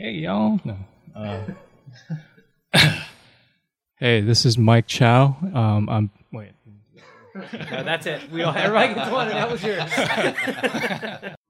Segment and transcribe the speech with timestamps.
[0.00, 0.58] Hey y'all.
[0.64, 0.78] No.
[1.14, 1.42] Uh,
[3.96, 5.36] hey, this is Mike Chow.
[5.52, 6.52] Um, I'm wait.
[7.34, 8.22] No, that's it.
[8.32, 11.34] We all everybody gets one, and that was yours.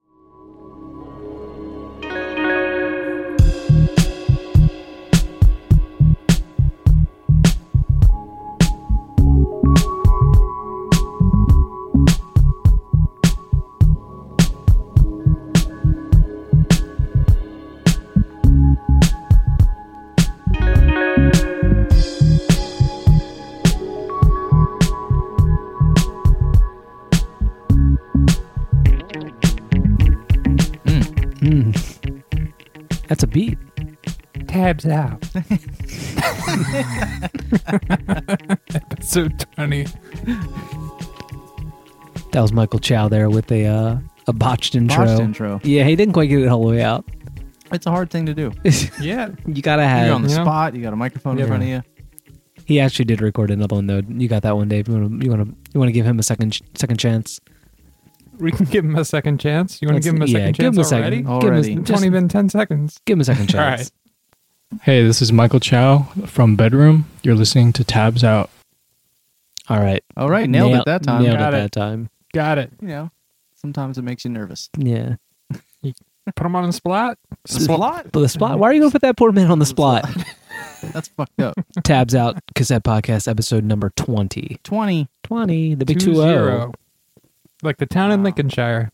[33.21, 33.59] That's a beat.
[34.47, 35.23] Tabs out.
[38.91, 39.85] Episode 20.
[42.31, 45.05] That was Michael Chow there with a uh, a botched intro.
[45.05, 45.61] Botched intro.
[45.63, 47.05] Yeah, he didn't quite get it all the way out.
[47.71, 48.51] It's a hard thing to do.
[48.99, 49.29] Yeah.
[49.45, 50.07] You gotta have.
[50.07, 50.43] You're on the you know?
[50.43, 50.73] spot.
[50.75, 51.43] You got a microphone Yeah.
[51.43, 51.83] in front of you.
[52.65, 54.01] He actually did record another one though.
[54.07, 54.87] You got that one, Dave.
[54.87, 57.39] You want to you want to you want to give him a second second chance?
[58.41, 59.81] We can give him a second chance.
[59.81, 61.01] You want to give him a yeah, second give him chance a second.
[61.03, 61.17] already?
[61.17, 61.73] Give him a- Already.
[61.73, 62.99] It's just only been 10 seconds.
[63.05, 63.91] give him a second All chance.
[64.81, 67.05] Hey, this is Michael Chow from Bedroom.
[67.23, 68.49] You're listening to Tabs Out.
[69.69, 70.03] All right.
[70.17, 71.23] All right, nailed Nail- it that time.
[71.23, 71.59] Nailed Got it it.
[71.61, 72.09] that time.
[72.33, 72.71] Got it.
[72.81, 73.11] You know,
[73.55, 74.69] sometimes it makes you nervous.
[74.77, 75.15] Yeah.
[76.35, 77.17] Put him on the spot.
[77.47, 78.11] Splat?
[78.11, 78.59] But the spot.
[78.59, 80.07] Why are you gonna put that poor man on the spot?
[80.93, 81.55] That's fucked up.
[81.83, 84.59] Tabs out cassette podcast episode number 20.
[84.63, 85.09] 20.
[85.23, 86.73] 20, the big Two 2 0.
[87.61, 87.69] Zero.
[87.69, 88.91] Like the town in Lincolnshire.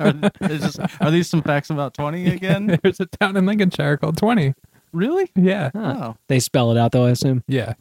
[0.00, 2.78] Are, this- are these some facts about 20 again?
[2.82, 4.54] There's a town in Lincolnshire called 20.
[4.92, 5.30] really?
[5.34, 5.70] Yeah.
[5.74, 6.16] Oh.
[6.28, 7.42] They spell it out though, I assume.
[7.48, 7.74] Yeah.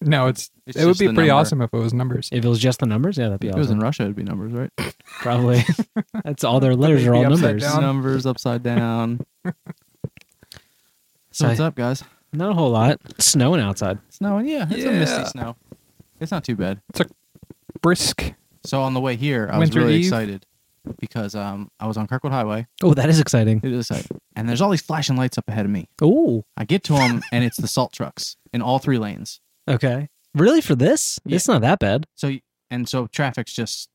[0.00, 1.40] No, it's, It's it would just be the pretty number.
[1.40, 2.28] awesome if it was numbers.
[2.32, 3.52] If it was just the numbers, yeah, that'd be awesome.
[3.52, 3.78] If it was awesome.
[3.78, 4.70] in Russia, it'd be numbers, right?
[5.20, 5.62] Probably.
[6.24, 7.62] That's all their letters are all upside numbers.
[7.62, 7.80] down.
[7.82, 9.20] numbers upside down.
[9.44, 9.52] So
[11.32, 12.02] So what's I- up, guys?
[12.32, 12.98] Not a whole lot.
[13.10, 13.98] It's snowing outside.
[14.08, 14.48] Snowing?
[14.48, 15.24] Yeah, it's a misty Yeah.
[15.24, 15.56] snow.
[16.18, 16.80] It's not too bad.
[17.80, 18.34] Brisk.
[18.64, 20.04] So on the way here, I Winter was really Eve?
[20.06, 20.46] excited
[21.00, 22.66] because um, I was on Kirkwood Highway.
[22.82, 23.60] Oh, that is exciting.
[23.62, 24.18] It is exciting.
[24.36, 25.88] And there's all these flashing lights up ahead of me.
[26.00, 29.40] Oh, I get to them, and it's the salt trucks in all three lanes.
[29.68, 30.08] okay.
[30.34, 31.18] Really for this?
[31.26, 31.36] Yeah.
[31.36, 32.06] It's not that bad.
[32.14, 32.32] So
[32.70, 33.90] and so traffic's just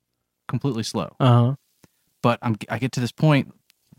[0.48, 1.16] completely slow.
[1.20, 1.56] Uh huh.
[2.22, 3.56] But I'm I get to this point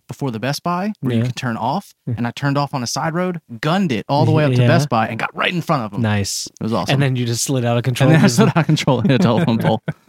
[0.08, 1.24] before the Best Buy where you Yeah.
[1.26, 2.14] can turn off, hmm.
[2.16, 4.56] and I turned off on a side road, gunned it all the way up to
[4.62, 4.66] Yeah.
[4.68, 6.02] Best Buy, and got right in front of them.
[6.02, 6.46] Nice.
[6.60, 6.94] It was awesome.
[6.94, 8.10] And then you just slid out of control.
[8.10, 9.82] and then I stood out of control in a telephone pole.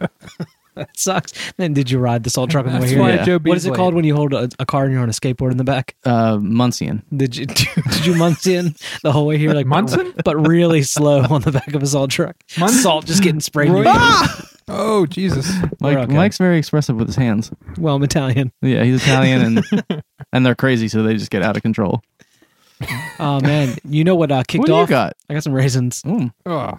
[0.76, 1.32] that sucks.
[1.56, 3.00] Then did you ride the salt truck on the way That's here?
[3.00, 3.24] why Yeah.
[3.24, 5.08] Joe What is it Beasley- called when you hold a, a car and you're on
[5.08, 5.96] a skateboard in the back?
[6.04, 7.02] Uh, Muncian.
[7.16, 10.12] Did you did you Munson the whole way here like Munson?
[10.24, 12.36] but really slow on the back of a salt truck?
[12.58, 13.68] Mun- Salt just getting sprayed.
[13.68, 13.94] in Roy- your-
[14.72, 15.52] Oh, Jesus.
[15.80, 16.14] Mike, okay.
[16.14, 17.50] Mike's very expressive with his hands.
[17.76, 18.52] Well, I'm Italian.
[18.62, 22.02] Yeah, he's Italian and and they're crazy, so they just get out of control.
[23.18, 24.88] Oh man, you know what uh, kicked what do off?
[24.88, 25.16] you got?
[25.28, 26.02] I got some raisins.
[26.02, 26.32] Mm.
[26.46, 26.78] Oh,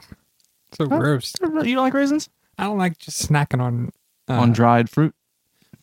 [0.72, 1.34] so gross.
[1.41, 3.91] You don't like raisins I don't like just snacking on
[4.29, 5.13] uh, on dried fruit?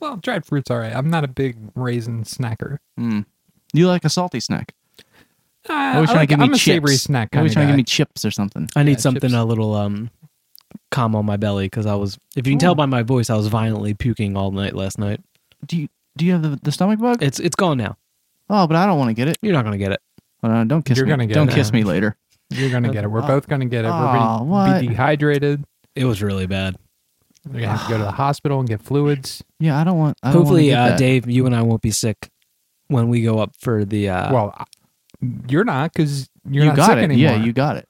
[0.00, 0.94] Well, dried fruit's all right.
[0.94, 2.78] I'm not a big raisin snacker.
[2.98, 3.26] Mm.
[3.72, 4.74] You like a salty snack?
[5.68, 6.64] Uh, Always I trying to like, give me I'm a chips.
[6.64, 8.68] savory snack kind Always of trying to give me chips or something.
[8.76, 9.34] I need Yeah, something chips.
[9.34, 10.10] a little um
[10.90, 12.18] calm on my belly because I was.
[12.36, 15.20] If you can tell by my voice, I was violently puking all night last night.
[15.66, 17.22] Do you do you have the, the stomach bug?
[17.22, 17.96] It's it's gone now.
[18.48, 19.36] Oh, but I don't want to get it.
[19.42, 20.00] You're not gonna get it.
[20.42, 21.10] Uh, don't kiss You're me.
[21.10, 21.54] gonna get don't it.
[21.54, 22.16] kiss me later.
[22.50, 23.08] You're gonna get it.
[23.08, 23.26] We're Oh.
[23.26, 23.88] both gonna get it.
[23.88, 24.80] We're Oh, gonna what?
[24.80, 25.64] be dehydrated.
[25.98, 26.76] It was really bad.
[27.46, 29.42] We're gonna have to go to the hospital and get fluids.
[29.58, 30.18] Yeah, I don't want.
[30.22, 30.98] I don't Hopefully, wanna uh, that.
[30.98, 32.30] Dave, you and I won't be sick
[32.88, 34.64] when we go up for the uh, well, I-
[35.48, 37.02] you're not because you're you not got sick it.
[37.04, 37.36] anymore.
[37.38, 37.88] Yeah, you got it.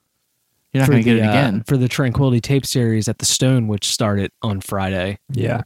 [0.73, 1.63] You're not for gonna get the, it uh, again.
[1.67, 5.19] for the Tranquility Tape series at the Stone, which started on Friday.
[5.31, 5.63] Yeah.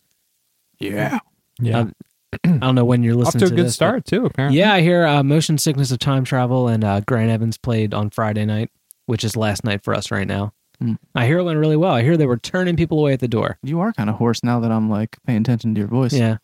[0.80, 1.20] Yeah.
[1.62, 1.80] Yeah.
[1.80, 1.94] Um,
[2.46, 4.26] I don't know when you're Off listening to a to good this, but- start too.
[4.26, 4.60] Apparently.
[4.60, 8.10] Yeah, I hear uh, Motion Sickness of Time Travel and uh, Grant Evans played on
[8.10, 8.72] Friday night,
[9.06, 10.54] which is last night for us right now.
[10.80, 10.94] Hmm.
[11.16, 11.94] I hear it went really well.
[11.94, 13.58] I hear they were turning people away at the door.
[13.64, 16.14] You are kind of hoarse now that I'm like paying attention to your voice.
[16.14, 16.38] Yeah,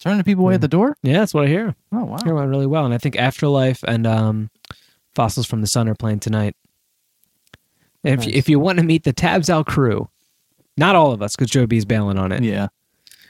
[0.00, 0.96] Turning people away at the door.
[1.02, 1.74] yeah, that's what I hear.
[1.92, 2.16] Oh wow.
[2.20, 4.50] I hear it went really well, and I think Afterlife and um,
[5.14, 6.54] Fossils from the Sun are playing tonight.
[8.04, 10.08] And if you, if you want to meet the Tabs Out crew,
[10.76, 12.68] not all of us because Joe B's bailing on it, Yeah.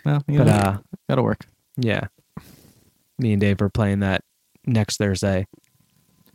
[0.04, 1.46] Well, you but uh, that'll work.
[1.78, 2.08] yeah,
[3.18, 4.22] me and Dave are playing that
[4.66, 5.46] next Thursday,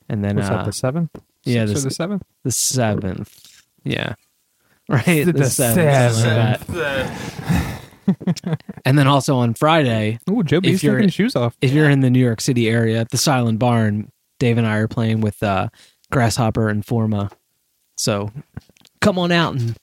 [0.10, 0.66] and then What's uh, that?
[0.66, 1.12] The seventh.
[1.46, 2.24] yeah, Sixth this- the seventh.
[2.44, 3.53] the seventh.
[3.84, 4.16] Yeah.
[4.90, 5.26] Right.
[5.26, 11.38] The seventh, something like and then also on Friday, Ooh, Joe B's taking his shoes
[11.38, 11.56] off.
[11.62, 14.76] if you're in the New York City area at the Silent Barn, Dave and I
[14.78, 15.70] are playing with uh,
[16.12, 17.30] Grasshopper and Forma.
[17.96, 18.32] So
[19.00, 19.78] come on out and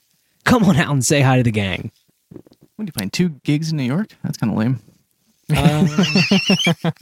[0.44, 1.90] come on out and say hi to the gang.
[2.76, 3.10] What are you playing?
[3.10, 4.08] Two gigs in New York?
[4.22, 4.80] That's kind of lame.
[5.56, 5.88] Um,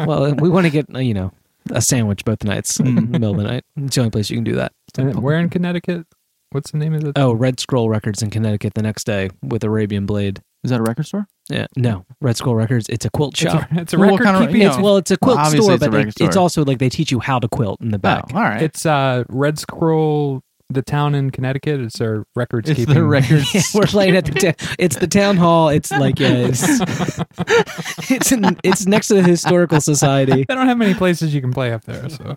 [0.07, 1.33] well, we want to get uh, you know
[1.71, 3.65] a sandwich both nights in the middle of the night.
[3.77, 4.73] It's the only place you can do that.
[4.97, 6.07] And where in Connecticut?
[6.51, 7.13] What's the name of it?
[7.17, 10.41] Oh, Red Scroll Records in Connecticut the next day with Arabian Blade.
[10.65, 11.27] Is that a record store?
[11.51, 12.89] Yeah, no, Red Scroll Records.
[12.89, 13.71] It's a quilt it's shop.
[13.71, 14.67] a, it's a Well, record kind of- keeping.
[14.67, 16.79] It's well, it's a quilt obviously store, it's a but they, record it's also like
[16.79, 18.25] they teach you how to quilt in the back.
[18.33, 18.63] Oh, all right.
[18.63, 21.81] It's uh, Red Scroll, the town in Connecticut.
[21.81, 22.95] It's their records It's keeping.
[22.95, 23.53] the records.
[23.55, 25.69] Yeah, we're playing at the ta- it's the town hall.
[25.71, 26.63] It's like yeah, it's
[28.11, 30.45] it's, in, it's next to the historical society.
[30.49, 32.09] They don't have many places you can play up there.
[32.11, 32.37] So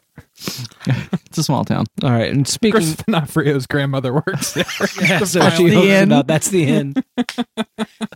[1.25, 1.85] It's a small town.
[2.03, 4.65] All right, and speaking, Chris D'Onofrio's grandmother works there.
[5.01, 6.11] yeah, so That's she the end.
[6.11, 7.03] about that's the end.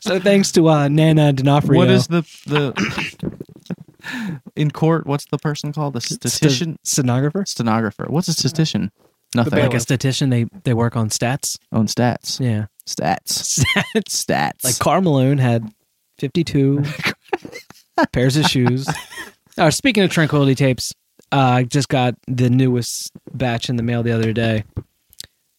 [0.01, 1.77] so thanks to uh, Nana D'Onofrio.
[1.77, 2.73] What is the the
[4.55, 5.05] in court?
[5.07, 5.93] What's the person called?
[5.93, 7.43] The statistician, stenographer?
[7.45, 8.05] stenographer.
[8.07, 8.91] What's a statistician?
[9.35, 9.59] Nothing.
[9.59, 11.57] Like a statistician, they they work on stats.
[11.71, 12.39] On stats.
[12.39, 13.63] Yeah, Stats.
[13.95, 14.25] stats.
[14.25, 14.63] Stats.
[14.63, 15.69] Like Karl Malone had
[16.17, 16.83] fifty-two
[18.13, 18.87] pairs of shoes.
[19.57, 20.93] Uh, speaking of tranquility tapes,
[21.31, 24.63] uh, I just got the newest batch in the mail the other day.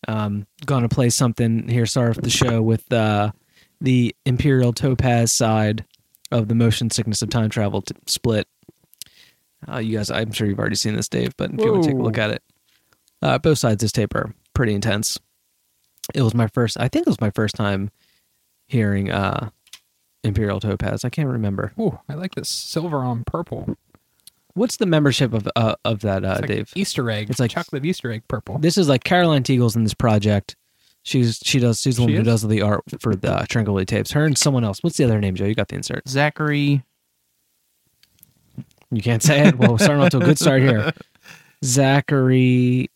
[0.08, 3.32] Um, going to play something here, start off the show with uh,
[3.80, 5.84] the Imperial Topaz side
[6.30, 8.46] of the Motion Sickness of Time Travel t- split.
[9.68, 11.90] Uh, you guys, I'm sure you've already seen this, Dave, but if you want to
[11.90, 12.42] take a look at it,
[13.22, 15.18] uh, both sides of this tape are pretty intense.
[16.14, 17.90] It was my first, I think it was my first time
[18.68, 19.50] hearing uh,
[20.22, 21.04] Imperial Topaz.
[21.04, 21.72] I can't remember.
[21.80, 23.76] Ooh, I like this silver on purple.
[24.54, 26.72] What's the membership of uh, of that, uh, It's like Dave?
[26.74, 27.28] Easter egg.
[27.30, 28.58] It's like- chocolate Easter egg purple.
[28.58, 30.56] This is like Caroline Teagle's in this project.
[31.02, 32.26] She's she does she's the one She who is?
[32.26, 34.12] does the art for the uh, Tranquility tapes.
[34.12, 34.78] Her and someone else.
[34.82, 35.44] What's the other name, Joe?
[35.44, 36.08] You got the insert.
[36.08, 36.82] Zachary.
[38.90, 39.56] You can't say it.
[39.58, 40.92] Well, we're starting off to a good start here.
[41.64, 42.90] Zachary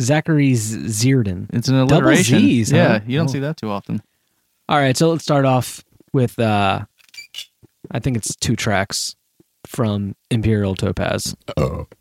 [0.00, 0.78] Zachary Z-
[1.10, 1.46] Zierden.
[1.52, 2.38] It's an Double alliteration.
[2.40, 2.76] Z's, huh?
[2.76, 3.32] Yeah, you don't Oh.
[3.32, 4.02] see that too often.
[4.68, 5.82] All right, so let's start off
[6.12, 6.84] with uh
[7.90, 9.14] I think it's two tracks
[9.66, 11.34] from Imperial Topaz.
[11.56, 11.94] Walk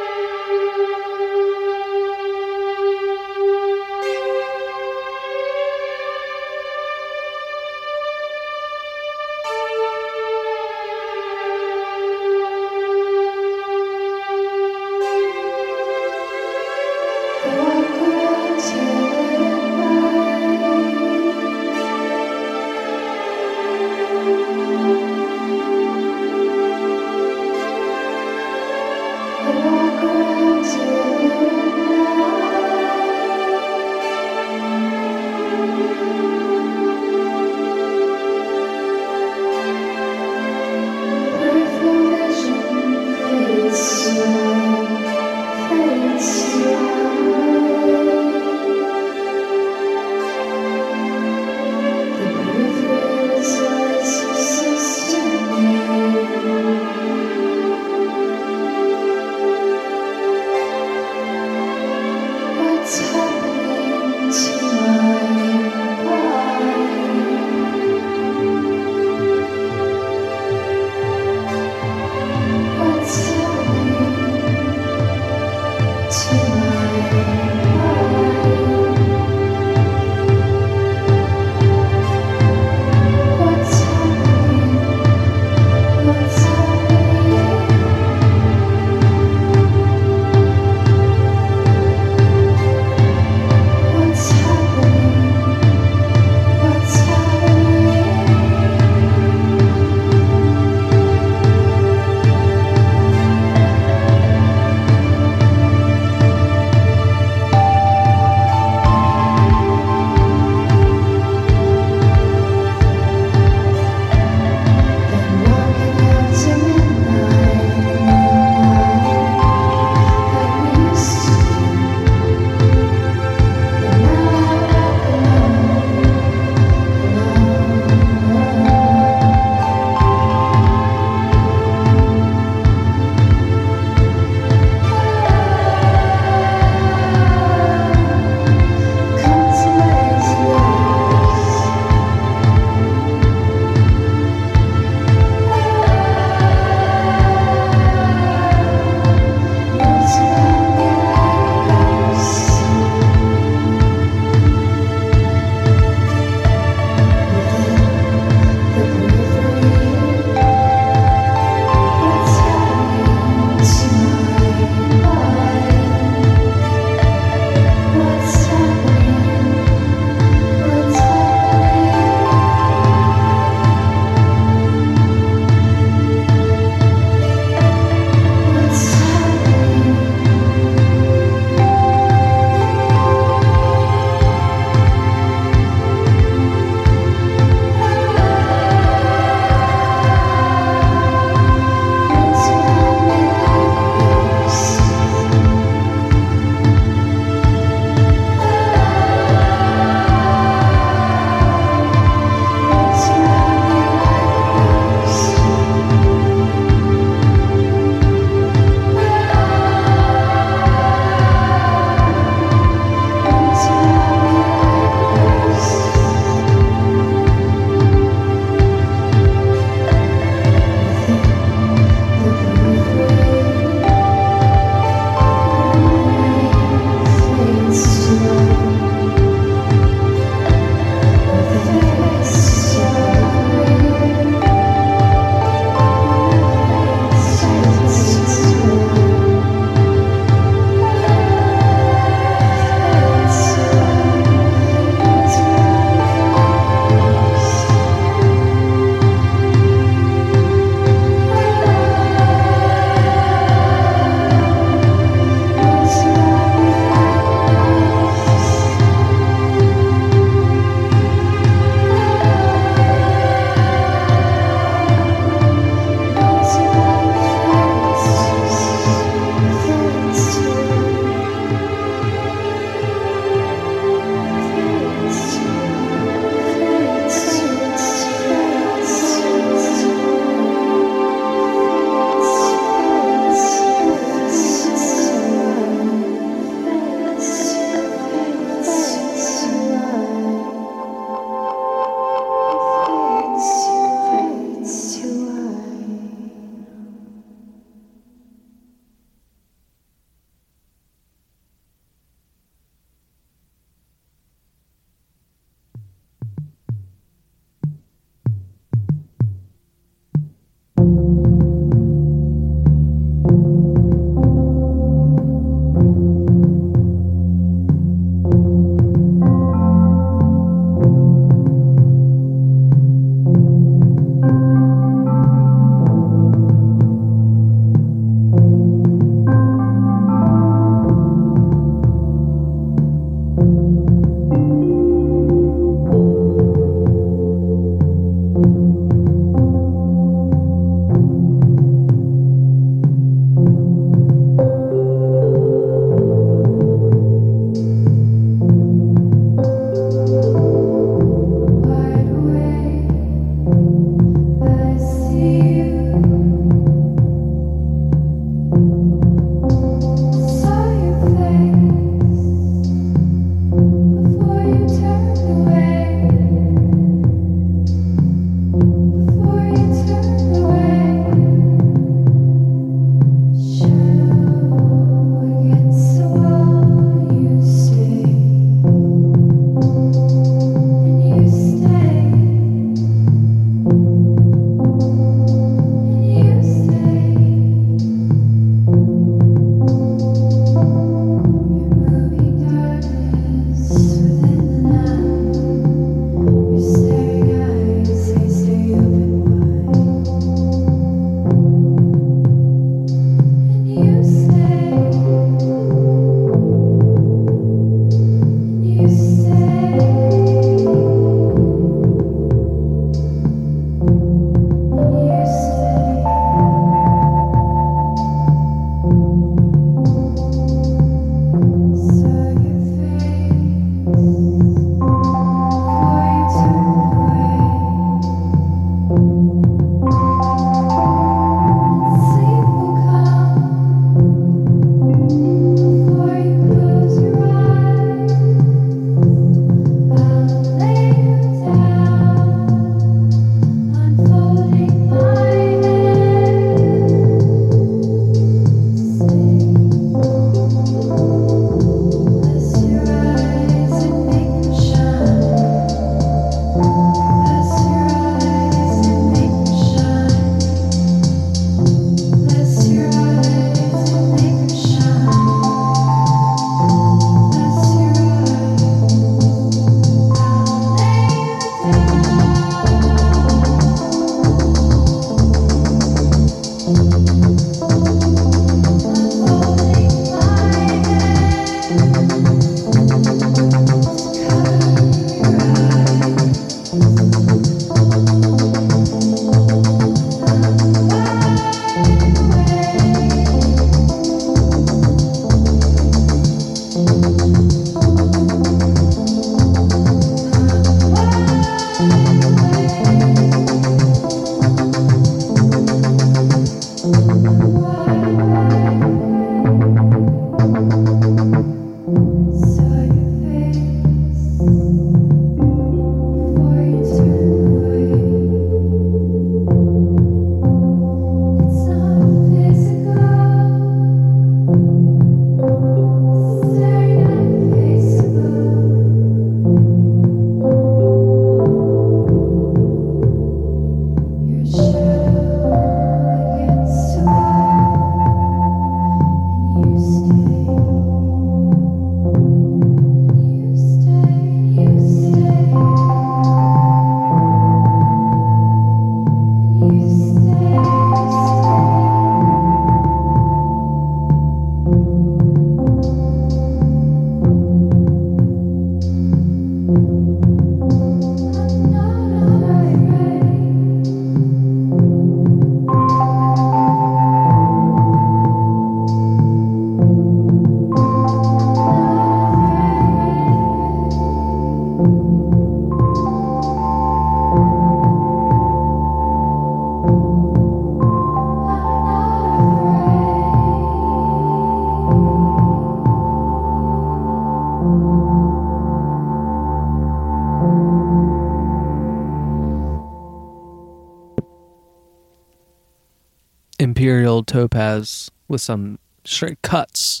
[597.18, 600.00] Imperial Topaz with some straight cuts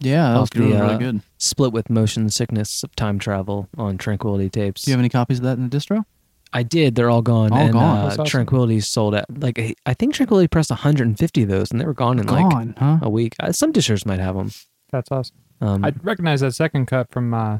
[0.00, 1.20] Yeah, that was Off the, really uh, good.
[1.38, 4.82] split with motion sickness of time travel on Tranquility tapes.
[4.82, 6.04] Do you have any copies of that in the distro?
[6.52, 6.96] I did.
[6.96, 7.52] They're all gone.
[7.52, 7.98] All and gone.
[7.98, 8.26] Uh, That's awesome.
[8.30, 9.24] Tranquility sold out.
[9.38, 12.74] Like I think Tranquility pressed 150 of those, and they were gone in like Gone,
[12.76, 12.98] huh?
[13.02, 13.36] a week.
[13.38, 14.50] Uh, some dishers might have them.
[14.90, 15.36] That's awesome.
[15.60, 17.58] Um, I recognize that second cut from uh,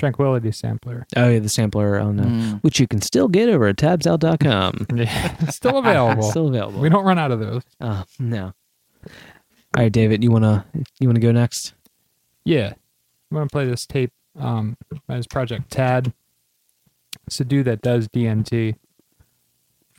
[0.00, 1.06] Tranquility Sampler.
[1.16, 2.22] oh yeah, the sampler Oh, no.
[2.24, 2.62] Mm.
[2.62, 4.86] which you can still get over at tabsout.com.
[4.96, 6.22] Yeah, still available.
[6.30, 6.80] still available.
[6.80, 7.62] we don't run out of those.
[7.80, 8.52] Uh, no.
[9.06, 9.12] All
[9.76, 10.64] right, David, you wanna
[10.98, 11.74] you wanna go next?
[12.44, 12.72] Yeah.
[13.30, 16.12] I'm going to play this tape um, by his project Tad.
[17.28, 18.74] It's a dude that does DNT.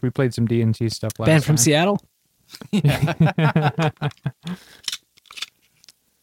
[0.02, 1.64] We played some DNT stuff last Band from time.
[1.64, 2.02] Seattle.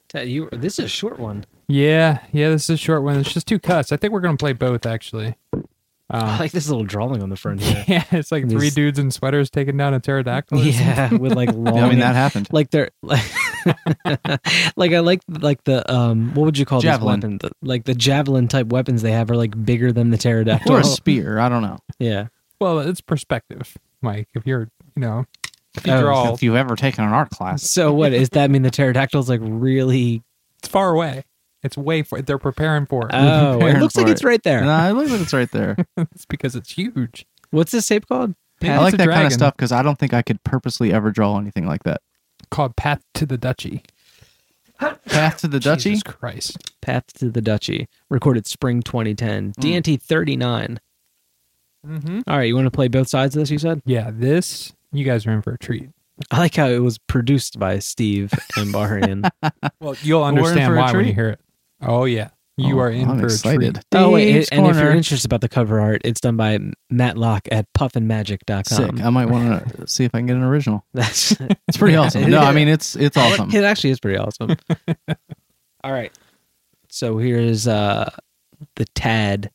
[0.08, 1.44] Ted, you this is a short one.
[1.68, 3.18] Yeah, yeah, this is a short one.
[3.18, 3.92] It's just two cuts.
[3.92, 5.36] I think we're going to play both, actually.
[6.10, 7.84] I Um, like this little drawing on the front here.
[7.88, 10.58] yeah, it's like three These- dudes in sweaters taking down a pterodactyl.
[10.58, 11.66] or yeah, with like long.
[11.76, 12.48] Yeah, I mean, that happened.
[12.50, 13.20] like they're like,
[14.76, 17.20] like I like like the um what would you call Javelin.
[17.20, 17.38] this weapon?
[17.42, 20.72] The, like the javelin type weapons they have are like bigger than the pterodactyl.
[20.72, 21.38] Or a spear.
[21.38, 21.78] I don't know.
[21.98, 22.28] yeah.
[22.60, 24.28] Well, it's perspective, Mike.
[24.34, 25.26] If you're, you know,
[25.76, 27.62] if you Oh, draw, If you've ever taken an art class.
[27.62, 28.62] So what does that mean?
[28.62, 30.22] The pterodactyl's like really?
[30.58, 31.24] it's far away.
[31.62, 33.10] It's way for They're preparing for it.
[33.14, 34.26] Oh, it preparing looks like for it's it.
[34.26, 34.64] right there.
[34.64, 35.76] Nah, it looks like it's right there.
[35.96, 37.26] it's because it's huge.
[37.50, 38.34] What's this tape called?
[38.60, 40.42] Maybe I like it's a that kind of stuff because I don't think I could
[40.44, 42.00] purposely ever draw anything like that.
[42.50, 43.82] Called Path to the Duchy.
[44.78, 45.90] Path to the Duchy.
[45.90, 46.56] Jesus Christ.
[46.80, 49.52] Path to the Duchy, recorded spring 2010.
[49.54, 50.78] DNT 39.
[51.86, 52.20] Mm-hmm.
[52.26, 53.50] All right, you want to play both sides of this?
[53.50, 53.82] You said.
[53.84, 55.90] Yeah, this you guys are in for a treat.
[56.30, 59.28] I like how it was produced by Steve and Bahrain.
[59.80, 61.14] Well, you'll understand for a why when you treat?
[61.14, 61.40] hear it.
[61.80, 63.68] Oh yeah, you Oh, are in I'm for excited.
[63.68, 63.84] a treat.
[63.94, 66.58] oh wait, Dave's and if you're interested about the cover art, it's done by
[66.90, 68.64] Matt Locke at puffinmagic.com.
[68.64, 69.04] Sick.
[69.04, 70.84] I might want to see if I can get an original.
[70.94, 71.32] That's
[71.68, 72.30] It's pretty awesome.
[72.30, 73.54] No, I mean it's it's awesome.
[73.54, 74.56] It actually is pretty awesome.
[75.84, 76.12] All right.
[76.88, 78.10] So here's uh
[78.74, 79.50] the Tad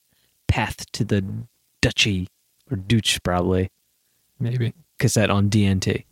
[0.47, 1.25] Path to the
[1.81, 2.29] Duchy
[2.71, 3.69] or Dooch probably
[4.39, 4.73] Maybe.
[4.99, 6.05] cassette on DNT.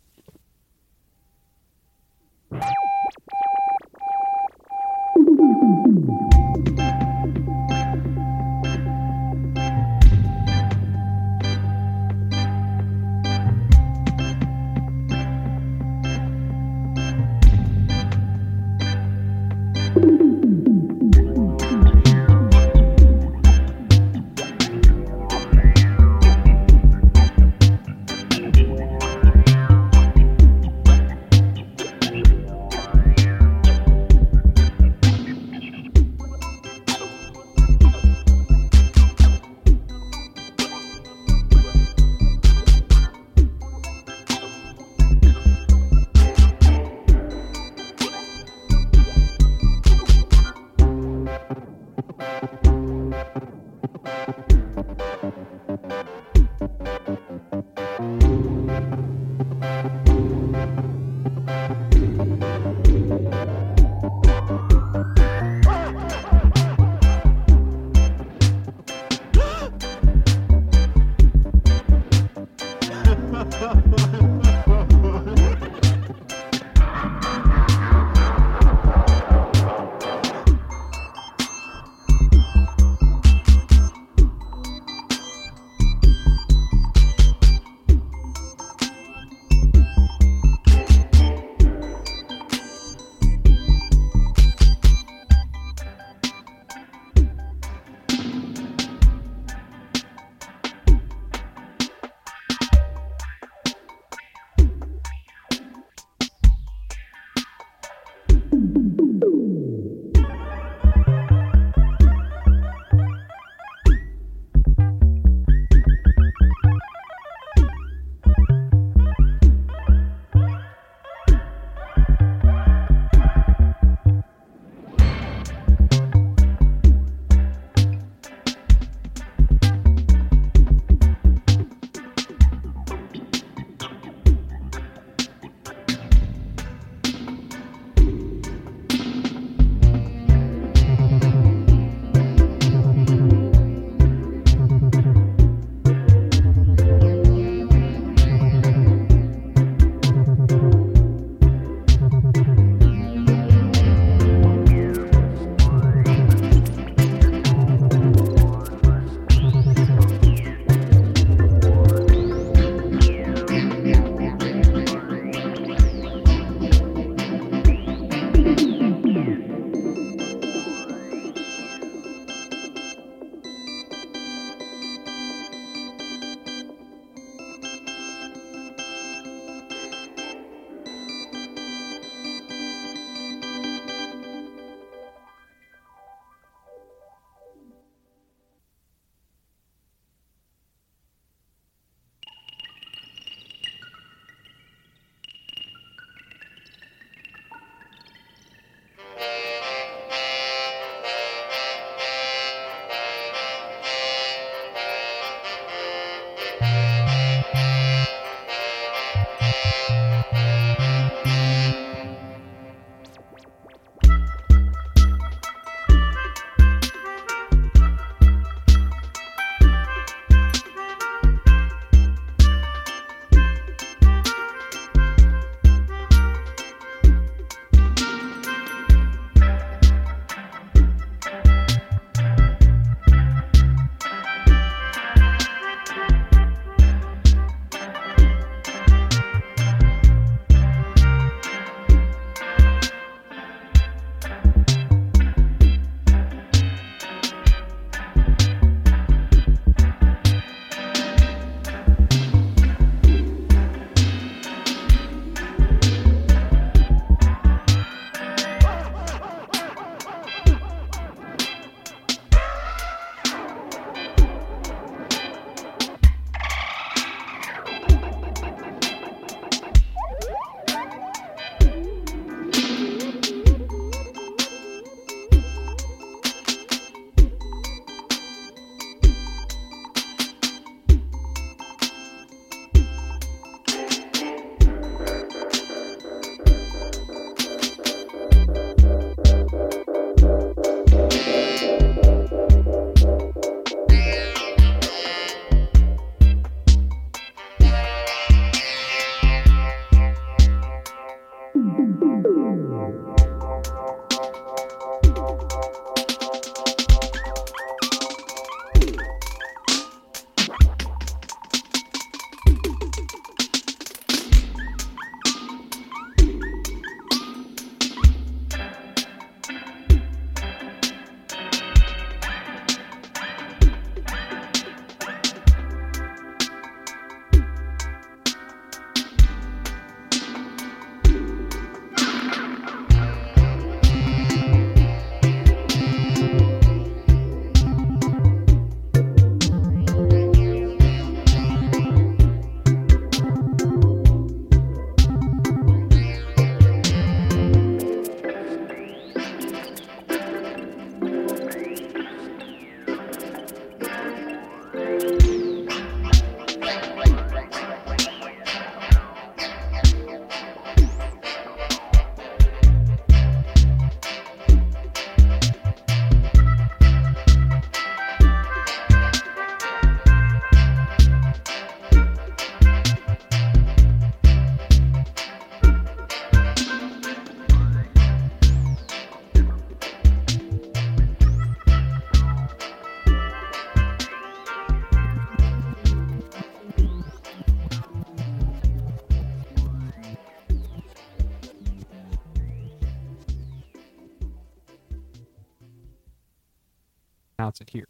[397.52, 397.86] Pronounce it here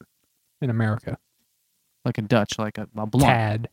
[0.60, 1.18] in America.
[2.04, 3.24] Like a Dutch, like a, a blunt.
[3.24, 3.68] Tad.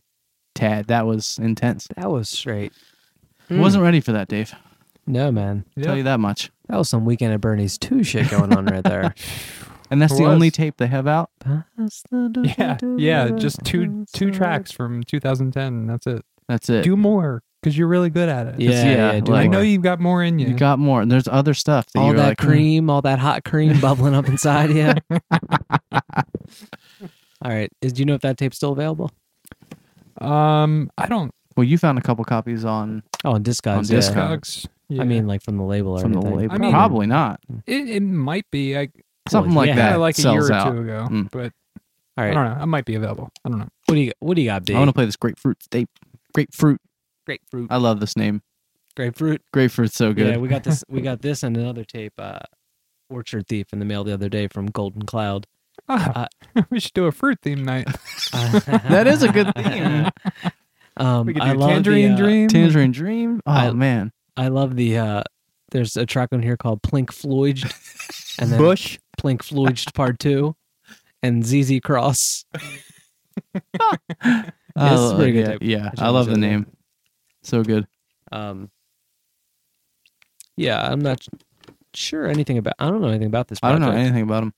[0.56, 0.88] Tad.
[0.88, 1.88] That was intense.
[1.95, 2.73] That was straight.
[3.49, 4.54] Wasn't ready for that, Dave.
[5.08, 5.65] No, man.
[5.82, 6.52] Tell you that much.
[6.67, 9.13] That was some Weekend at Bernie's 2 shit going on right there.
[9.91, 11.32] And that's It the only tape they have out.
[12.13, 15.88] Yeah, yeah, just two two tracks from 2010.
[15.88, 16.23] That's it.
[16.47, 16.84] That's it.
[16.84, 18.60] Do more because you're really good at it.
[18.60, 19.19] Yeah, yeah, yeah.
[19.19, 20.48] do I know you've got more in you.
[20.48, 21.02] You got more.
[21.02, 24.15] And there's other stuff that all that like, "Hmm." cream, all that hot cream bubbling
[24.15, 24.93] up inside you.
[27.41, 27.72] all right.
[27.82, 29.12] Is, do you know if that tape's still available?
[30.22, 31.32] um, I don't.
[31.56, 33.78] Well, you found a couple copies on Oh, on Discogs.
[33.78, 34.00] On yeah.
[34.00, 34.39] Discogs.
[34.39, 34.67] Discogs.
[34.89, 35.02] Yeah.
[35.02, 36.54] I mean, like from the label or from the label.
[36.54, 37.39] I mean- Probably not.
[37.67, 38.78] it, it might be.
[38.78, 38.89] I
[39.30, 39.76] Something Well, like yeah.
[39.76, 40.72] yeah, that like a sells year or out.
[40.72, 41.30] two ago, Mm.
[41.32, 41.54] but
[42.17, 42.63] All I don't know.
[42.63, 43.30] It might be available.
[43.45, 43.67] I don't know.
[43.86, 44.74] What do you What do you got, B?
[44.74, 45.89] I want to play this grapefruit tape.
[46.34, 46.82] Grapefruit.
[47.30, 47.68] Grapefruit.
[47.72, 48.42] I love this name.
[48.96, 49.42] grapefruit.
[49.54, 50.28] Grapefruit's so good.
[50.28, 50.84] Yeah, we got this.
[50.89, 52.13] We got this and another tape.
[52.18, 52.39] Uh,
[53.10, 55.46] Orchard Thief in the mail the other day from Golden Cloud.
[55.88, 56.28] Ah,
[56.70, 57.88] we should do a fruit theme night.
[58.32, 60.10] that is a good theme.
[60.98, 62.48] Um, We could do I love Tangerine the, uh, Dream.
[62.50, 63.42] Tangerine Dream.
[63.46, 64.12] Oh I- man.
[64.38, 64.98] I love the.
[64.98, 65.24] Uh,
[65.72, 67.62] there's a track on here called Plink Floyd,
[68.39, 68.98] and then Bush.
[69.22, 70.56] Plink Floyd Part Two,
[71.22, 72.46] and ZZ Cross.
[74.76, 75.89] Oh, it's pretty good yeah, yeah.
[75.89, 76.68] should I love the listen to name.
[77.43, 77.88] So good.
[78.32, 78.69] Um,
[80.58, 81.25] yeah, I'm not
[81.93, 82.73] sure anything about.
[82.80, 83.60] I don't know anything about this.
[83.63, 84.06] I don't know project.
[84.06, 84.54] anything about them.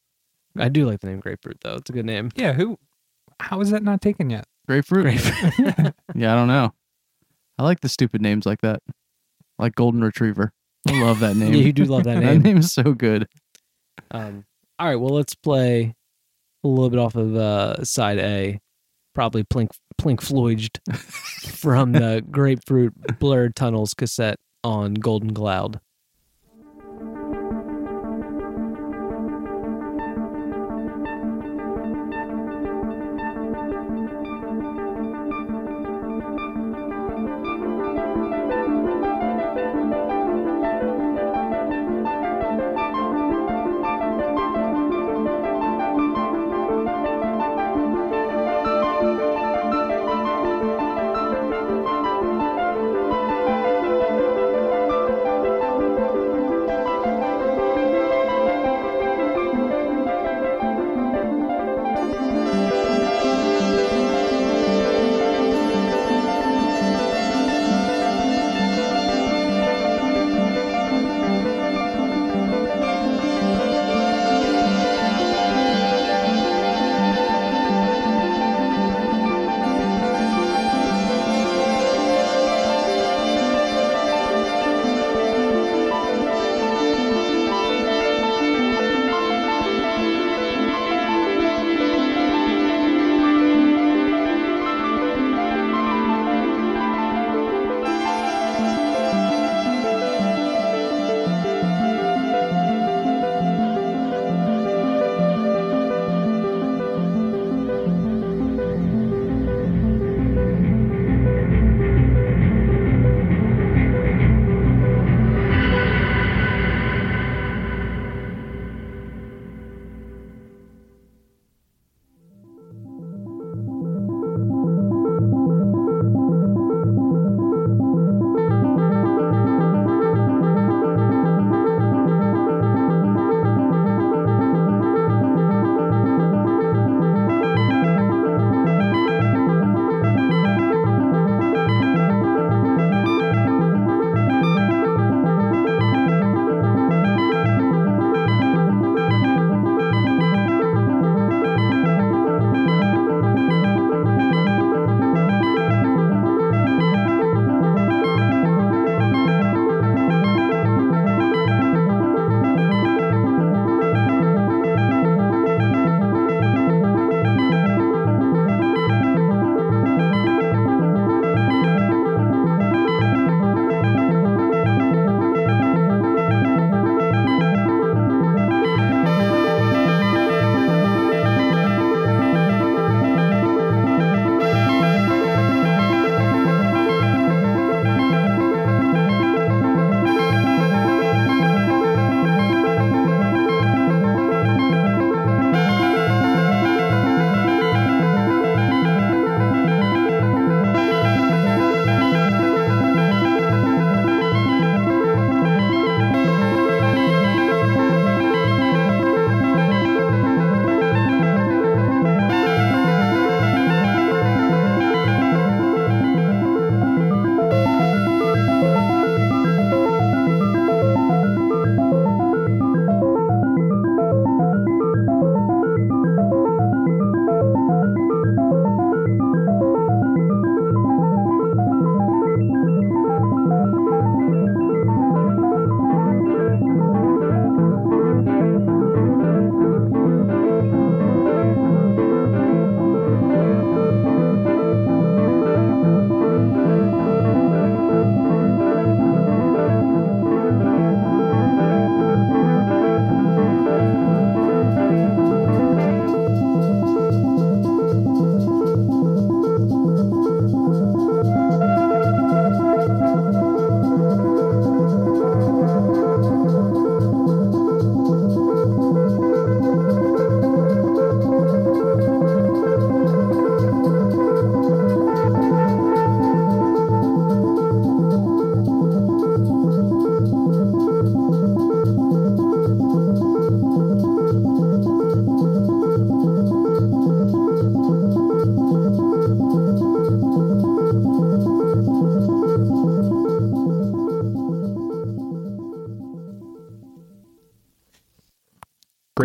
[0.58, 1.76] I do like the name Grapefruit though.
[1.76, 2.32] It's a good name.
[2.36, 2.54] Yeah.
[2.54, 2.78] Who?
[3.40, 4.46] How is that not taken yet?
[4.68, 5.04] Grapefruit.
[5.04, 5.94] Grapefruit.
[6.16, 6.74] Yeah, I don't know.
[7.58, 8.82] I like the stupid names like that.
[9.60, 10.52] Like Golden Retriever.
[10.88, 11.54] I love that name.
[11.54, 12.24] yeah, you do love that name.
[12.24, 12.42] that name.
[12.42, 13.28] name is so good.
[14.10, 14.46] Um,
[14.80, 15.96] all right, well, let's play
[16.64, 18.60] a little bit off of uh, side A,
[19.14, 19.70] probably Plink
[20.00, 20.70] Plink Floyd
[21.48, 25.80] from the Grapefruit Blurred Tunnels cassette on Golden Cloud.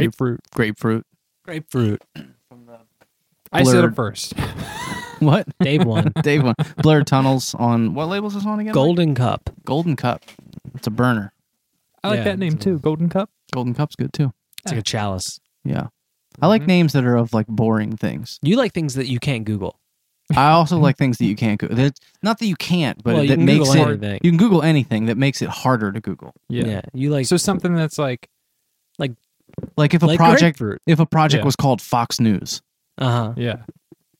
[0.06, 0.40] Grapefruit.
[0.54, 1.04] grapefruit.
[1.44, 2.02] Grapefruit.
[2.48, 2.78] From the
[3.52, 4.34] I said it first.
[5.18, 5.48] What?
[5.60, 6.12] Dave won.
[6.22, 6.54] Dave one.
[6.82, 8.66] Blurred tunnels on what labels this on again?
[8.66, 8.74] Mike?
[8.74, 9.48] Golden Cup.
[9.64, 10.22] Golden Cup.
[10.74, 11.32] It's a burner.
[12.04, 12.78] I like Yeah, that name it's a- too.
[12.80, 13.30] Golden Cup.
[13.50, 14.34] Golden Cup's good too.
[14.62, 15.40] It's like a chalice.
[15.64, 15.86] Yeah.
[16.42, 16.66] I like Mhm.
[16.66, 18.38] names that are of like boring things.
[18.42, 19.80] You like things that you can't Google.
[20.36, 21.68] I also like things that you can't go.
[21.68, 23.88] That, not that you can't, but Well, you that can makes Google it.
[23.88, 24.20] anything.
[24.22, 26.34] You can Google anything that makes it harder to Google.
[26.50, 26.82] Yeah.
[26.92, 28.28] You like So something that's like
[28.98, 29.12] Like
[29.78, 30.80] if a like project, grapefruit.
[30.86, 31.46] if a project Yeah.
[31.46, 32.62] was called Fox News,
[32.98, 33.32] Uh huh.
[33.36, 33.56] yeah.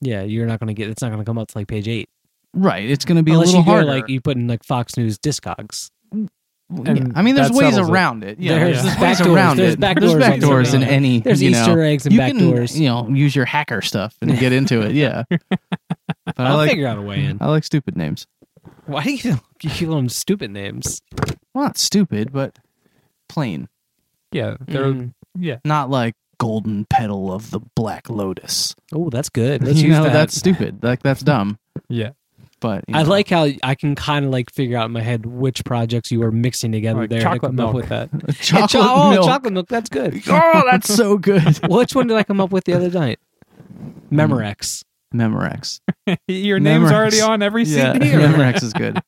[0.01, 0.89] Yeah, you're not gonna get.
[0.89, 2.09] It's not gonna come up to like page eight
[2.53, 2.89] right?
[2.89, 3.85] It's going to be unless a little you go harder.
[3.87, 5.91] like you put in like Fox News Discogs.
[6.11, 6.25] Yeah.
[6.69, 7.91] and I mean, there's that ways settles it.
[7.91, 8.39] around it.
[8.39, 9.29] Yeah, There's there's back ways doors.
[9.29, 9.79] around There's it.
[9.79, 10.89] back there's doors back on doors in something.
[10.89, 11.19] any.
[11.19, 12.79] There's you Easter know, eggs and you back can, doors.
[12.79, 14.93] You know, use your hacker stuff and get into it.
[14.95, 15.39] Yeah, but
[16.37, 17.37] I I'll like figure out a way in.
[17.41, 18.25] I like stupid names.
[18.85, 21.01] Why do you you call them stupid names?
[21.53, 22.57] Well, not stupid, but
[23.29, 23.67] plain.
[24.31, 24.55] Yeah.
[24.67, 25.13] They're Mm.
[25.39, 25.57] Yeah.
[25.65, 28.75] Not like golden petal of the black lotus.
[28.93, 29.63] Oh, that's good.
[29.63, 30.13] Let's you use know, that.
[30.13, 30.83] that's stupid.
[30.83, 31.57] Like that's dumb.
[31.89, 32.11] Yeah.
[32.59, 35.27] But you I like how I can kind of like figure out in my head
[35.27, 38.09] which projects you were mixing together Like there to chocolate come up with that.
[38.41, 39.25] Chocolate cho- oh, milk.
[39.27, 39.67] chocolate milk.
[39.67, 40.21] That's good.
[40.27, 41.59] Oh, that's so good.
[41.69, 43.19] Which one did I come up with the other night?
[44.09, 44.19] Hmm.
[44.19, 44.83] Memorex.
[45.13, 45.81] Memorex.
[46.27, 46.93] Your name's Memorex.
[46.93, 48.13] already on every Yeah, CD.
[48.15, 48.99] or- Memorex is good.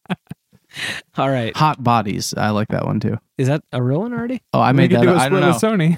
[1.17, 1.55] All right.
[1.57, 2.33] Hot bodies.
[2.37, 3.17] I like that one too.
[3.39, 4.41] Is that a real one already?
[4.53, 5.03] Oh, I we made could that.
[5.05, 5.17] do up.
[5.17, 5.51] a I don't know.
[5.53, 5.97] Sony.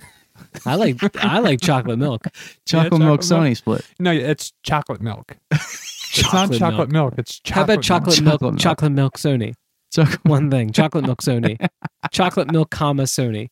[0.66, 2.26] I like I like chocolate milk.
[2.66, 3.22] Chocolate chocolate milk milk.
[3.22, 3.86] Sony split.
[4.00, 5.38] No, it's chocolate milk.
[5.52, 7.12] it's not Chocolate chocolate milk.
[7.12, 7.14] milk.
[7.20, 8.34] It's chocolate How about chocolate milk?
[8.34, 8.60] Chocolate milk.
[8.60, 9.54] Chocolate milk Sony.
[9.94, 10.26] Chocolate.
[10.26, 10.72] One thing.
[10.72, 11.68] Chocolate milk Sony.
[12.12, 13.50] chocolate milk, comma Sony.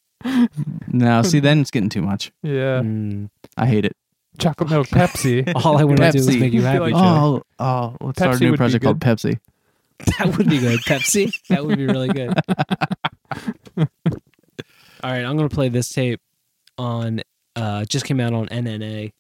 [0.88, 2.32] No, see, then it's getting too much.
[2.44, 2.82] Yeah.
[2.82, 3.30] Mm.
[3.58, 3.96] I hate it.
[4.38, 5.50] Chocolate milk Pepsi.
[5.66, 6.40] All I want to do is Pepsi.
[6.40, 6.80] make you happy.
[6.80, 9.00] like- Oh, oh, let's start a new project called.
[9.00, 9.40] Pepsi.
[10.18, 10.80] That would be good.
[10.82, 11.38] Pepsi.
[11.50, 12.34] That would be really good.
[15.02, 16.22] All right, I'm gonna play this tape
[16.80, 17.22] on.
[17.56, 19.12] Uh, just came out on NNA.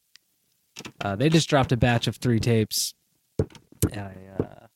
[1.01, 2.93] Uh, they just dropped a batch of three tapes.
[3.93, 3.99] A
[4.39, 4.67] uh,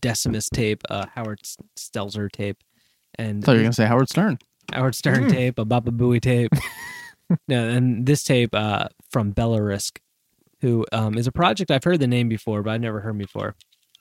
[0.00, 1.40] Decimus tape, a Howard
[1.78, 2.58] Stelzer tape,
[3.18, 4.38] and I thought you were gonna say Howard Stern.
[4.72, 5.30] Howard Stern Mm.
[5.30, 6.50] tape, a Baba Booey tape.
[7.48, 9.98] no, and this tape uh, from Belarisk,
[10.60, 13.54] who um, is a project I've heard the name before, but I've never heard before.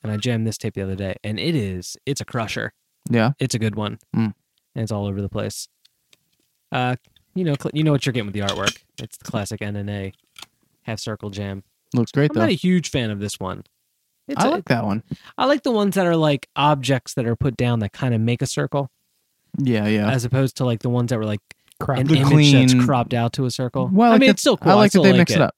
[0.04, 2.74] And I jammed this tape the other day, and it is it's a crusher.
[3.10, 3.32] Yeah.
[3.40, 4.34] It's a good one, Mm.
[4.76, 5.68] and it's all over the place.
[6.72, 6.96] Uh,
[7.36, 8.78] you know, cl- you know what you're getting with the artwork.
[9.02, 10.14] It's the classic NNA
[10.84, 11.64] half circle jam.
[11.94, 12.40] Looks great I'm though.
[12.42, 13.64] not a huge fan of this one.
[14.28, 15.04] It's I a- like that one.
[15.38, 18.22] I like the ones that are like objects that are put down that kind of
[18.22, 18.90] make a circle,
[19.60, 20.10] Yeah, yeah.
[20.10, 21.42] as opposed to like the ones that were like
[21.80, 22.00] Crap.
[22.00, 23.90] an image clean- that's cropped out to a circle.
[23.92, 24.72] Well, I like mean, that- it's still cool.
[24.72, 25.42] I like still that they like mix it.
[25.42, 25.56] up.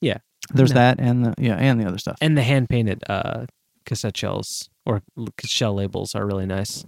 [0.00, 0.18] Yeah.
[0.54, 0.74] There's No.
[0.74, 2.16] that and the yeah and the other stuff.
[2.20, 3.46] And the hand painted uh,
[3.84, 6.84] cassette shells or l- shell labels are really nice.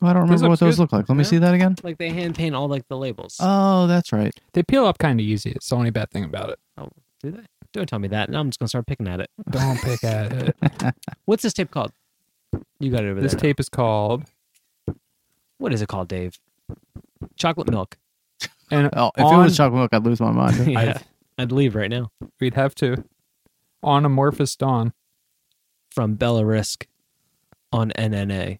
[0.00, 0.82] Oh, I don't remember what those good.
[0.82, 1.08] look like.
[1.08, 1.74] Let me see that again.
[1.82, 3.36] Like they hand paint all like the labels.
[3.40, 4.32] Oh, that's right.
[4.52, 5.50] They peel up kind of easy.
[5.50, 6.58] It's the only bad thing about it.
[6.76, 6.88] Oh,
[7.22, 7.42] do they?
[7.72, 8.30] Don't tell me that.
[8.30, 9.30] Now I'm just gonna start picking at it.
[9.50, 10.56] Don't pick at it.
[11.24, 11.92] What's this tape called?
[12.80, 13.36] You got it over This there.
[13.38, 14.24] This tape is called.
[15.58, 16.38] What is it called, Dave?
[17.36, 17.96] Chocolate milk.
[18.70, 20.70] And Oh, if on, it was chocolate milk, I'd lose my mind.
[20.70, 21.04] yeah, I've-
[21.38, 22.10] I'd leave right now.
[22.40, 23.02] we'd have to.
[23.82, 24.92] On Amorphous Dawn.
[25.90, 26.84] From Belarisk
[27.72, 28.58] on NNA.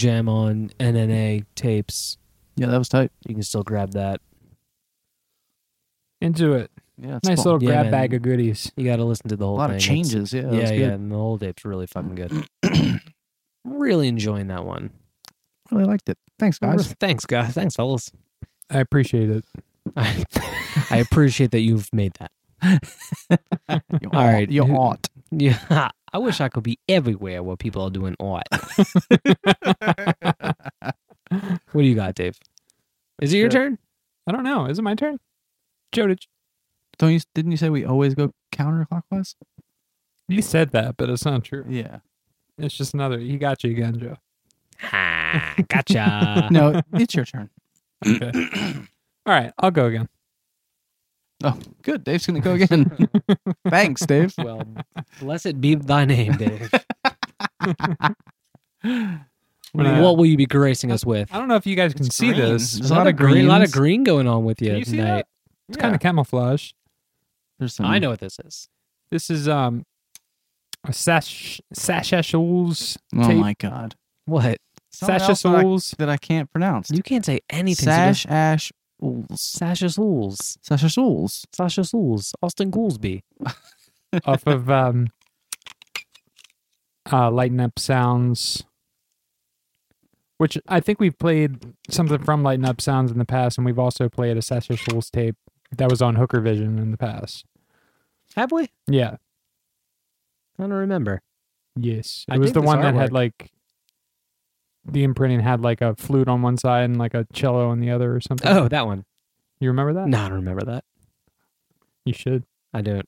[0.00, 2.16] Jam on NNA tapes.
[2.56, 3.12] Yeah, that was tight.
[3.28, 4.20] You can still grab that.
[6.20, 6.70] Into it.
[6.98, 7.52] Yeah, it's Nice fun.
[7.54, 7.90] little Yeah, grab man.
[7.92, 8.72] bag of goodies.
[8.76, 9.56] You got to listen to the whole.
[9.56, 9.76] a lot thing.
[9.76, 10.32] of It's- changes.
[10.32, 12.46] Yeah, yeah, that's yeah, and the whole tape's really fucking good.
[13.64, 14.90] really enjoying that one.
[15.70, 16.18] Really liked it.
[16.38, 16.92] Thanks, guys.
[17.00, 17.54] Thanks, guys.
[17.54, 18.10] Thanks, fellas.
[18.70, 19.44] I appreciate it.
[19.96, 20.24] I,
[20.90, 22.32] I appreciate that you've made that.
[24.02, 24.50] You All right.
[24.50, 25.08] you ought.
[25.32, 28.46] Yeah, I wish I could be everywhere where people are doing art.
[31.30, 32.38] what do you got, Dave?
[33.20, 33.78] Is it your turn?
[34.26, 34.66] I don't know.
[34.66, 35.18] Is it my turn?
[35.92, 36.20] Joe, did
[36.98, 37.20] Don't you?
[37.34, 39.34] Didn't you say we always go counterclockwise?
[40.28, 41.64] you, you said that, but it's not true.
[41.68, 41.98] Yeah.
[42.58, 43.18] It's just another.
[43.18, 44.16] He got you again, Joe.
[44.80, 46.48] Ha, gotcha.
[46.50, 47.50] no, it's your turn.
[48.06, 48.32] Okay.
[49.26, 50.08] All right, I'll go again.
[51.42, 52.04] Oh, good.
[52.04, 53.08] Dave's gonna go again.
[53.68, 54.34] Thanks, Dave.
[54.38, 54.62] Well,
[55.20, 56.70] blessed be thy name, Dave.
[59.72, 61.32] When I- what will you be gracing us with?
[61.32, 62.40] I don't know if you guys can It's see green.
[62.40, 62.72] this.
[62.74, 63.72] There's a lot of green, a lot of greens.
[63.72, 65.08] green going on with you Can you see tonight.
[65.08, 65.26] that?
[65.68, 66.72] It's kind of camouflage.
[67.60, 67.86] There's some.
[67.86, 68.68] I know what this is.
[69.12, 69.84] This is um
[70.84, 73.36] a sash sashashul's Oh tape.
[73.36, 73.94] my god.
[74.24, 74.58] What?
[74.90, 75.90] Something else that I, sashashul's.
[75.98, 76.90] that I can't pronounce.
[76.90, 77.84] You can't say anything.
[77.84, 78.72] Sash Ash
[79.02, 79.38] Ools.
[79.38, 80.58] Sasha Souls.
[80.62, 81.46] Sasha Souls.
[81.52, 82.34] Sasha Souls.
[82.42, 83.22] Austin Goolsby.
[84.24, 85.08] off of um
[87.10, 88.64] uh Lighten Up Sounds.
[90.38, 93.78] Which I think we've played something from Lighten Up Sounds in the past, and we've
[93.78, 95.36] also played a Sasha Schultz tape
[95.76, 97.44] that was on Hooker Vision in the past.
[98.36, 98.68] Have we?
[98.88, 99.16] Yeah.
[100.58, 101.20] I don't remember.
[101.76, 102.24] Yes.
[102.28, 103.00] It I was the one that artwork.
[103.00, 103.50] had like
[104.84, 107.90] the imprinting had like a flute on one side and like a cello on the
[107.90, 108.48] other or something.
[108.50, 109.04] Oh, that one.
[109.60, 110.08] You remember that?
[110.08, 110.84] No, I don't remember that.
[112.04, 112.44] You should.
[112.72, 113.06] I don't.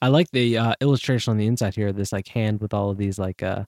[0.00, 1.92] I like the uh, illustration on the inside here.
[1.92, 3.64] This like hand with all of these like uh,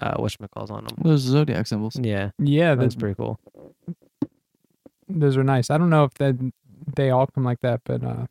[0.00, 0.96] uh, whatchamacalls on them.
[1.02, 1.98] Those zodiac symbols.
[1.98, 3.40] Yeah, Yeah, that's those, pretty cool.
[5.08, 5.70] those are nice.
[5.70, 6.36] I don't know if that
[6.94, 8.26] they all come like that, but uh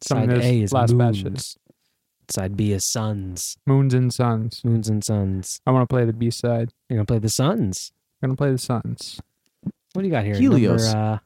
[0.00, 1.56] Some of Side this A is last batch is-
[2.26, 2.34] moons.
[2.34, 3.56] Side B is suns.
[3.66, 4.64] Moons and Suns.
[4.64, 5.60] Moons and suns.
[5.66, 6.72] I want to play the B side.
[6.88, 7.92] You're gonna play the suns.
[8.22, 9.20] I'm gonna play the Suns.
[9.92, 10.34] What do you got here?
[10.34, 10.86] Helios.
[10.92, 11.18] Number, uh,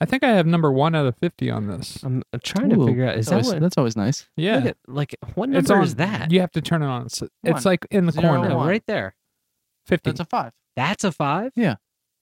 [0.00, 2.02] I think I have number one out of fifty on this.
[2.02, 3.16] I'm I'm trying to Ooh, figure out.
[3.16, 3.60] Is that always, what?
[3.60, 4.26] that's always nice.
[4.36, 6.30] Yeah, Look at, like what it's number on, is that?
[6.32, 7.06] You have to turn it on.
[7.06, 7.30] It's, One.
[7.44, 8.56] it's like in the Zero corner.
[8.56, 8.66] One.
[8.68, 9.14] right there.
[9.86, 10.10] Fifty.
[10.10, 10.52] That's a five.
[10.76, 11.52] That's a five.
[11.56, 11.76] Yeah.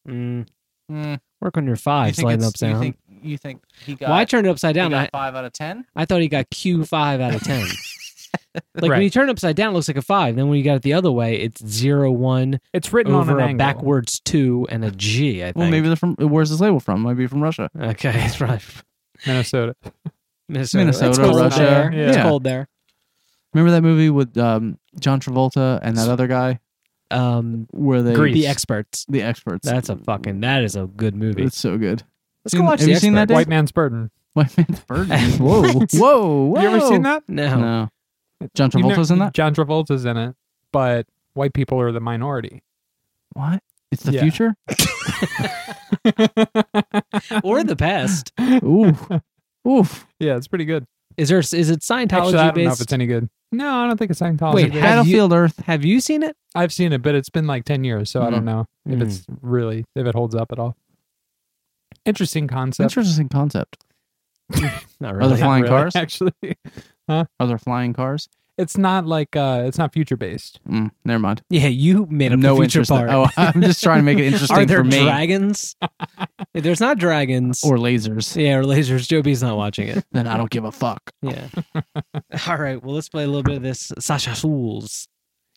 [0.08, 0.46] Mm,
[0.90, 2.16] Mm, work on your you five.
[2.16, 2.72] think Sliding it's- up sound.
[2.72, 4.90] You think, you think he got, well, I turned it upside he down.
[4.90, 5.86] got I, five out of ten?
[5.96, 7.66] I thought he got Q five out of ten.
[8.74, 10.36] like when you turn it upside down, it looks like a five.
[10.36, 13.38] Then when you got it the other way, it's zero one It's written over on
[13.38, 13.58] an a angle.
[13.58, 15.42] backwards two and a G.
[15.42, 15.56] I think.
[15.56, 16.16] Well, maybe they're from.
[16.16, 17.00] Where's this label from?
[17.02, 17.70] Might be from Russia.
[17.78, 18.62] Okay, it's right.
[19.26, 19.74] Minnesota.
[20.48, 21.56] Minnesota, Minnesota, it's cold Russia.
[21.58, 21.92] There.
[21.92, 22.22] It's Yeah.
[22.24, 22.68] cold there.
[23.54, 26.58] Remember that movie with um, John Travolta and that other guy
[27.10, 28.34] Um, where they Grease.
[28.34, 29.06] the experts.
[29.08, 29.66] the experts.
[29.66, 30.40] That's a fucking.
[30.40, 31.44] That is a good movie.
[31.44, 32.02] it's so good.
[32.44, 33.28] Let's Seen- go watch have the you seen that, experts.
[33.28, 33.36] Dave?
[33.36, 34.10] White Man's Burden.
[34.34, 35.18] White Man's Burden.
[35.38, 35.62] Whoa.
[35.72, 36.60] whoa, whoa!
[36.60, 37.22] You ever seen that?
[37.28, 37.60] No.
[37.60, 37.88] No.
[38.54, 39.34] John You know- Travolta's in that.
[39.34, 40.34] John Travolta's in it,
[40.72, 42.62] but white people are the minority.
[43.34, 43.62] What?
[43.90, 44.22] It's the Yeah.
[44.22, 44.54] future.
[47.44, 48.32] or the past.
[48.62, 48.96] Ooh,
[49.70, 50.06] oof.
[50.18, 50.86] Yeah, it's pretty good.
[51.16, 51.38] Is there?
[51.40, 53.28] Is it Scientology Actually, I don't know if it's any good.
[53.52, 54.54] No, I don't think it's Scientology.
[54.54, 54.82] Wait, based.
[54.82, 55.58] have you- Battlefield Earth.
[55.66, 56.36] Have you seen it?
[56.54, 58.44] I've seen it, but it's been like ten years, so I don't Mm.
[58.44, 59.02] know if Mm.
[59.02, 60.74] it's really if it holds up at all.
[62.06, 62.90] Interesting concept.
[62.96, 63.84] Interesting concept.
[64.50, 64.72] Not really.
[65.02, 65.28] Are really.
[65.28, 65.96] there flying Really, cars?
[65.96, 66.32] Actually,
[67.40, 68.28] Are there flying cars?
[68.58, 70.60] it's not like uh, it's not future based.
[70.68, 71.42] Mm, never mind.
[71.48, 72.90] Yeah, you made up no the future interest.
[72.90, 73.08] part.
[73.10, 75.02] Oh, I'm just trying to make it interesting Are there for me.
[75.02, 75.74] dragons?
[76.52, 78.36] if there's not dragons or lasers.
[78.40, 80.04] yeah, or lasers, Joby's not watching it.
[80.12, 81.00] Then I don't give a fuck.
[81.22, 81.48] Yeah.
[82.46, 82.80] All right.
[82.82, 85.08] Well, let's play a little bit of this Sasha Souls.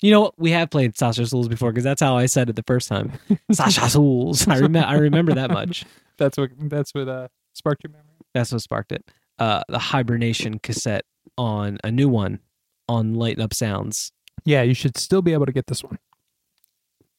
[0.01, 0.34] You know what?
[0.39, 3.12] We have played Sasha Souls before because that's how I said it the first time.
[3.51, 4.47] Sasha Souls.
[4.47, 4.88] I remember.
[4.88, 5.84] I remember that much.
[6.18, 8.06] That's what that's what uh, sparked your memory.
[8.34, 9.03] That's what sparked it.
[9.38, 11.03] Uh, the hibernation cassette
[11.38, 12.39] on a new one
[12.88, 14.11] on Light Up Sounds
[14.45, 15.99] Yeah, you should still be able to get this one.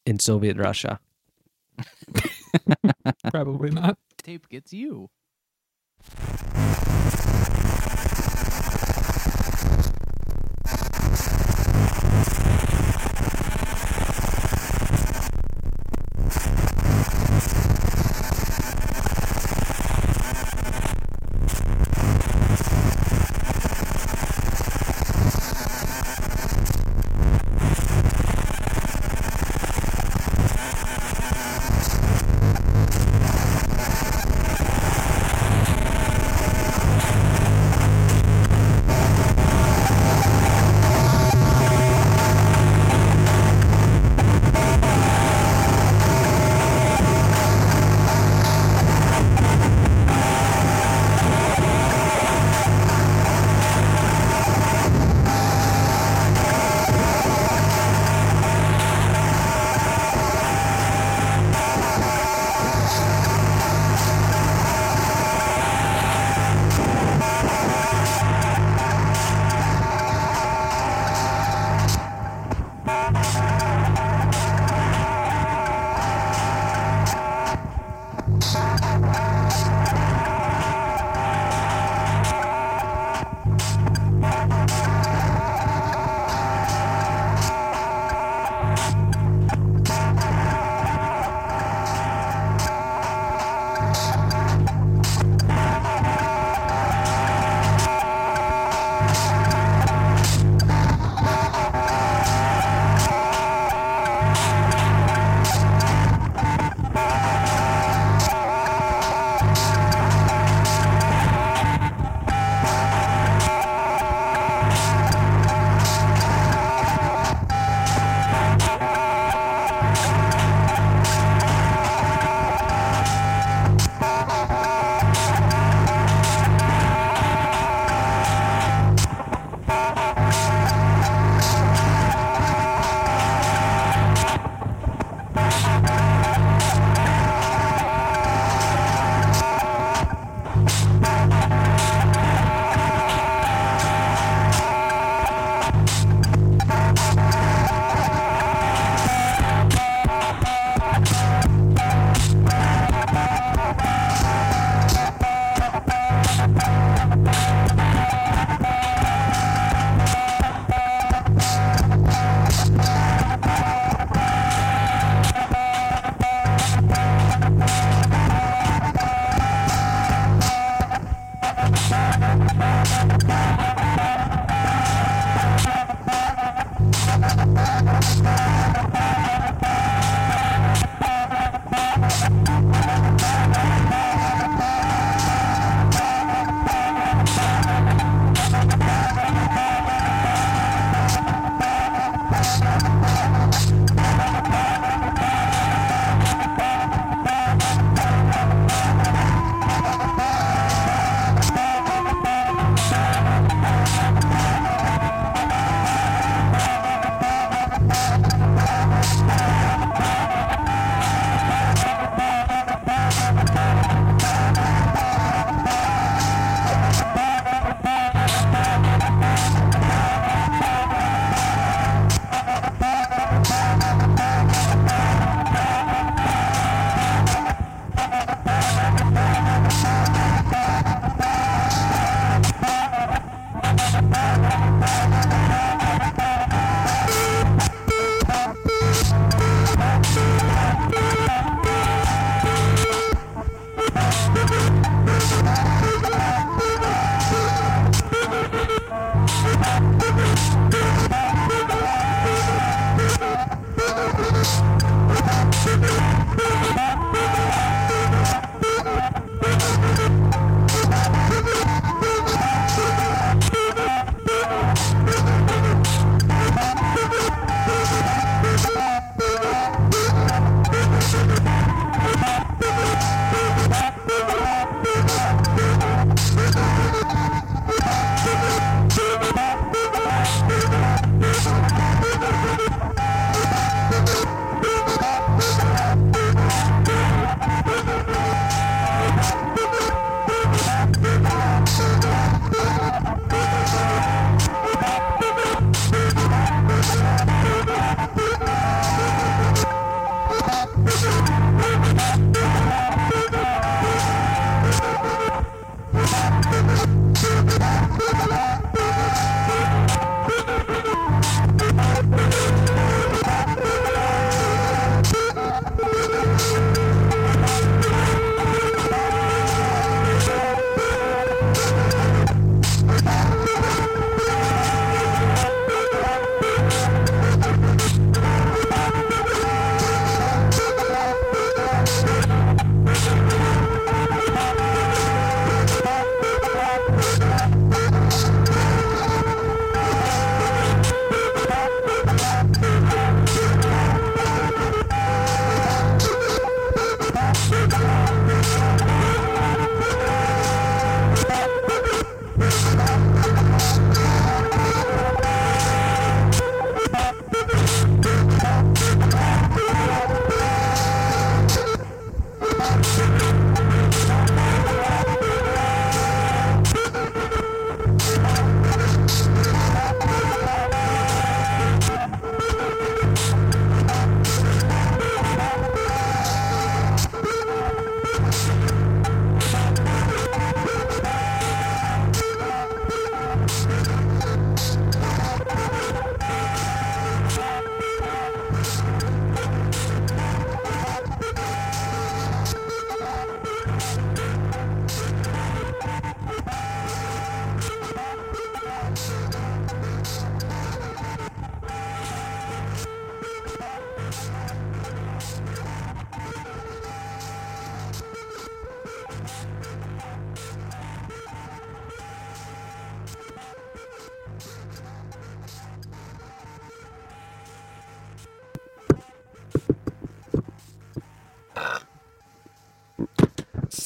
[0.06, 1.00] in Soviet Russia.
[3.30, 3.98] Probably not.
[4.22, 5.08] Tape gets you.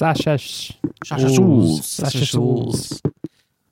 [0.01, 0.72] Sashash.
[1.05, 1.80] Shashashools.
[1.80, 3.01] Sashash.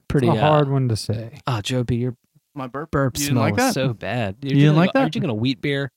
[0.09, 1.41] Pretty It's a uh, hard one to say.
[1.47, 2.16] Ah, Joe B, your
[2.55, 2.91] My burp.
[2.91, 3.74] burp You didn't smell like is that?
[3.74, 4.37] so bad.
[4.43, 5.01] You're You didn't drinking like a- that?
[5.01, 5.93] Are you drinking a wheat beer?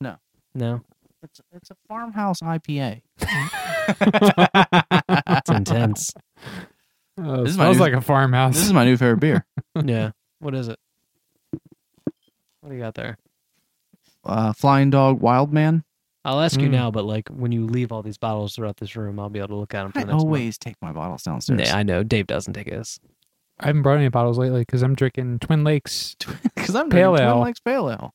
[0.00, 0.16] No.
[0.54, 0.82] No,
[1.22, 3.02] It's, it's a farmhouse IPA.
[3.88, 6.12] it's intense.
[7.18, 8.54] Oh, it This is my smells new- like a farmhouse.
[8.54, 9.44] This is my new favorite beer.
[9.84, 10.10] yeah.
[10.38, 10.78] What is it?
[12.60, 13.18] What do you got there?
[14.24, 15.82] Uh, Flying Dog Wildeman.
[16.24, 16.72] I'll ask you Mm.
[16.72, 19.48] now, but like when you leave all these bottles throughout this room, I'll be able
[19.48, 20.24] to look at them for I the next month.
[20.24, 21.70] always take my bottles downstairs.
[21.70, 22.98] Nah, I know Dave doesn't take his.
[23.60, 26.16] I haven't brought any bottles lately because I'm drinking Twin Lakes
[26.54, 27.42] Because I'm Pale drinking Twin ale.
[27.44, 28.14] Lakes Pale Ale.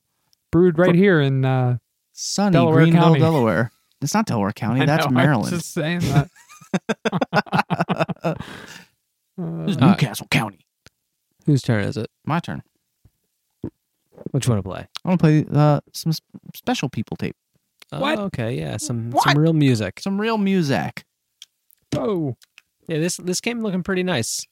[0.52, 1.46] brewed right here in.
[1.46, 1.78] Uh,
[2.14, 3.20] Sunny Delaware Greenville, County.
[3.20, 3.72] Delaware.
[4.02, 4.82] It's not Delaware County.
[4.82, 5.50] I That's know, I was Maryland.
[5.56, 6.30] just saying that.
[9.38, 10.66] This is Uh, New Castle County.
[11.46, 12.10] Whose turn is it?
[12.26, 12.62] My turn.
[14.32, 14.88] Which one to play?
[15.06, 16.20] I want to play uh, some s-
[16.54, 17.38] special people tape.
[17.92, 18.20] What?
[18.20, 19.24] Oh, okay, yeah, some What?
[19.24, 20.00] some real music.
[20.00, 21.04] Some real music.
[21.98, 22.36] oh,
[22.88, 24.46] Yeah, this this came looking pretty nice.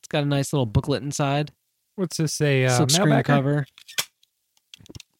[0.00, 1.52] It's got a nice little booklet inside,
[1.96, 2.64] what's this say?
[2.64, 3.66] Uh, silk screen cover.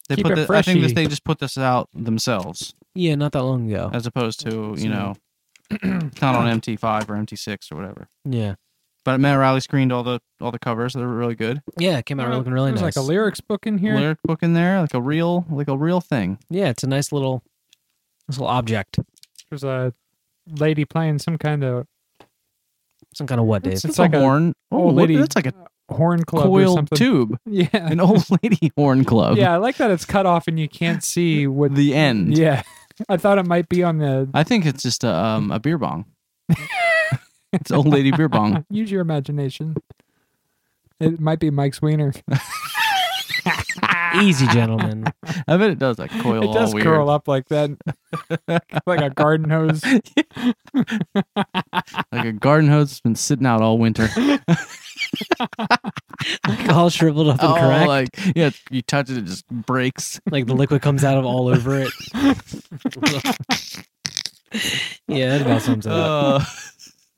[0.09, 3.15] They Keep put it the, I think this, they just put this out themselves Yeah,
[3.15, 3.91] not that long ago.
[3.95, 5.15] as opposed to, you know,
[5.71, 8.09] it's not on MT5 or MT6 or whatever.
[8.25, 8.57] Yeah,
[9.05, 10.93] But Matt Riley screened all the all the covers.
[10.95, 11.61] They're really good.
[11.79, 12.97] yeah, it came out Well, looking really There's nice.
[12.97, 13.97] like a lyrics book in here.
[13.97, 16.39] Lyric book in there, like a real like a real thing.
[16.51, 17.43] yeah, it's a nice little,
[18.29, 18.99] nice little object.
[19.51, 19.93] There's a
[20.49, 21.87] lady playing some kind of
[23.15, 23.75] Some kind of what, Dave?
[23.75, 24.55] It's It's, like a a horn.
[24.71, 25.55] Oh, old what- lady That's like a
[25.93, 26.97] horn club or coiled something.
[26.97, 27.39] tube.
[27.47, 29.37] Yeah, An old lady horn club.
[29.37, 29.53] yeah.
[29.53, 31.75] I like that it's cut off and you can't see what.
[31.75, 32.39] The end.
[32.39, 32.63] Yeah,
[33.09, 34.31] I thought it might be on the.
[34.33, 36.07] I think it's just a um a beer bong.
[37.53, 38.65] it's old lady beer bong.
[38.71, 39.77] Use your imagination.
[41.01, 42.13] It might be Mike's wiener.
[44.21, 45.07] Easy, gentlemen.
[45.49, 46.87] I bet it does like coil it does all weird.
[46.87, 47.71] curl up like that,
[48.87, 49.83] like a garden hose.
[52.13, 54.09] Like a garden hose that's been sitting out all winter.
[56.71, 57.89] All shriveled up and oh, correct.
[57.89, 60.21] like yeah, you touch it, it just breaks.
[60.31, 61.91] like the liquid comes out of all over it.
[65.09, 66.43] yeah, that about sums it up.
[66.43, 66.45] Uh,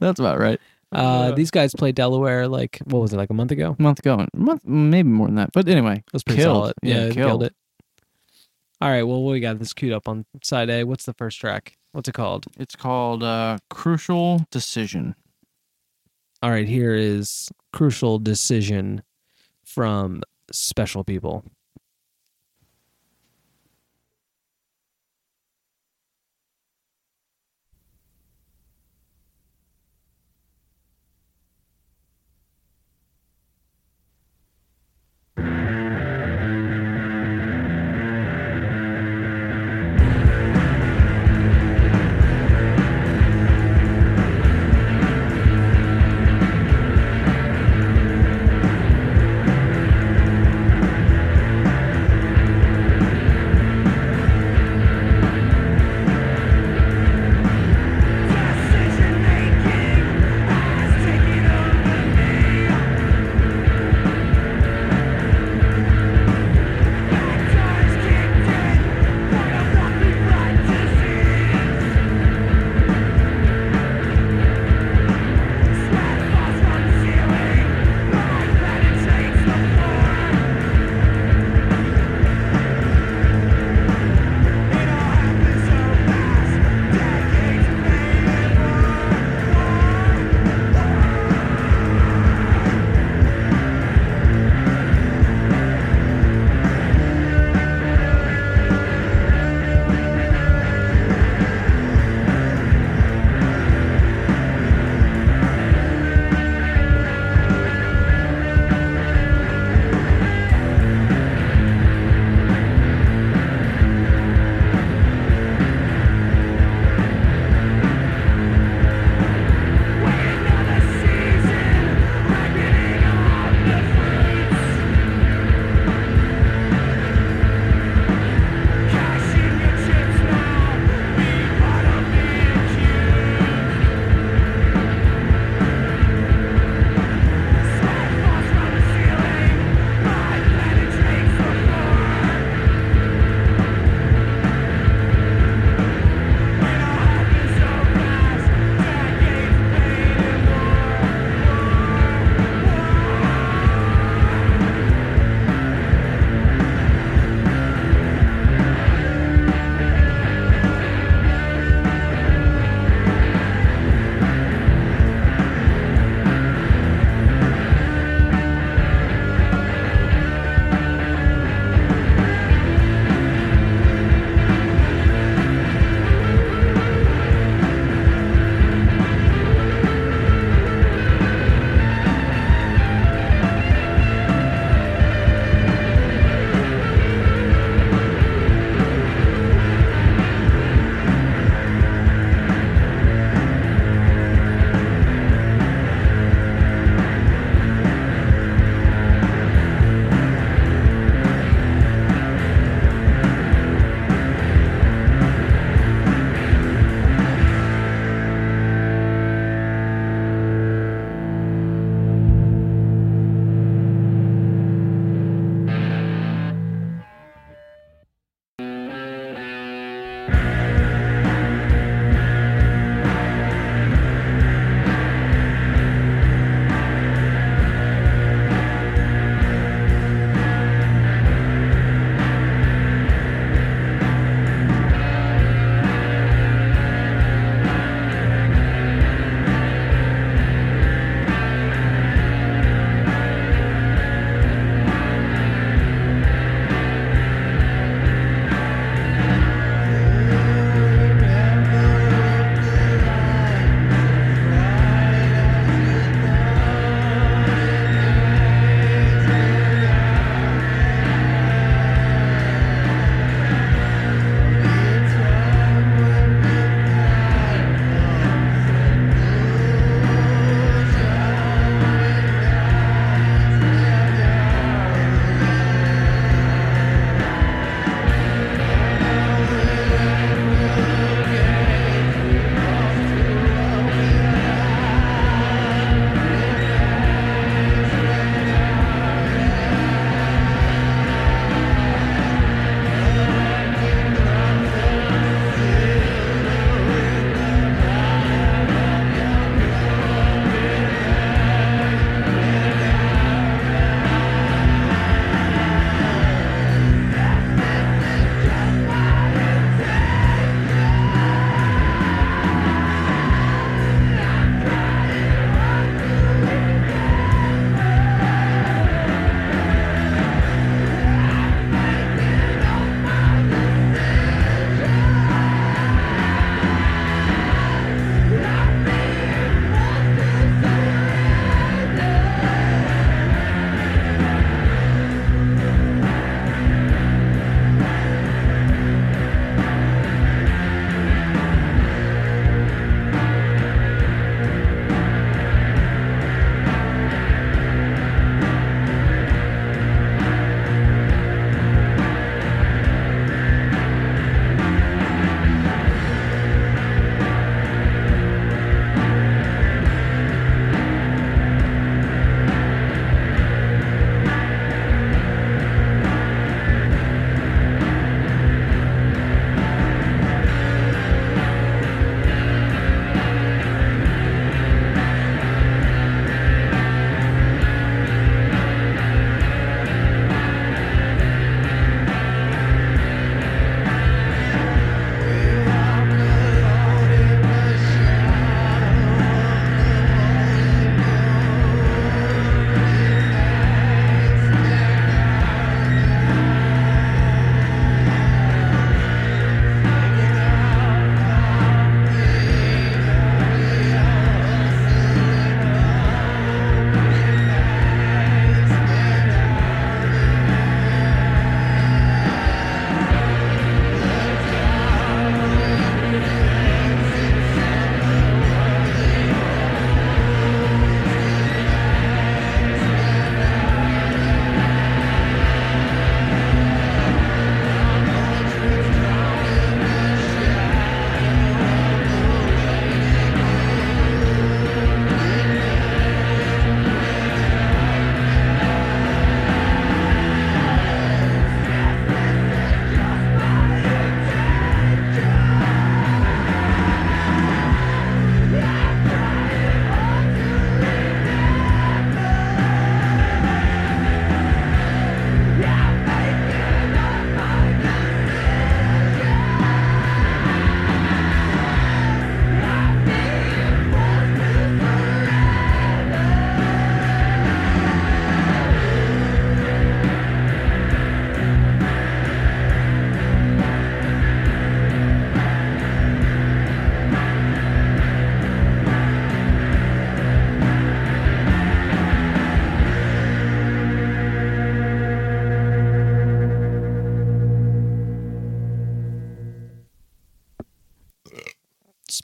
[0.04, 0.60] That's about right.
[0.92, 3.74] Uh, these guys played Delaware like what was it like a month ago?
[3.78, 5.50] A month ago, a month maybe more than that.
[5.52, 6.56] But anyway, It was pretty Killed.
[6.56, 6.74] solid.
[6.82, 7.14] Yeah, Yeah, killed.
[7.28, 7.54] killed it.
[8.80, 10.84] All right, well, we got this queued up on side A.
[10.84, 11.76] What's the first track?
[11.92, 12.46] What's it called?
[12.58, 15.14] it's called uh, Crucial Decision.
[16.42, 19.02] All right, here is Crucial Decision
[19.64, 21.44] from Special People.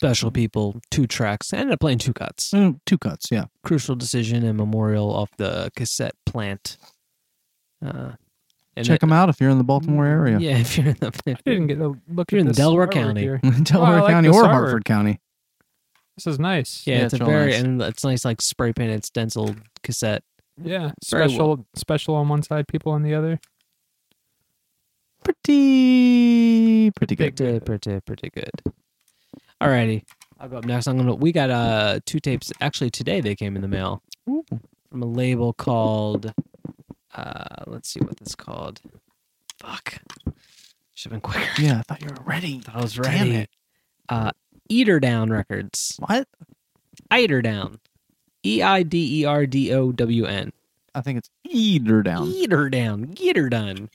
[0.01, 1.53] Special People, two tracks.
[1.53, 2.53] I ended up playing two cuts.
[2.53, 3.44] Mm, Two cuts, yeah.
[3.62, 6.78] Crucial Decision and Memorial off the cassette plant.
[7.84, 8.12] Uh,
[8.76, 10.38] and Check it- them out if you're in the Baltimore area.
[10.38, 12.92] Yeah, if you're in the I didn't get a look You're in this Delaware artwork
[12.92, 13.20] County.
[13.20, 13.38] here.
[13.62, 14.51] Delaware Oh, I like County or artwork.
[14.53, 15.20] Hartford County.
[16.16, 16.86] This is nice.
[16.86, 17.61] Yeah, Yeah, it's a it's real very nice.
[17.61, 20.22] and it's nice like spray painted stenciled cassette.
[20.62, 20.92] Yeah.
[21.11, 23.38] Very Special special on one side, people on the other.
[25.22, 27.36] Pretty, pretty good.
[27.36, 28.51] Pretty, pretty, pretty good.
[29.61, 30.05] Alrighty,
[30.39, 30.87] I'll go up next.
[30.87, 31.15] I'm gonna.
[31.15, 32.53] We got uh two tapes.
[32.61, 36.33] Actually, today they came in the mail from a label called.
[37.15, 38.81] Uh, let's see what this called.
[39.59, 40.01] Fuck.
[40.95, 41.63] Should have been quicker.
[41.63, 42.63] Yeah, I thought you were ready.
[42.73, 43.19] I was ready.
[43.19, 43.51] Damn it.
[44.09, 44.31] Uh,
[44.69, 45.97] Eater Down Records.
[45.99, 46.29] What?
[47.15, 47.81] Eater Down.
[48.45, 50.53] E I D E R D O W N.
[50.95, 52.29] I think it's Eater Down.
[52.29, 53.91] Eater down, get her done.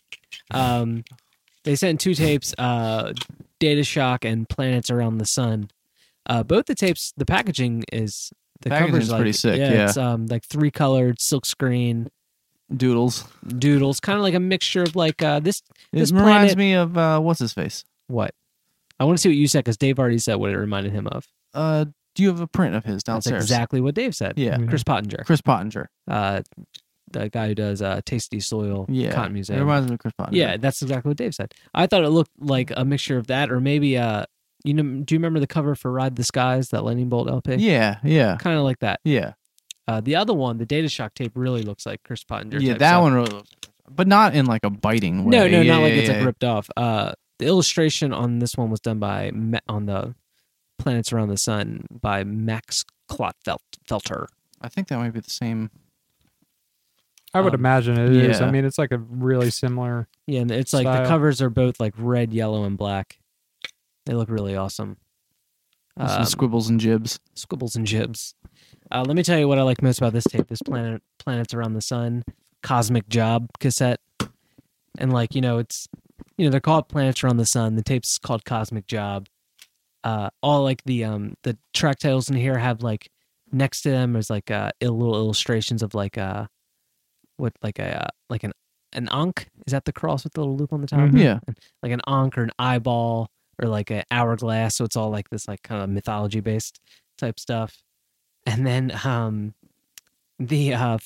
[0.52, 1.04] Um,
[1.64, 3.14] they sent two tapes, uh,
[3.66, 5.70] Data Shock and Planets Around the Sun.
[6.28, 9.86] Uh, both the tapes, the packaging is the Packaging's cover's like, pretty sick, Yeah, yeah.
[9.86, 12.10] it's um like three colored silk screen
[12.76, 13.26] Doodles.
[13.48, 15.62] doodles, kind of like a mixture of like uh this
[15.92, 17.84] It This reminds planet- me of uh, what's his face.
[18.08, 18.34] what.
[19.00, 21.06] I want to see what you said because Dave already said what it reminded him
[21.08, 21.28] of.
[21.54, 21.86] Uh,
[22.16, 23.44] do you have a print of his That's downstairs?
[23.44, 24.34] exactly what Dave said.
[24.38, 24.68] Yeah, Yeah.
[24.68, 25.90] Chris Pottinger, Chris Pottinger.
[26.08, 26.42] uh,
[27.12, 30.38] the guy who does uh, Tasty Soil Yeah, Cotton It reminds me of Chris Pottinger.
[30.38, 31.54] Yeah, that's exactly what Dave said.
[31.74, 34.26] I thought it looked like a mixture of that, or maybe uh,
[34.64, 37.56] you know, do you remember the cover for Ride the Skies, that Lightning Bolt LP?
[37.56, 39.00] yeah, yeah, kind of like that.
[39.04, 39.34] yeah.
[39.88, 42.60] Uh, the other one, the Data Shock tape, really looks like Chris Pottinger.
[42.60, 43.02] Yeah, that stuff.
[43.04, 43.52] one really looks,
[43.88, 45.30] but not in like a biting way.
[45.30, 46.18] No, no, Yeah, not like yeah, it's yeah.
[46.18, 46.68] like ripped off.
[46.76, 49.32] Uh, the illustration on this one was done by
[49.68, 50.16] on the
[50.80, 54.26] Planets Around the Sun by Max Clotfelter.
[54.62, 55.70] I think that might be the same.
[57.36, 58.40] I would Um, imagine it is.
[58.42, 60.08] I mean, it's like a really similar.
[60.26, 63.20] Yeah, and it's like the covers are both like red, yellow, and black.
[64.06, 64.98] They look really awesome.
[65.98, 67.20] Some Um, squibbles and jibs.
[67.36, 68.36] squibbles and jibs.
[68.92, 71.54] Uh, let me tell you what I like most about this tape: this planet, planets
[71.54, 72.24] around the sun,
[72.64, 74.00] cosmic job cassette,
[74.98, 75.88] and like you know, it's
[76.38, 77.76] you know they're called planets around the sun.
[77.76, 79.28] The tape's called cosmic job.
[80.04, 83.10] Uh, all like the um the track titles in here have like
[83.52, 86.46] next to them is like uh little illustrations of like uh
[87.38, 88.52] what like a uh, like an
[88.94, 91.20] an ankh is that the cross with the little loop on the top Mhm.
[91.20, 91.40] Yeah,
[91.84, 93.30] like an ankh or an eyeball
[93.62, 94.76] or like an hourglass.
[94.76, 96.80] So it's all like this like kind of mythology based
[97.18, 97.82] type stuff.
[98.46, 99.54] And then um
[100.40, 100.98] the uh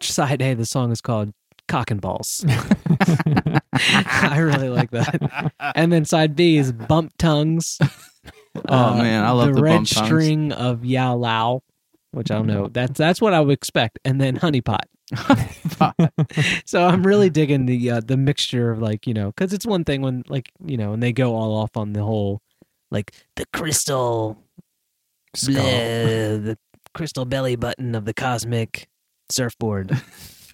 [0.00, 1.32] side A the song is called
[1.68, 2.44] Cock and Balls.
[3.72, 5.52] I really like that.
[5.74, 7.78] And then side B is Bump Tongues.
[8.68, 10.06] Oh, man, I love the red Bump Tongues.
[10.06, 11.62] string of Yao Lao,
[12.14, 12.68] which I don't know.
[12.68, 13.98] That's that's what I would expect.
[14.04, 14.88] And then Honey Pot.
[16.64, 19.84] so I'm really digging the uh, the mixture of like you know because it's one
[19.84, 22.40] thing when like you know and they go all off on the whole
[22.90, 24.38] like the crystal
[25.34, 25.56] Skull.
[25.56, 26.58] bleh, the
[26.94, 28.88] crystal belly button of the cosmic
[29.30, 30.00] surfboard.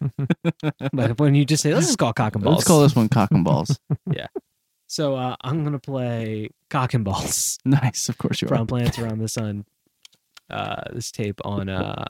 [0.92, 2.56] but when you just say let's just call cock and balls.
[2.56, 3.78] let's call this one cock and balls.
[4.12, 4.26] Yeah.
[4.86, 8.56] So uh, I'm gonna play cock and balls nice, of course you are.
[8.56, 9.64] from Planets Around the Sun.
[10.50, 12.04] Uh, this tape on uh,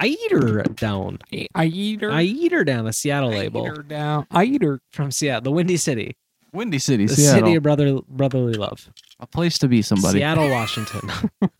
[0.00, 1.18] I eat her down.
[1.54, 2.10] I eat her.
[2.10, 2.86] I eat her down.
[2.86, 4.26] A Seattle I label eat her down.
[4.30, 4.80] I eat her.
[4.92, 6.16] from Seattle, the Windy City.
[6.52, 8.88] Windy City, the Seattle, city of brother, brotherly love.
[9.20, 9.82] a place to be.
[9.82, 10.20] Somebody.
[10.20, 11.10] Seattle, Washington.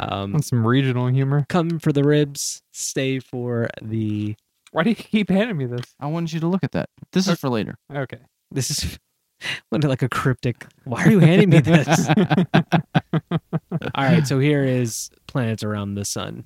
[0.00, 1.46] um, On some regional humor.
[1.48, 4.34] come for the ribs, stay for the.
[4.72, 5.94] Why do you keep handing me this?
[5.98, 6.88] I wanted you to look at that.
[7.12, 7.76] This is for later.
[7.92, 8.18] Okay.
[8.50, 8.98] This is
[9.70, 10.66] went to like a cryptic.
[10.84, 12.08] Why are you handing me this?
[13.94, 16.44] All right, so here is planets around the sun.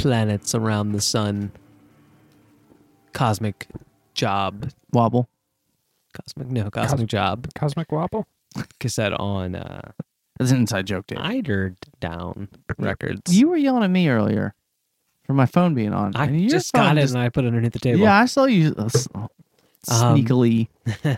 [0.00, 1.52] Planets around the sun.
[3.12, 3.66] Cosmic
[4.14, 4.70] job.
[4.92, 5.28] Wobble.
[6.12, 7.46] Cosmic no, cosmic job.
[7.54, 8.26] Cosmic Wobble.
[8.80, 9.92] Cassette on uh
[10.38, 11.18] That's an inside joke, Dave.
[11.20, 12.48] Eidered Down
[12.78, 13.36] Records.
[13.36, 14.54] You were yelling at me earlier
[15.24, 16.16] for my phone being on.
[16.16, 18.00] I and your just phone got it just- and I put it underneath the table.
[18.00, 19.08] Yeah, I saw you uh, s-
[19.90, 20.68] Um, sneakily.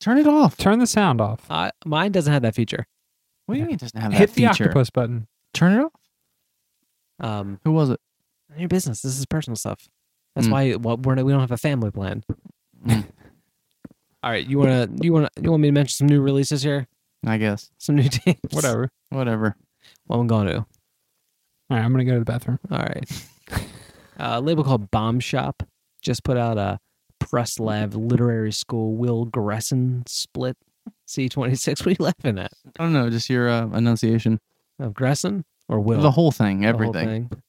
[0.00, 0.56] Turn it off.
[0.56, 1.44] Turn the sound off.
[1.48, 2.86] Uh, mine doesn't have that feature.
[3.46, 4.64] What do you mean it doesn't have that Hit that the feature?
[4.64, 5.28] octopus button.
[5.54, 5.92] Turn it off.
[7.22, 8.00] Um, Who was it?
[8.50, 9.00] none of your business.
[9.02, 9.88] This is personal stuff.
[10.34, 10.50] That's Mm.
[10.52, 12.22] why well, we're not, we don't have a family plan.
[14.24, 16.86] All right, you wanna you wanna you want me to mention some new releases here?
[17.26, 17.70] I guess.
[17.78, 18.54] Some new tapes.
[18.54, 18.88] Whatever.
[19.10, 19.56] Whatever.
[20.06, 20.56] Well, I'm going to.
[20.58, 20.66] All
[21.70, 22.58] right, I'm gonna go to the bathroom.
[22.70, 23.28] All right.
[24.18, 25.62] Uh, a label called Bomb Shop
[26.02, 26.78] just put out a
[27.18, 30.56] Press Preslav Literary School Will Gresson split
[31.08, 31.80] C26.
[31.80, 32.52] What are you laughing at?
[32.78, 33.08] I don't know.
[33.10, 34.38] Just your uh, enunciation.
[34.80, 36.00] Oh, Gresson or Will?
[36.00, 36.60] The whole thing.
[36.60, 37.28] The whole Everything.
[37.28, 37.42] thing.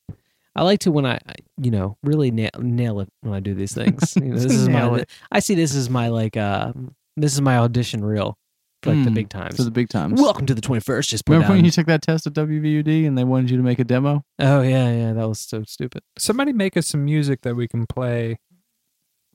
[0.56, 3.54] I like to when I, I, you know, really nail, nail it when I do
[3.54, 4.16] these things.
[4.22, 5.00] You know, this is my.
[5.00, 5.10] it.
[5.32, 6.38] I see this as my like.
[6.38, 6.72] uh
[7.18, 8.38] This is my audition reel,
[8.84, 9.56] for, like the Mm, big times.
[9.58, 10.22] For the big times.
[10.22, 11.08] Welcome to the 21st.
[11.10, 13.64] Just put Remember when you took that test at WVUD and they wanted you to
[13.64, 14.24] make a demo?
[14.40, 16.02] Oh yeah, yeah, that was so stupid.
[16.18, 18.38] Somebody make us some music that we can play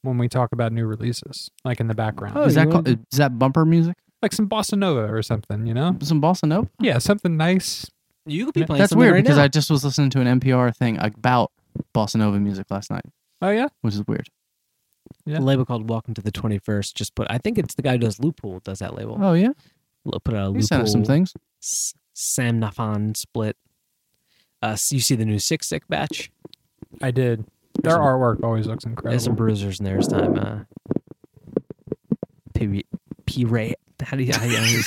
[0.03, 3.19] when we talk about new releases, like in the background, Oh, is that called, is
[3.19, 3.97] that bumper music?
[4.23, 5.67] like some bossa nova or something.
[5.67, 5.97] You know?
[6.01, 6.69] Some bossa nova?
[6.81, 7.91] Yeah, something nice.
[8.29, 8.79] You could be playing.
[8.79, 9.45] That's something weird right because now.
[9.45, 11.51] I just was listening to an NPR thing about
[11.95, 13.05] bossa nova music last night,
[13.43, 13.69] Oh yeah.
[13.83, 14.29] which is weird.
[15.25, 15.39] Yeah.
[15.39, 17.27] a label called Welcome to the 21st just put.
[17.31, 19.19] I think it's the guy who does Loophole does that label.
[19.21, 19.51] Oh yeah,
[20.05, 21.35] Lo- Put out a you sent us some Loophole things.
[21.63, 23.57] S- Sam Nafan split.
[24.61, 26.31] Uh, so you see the new Six Sick batch.
[27.01, 27.45] I did.
[27.83, 29.11] Their some- artwork always looks incredible.
[29.11, 29.31] There's incredible.
[29.31, 30.39] some bruisers in there this time.
[30.39, 30.65] Uh,
[32.55, 32.85] P.
[33.27, 33.45] P.
[33.45, 33.75] Ray.
[34.03, 34.33] How do you?
[34.33, 34.83] How do you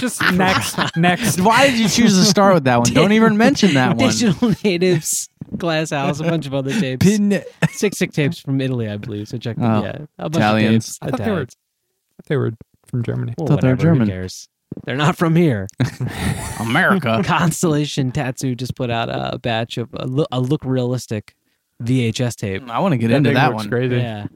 [0.00, 1.40] just next, next.
[1.40, 2.92] Why did you choose to start with that one?
[2.92, 4.08] Don't even mention that one.
[4.08, 7.06] Digital Natives, Glass House, a bunch of other tapes.
[7.06, 9.28] Pin- Six Sick tapes from Italy, I believe.
[9.28, 9.56] So check.
[9.60, 10.98] Oh, yeah, a bunch Italians.
[11.00, 11.18] Of I tapes.
[11.18, 11.40] thought they were.
[11.40, 12.52] I thought they were
[12.86, 13.34] from Germany.
[13.38, 14.08] Well, thought they were whatever, who German.
[14.08, 14.48] cares?
[14.84, 15.68] They're not from here.
[16.60, 17.22] America.
[17.24, 21.34] Constellation Tatsu just put out a batch of a look, a look realistic
[21.82, 22.68] VHS tape.
[22.68, 23.68] I want to get That into that one.
[23.68, 23.96] Crazy.
[23.96, 24.26] Yeah.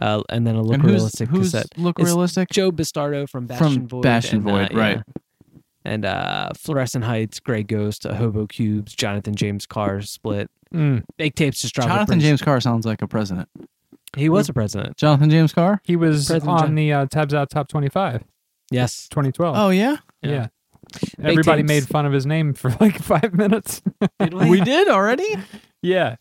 [0.00, 1.66] Uh, and then a look and who's, realistic who's cassette.
[1.76, 2.48] look It's realistic?
[2.50, 4.02] Joe Bastardo from Bastion From Void.
[4.02, 4.96] Bastion and, uh, Void, right.
[4.96, 5.02] yeah.
[5.84, 10.50] And uh, Fluorescent Heights, Grey Ghost, uh, Hobo Cubes, Jonathan James Carr split.
[10.74, 11.02] Mm.
[11.18, 11.88] Big tapes just dropped.
[11.90, 13.48] Jonathan James Carr sounds like a president.
[14.16, 14.96] He was a president.
[14.96, 15.80] Jonathan James Carr?
[15.84, 18.24] He was President on John- the uh, Tabs Out Top 25,
[18.70, 19.08] Yes.
[19.08, 19.56] 2012.
[19.56, 20.30] Oh yeah, Yeah.
[20.30, 20.46] yeah.
[21.22, 21.68] Everybody tapes.
[21.68, 23.80] made fun of his name for like five minutes.
[24.18, 25.36] Did we did already.
[25.82, 26.16] yeah.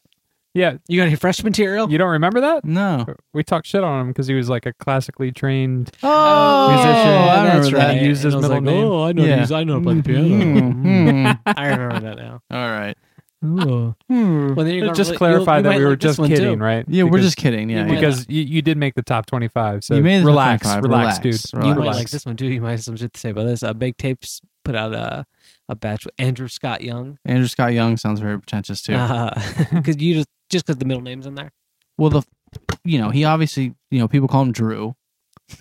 [0.55, 0.77] Yeah.
[0.87, 1.91] You got any fresh material?
[1.91, 2.65] You don't remember that?
[2.65, 3.05] No.
[3.33, 5.91] We talked shit on him because he was like a classically trained.
[6.01, 6.95] Oh, musician.
[6.95, 7.87] I remember that's that.
[7.93, 8.01] right.
[8.01, 8.87] Used his And I was middle like, name.
[8.87, 9.23] Oh, I know.
[9.25, 9.45] Yeah.
[9.45, 10.25] to I know to play the piano.
[10.25, 11.39] Mhm.
[11.45, 12.41] I remember that now.
[12.51, 12.97] All right.
[13.45, 13.95] Ooh.
[14.09, 16.09] Well, then you're gonna Just really- clarify you'll- you that might we were like this
[16.09, 16.63] just one, kidding, too.
[16.63, 16.83] right?
[16.89, 17.69] Yeah, we're Because- just kidding.
[17.69, 17.99] Yeah, You yeah.
[17.99, 19.83] because you, you did make the top 25.
[19.85, 20.83] So You made the relax, 25.
[20.83, 21.41] relax, Relax.
[21.51, 21.63] dude.
[21.63, 22.47] You might like this one too.
[22.47, 23.63] You might have some shit to say about this.
[23.63, 25.25] Uh, Big Tapes put out a
[25.69, 27.17] a batch with Andrew Scott Young.
[27.25, 28.93] Andrew Scott Young sounds very pretentious too.
[29.71, 31.51] Because you just just because the middle name's in there.
[31.97, 32.23] well, the
[32.83, 34.95] you know he obviously you know people call him Drew.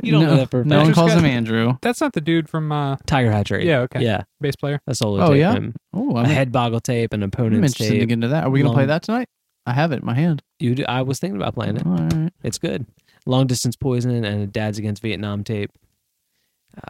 [0.00, 1.76] You don't no, know that for a no one calls him Andrew.
[1.82, 3.66] That's not the dude from uh, Tiger Hatchery.
[3.66, 4.00] Yeah, okay.
[4.00, 4.80] Yeah, bass player.
[4.86, 5.20] That's all.
[5.20, 5.38] Oh, tape.
[5.38, 5.52] yeah?
[5.54, 5.74] him.
[5.92, 8.08] Oh, a I'm, head boggle tape, an I'm opponent's interested to tape.
[8.08, 8.44] get into that.
[8.44, 9.28] Are we gonna play that tonight?
[9.66, 10.42] I have it in my hand.
[10.58, 11.86] You, do, I was thinking about playing it.
[11.86, 12.32] All right.
[12.42, 12.86] It's good.
[13.26, 15.70] Long distance poison and a Dad's Against Vietnam tape.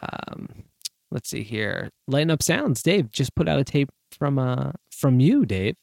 [0.02, 0.48] Um,
[1.10, 1.90] let's see here.
[2.08, 2.82] Lighten up sounds.
[2.82, 5.76] Dave just put out a tape from uh from you, Dave.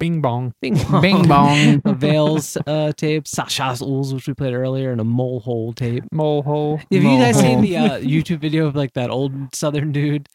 [0.00, 0.54] Bing bong.
[0.62, 1.02] Bing bong.
[1.02, 1.82] Bing bong.
[1.84, 6.02] a Veils uh, tape, Sashash Ulz, which we played earlier, and a mole hole tape.
[6.10, 6.78] Mole hole.
[6.78, 10.26] Have you guys Mole seen the uh, YouTube video of like that old Southern dude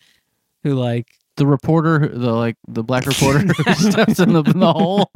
[0.63, 4.71] who like the reporter, the like the black reporter who steps in the, in the
[4.71, 5.09] hole.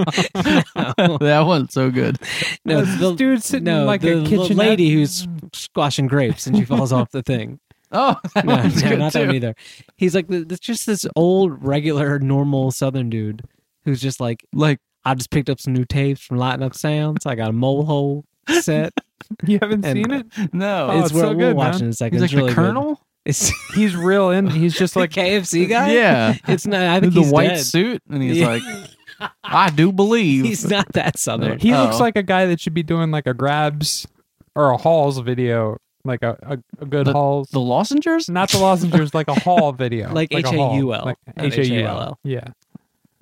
[1.20, 2.18] that one's so good.
[2.66, 6.46] no the dude sitting no in like the a l- kitchen lady who's squashing grapes
[6.48, 7.60] and she falls off the thing.
[7.92, 9.56] Oh, that No, one's no, good not that one either.
[9.96, 13.44] He's like the- it's just this old regular normal Southern dude
[13.86, 17.26] who's just like Like I just picked up some new tapes from Lighten Up Sounds.
[17.26, 18.26] I got a mole hole
[18.62, 18.94] set.
[19.46, 20.54] You haven't And- seen it?
[20.54, 21.84] no, Oh, it's it's so we'll good, watch man.
[21.84, 22.20] in a second.
[22.20, 22.56] he's like it's the really good.
[22.56, 23.02] colonel.
[23.26, 24.48] It's He's real in.
[24.50, 25.92] He's just like KFC guy.
[25.94, 26.82] Yeah, It's not.
[26.82, 27.60] I think the white dead.
[27.60, 28.48] suit, and he's Yeah.
[28.48, 31.60] like, "I do believe." He's not that southern.
[31.60, 32.00] he looks Oh.
[32.00, 34.08] like a guy that should be doing like a grabs
[34.56, 37.50] or a hauls video, like a a, a good hauls.
[37.50, 38.30] the Lozengers.
[38.30, 40.72] not the lozengers, like a haul video, Like a haul.
[40.74, 42.02] H-A-U-L, like not H A U H-A-L-L.
[42.02, 42.20] L.
[42.24, 42.48] Yeah,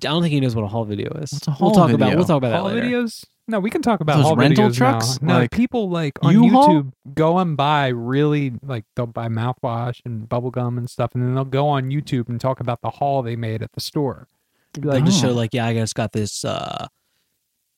[0.04, 1.32] I don't think he knows what a haul video is.
[1.32, 2.06] What's a we'll talk video?
[2.06, 2.16] about.
[2.16, 2.86] We'll talk about haul that later.
[2.86, 3.24] videos.
[3.50, 5.22] No, we can talk about Those haul rental videos trucks?
[5.22, 5.34] Now.
[5.34, 6.68] No, Like people like on U-Haul?
[6.68, 11.24] YouTube go and buy really like they'll buy mouthwash and bubble gum and stuff, and
[11.24, 14.28] then they'll go on YouTube and talk about the haul they made at the store.
[14.74, 15.32] Be Like Like, just show Oh.
[15.32, 16.86] like, yeah, I just got this uh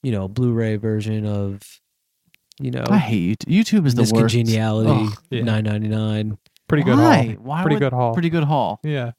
[0.03, 1.61] you know, Blu-ray version of
[2.61, 3.83] you know I hate YouTube.
[3.83, 4.35] YouTube is the this worst.
[4.35, 5.45] congeniality Yeah.
[5.45, 6.37] nine ninety nine.
[6.69, 7.23] pretty good Why?
[7.27, 7.35] haul.
[7.45, 8.13] Why pretty would- good haul.
[8.13, 8.81] Pretty good haul.
[8.83, 9.13] yeah.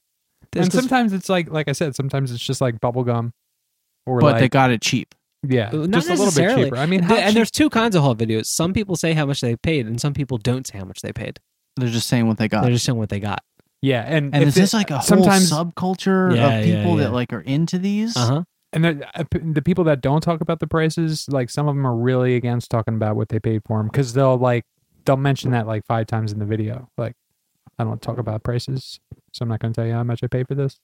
[0.51, 3.33] That's and 'cause- sometimes it's like like I said, sometimes it's just like bubble gum,
[4.05, 5.13] or But like they got it cheap.
[5.47, 6.63] yeah, not just a little bit necessarily.
[6.65, 6.77] cheaper.
[6.77, 8.45] I mean, how and cheap- there's two kinds of haul videos.
[8.47, 11.13] Some people say how much they paid, and some people don't say how much they
[11.13, 11.39] paid.
[11.77, 12.63] They're just saying what they got.
[12.63, 13.39] They're just saying what they got.
[13.81, 17.03] yeah, and and if is this like a whole sometimes subculture Yeah, of people yeah.
[17.05, 18.15] that like are into these?
[18.17, 18.43] Uh huh.
[18.73, 21.75] and then, uh, p- the people that don't talk about the prices, like some of
[21.75, 24.65] them are really against talking about what they paid for them because they'll like
[25.05, 26.87] they'll mention that like five times in the video.
[26.97, 27.15] Like,
[27.79, 28.99] I don't talk about prices,
[29.31, 30.79] so I'm not going to tell you how much I paid for this.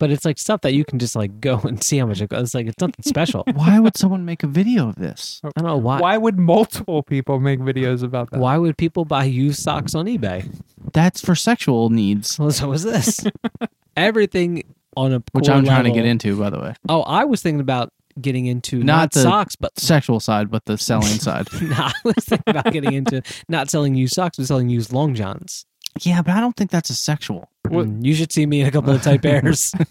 [0.00, 2.28] But it's like stuff that you can just like go and see how much it
[2.30, 2.42] goes.
[2.44, 3.42] It's like it's nothing special.
[3.54, 5.40] Why would someone make a video of this?
[5.42, 6.00] Oh, I don't know why.
[6.00, 8.38] Why would multiple people make videos about that?
[8.38, 10.48] Why would people buy used socks on eBay?
[10.92, 13.20] That's for sexual needs, Well, so is this.
[13.96, 14.62] Everything
[14.96, 16.74] on a which core I'm trying to get into, by the way.
[16.88, 20.64] Oh, I was thinking about getting into Not not, the- socks, but Sexual side, but
[20.66, 21.46] the selling side.
[21.60, 25.14] no, I was thinking about getting into not selling used socks, but selling used long
[25.14, 25.66] johns.
[26.00, 27.48] Yeah, but I don't think that's a sexual.
[27.68, 29.72] What- Mm, You should see me in a couple of tight pairs.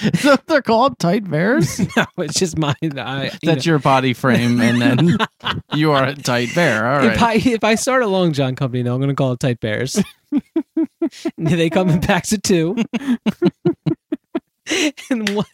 [0.00, 0.98] Is that what they're called?
[0.98, 1.78] Tight bears?
[1.96, 2.74] no, it's just mine.
[2.82, 5.16] I, you That's know, your body frame, and then
[5.74, 6.86] you are a tight bear.
[6.86, 7.22] All if.
[7.22, 9.60] I if I start a long john company, now I'm going to call it tight
[9.60, 10.02] bears.
[11.36, 12.76] they come in packs of two,
[15.10, 15.46] and one,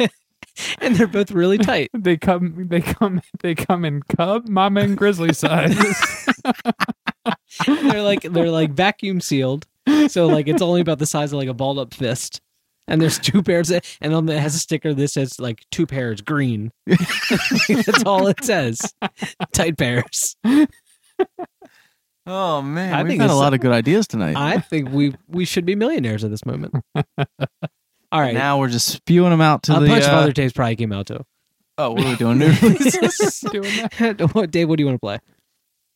[0.80, 1.90] and they're both really tight.
[1.94, 5.76] They come, they come, they come in cub, mama, and grizzly size.
[7.66, 9.66] they're like they're like vacuum sealed,
[10.08, 12.40] so like it's only about the size of like a balled up fist.
[12.86, 15.64] And there's two pairs, of- and on the, it has a sticker that says like
[15.70, 16.70] two pairs green.
[16.86, 18.78] That's all it says.
[19.54, 20.36] Tight pairs.
[22.26, 24.36] oh man, I we've think got a lot of good ideas tonight.
[24.36, 26.74] I think we we should be millionaires at this moment.
[28.12, 29.86] All right, Now we're just spewing them out to a the.
[29.88, 31.24] bunch of uh, other tapes probably came out too.
[31.78, 32.38] oh, what are we doing?
[32.38, 32.52] Doing
[33.98, 34.48] that.
[34.50, 35.18] Dave, what do you want to play?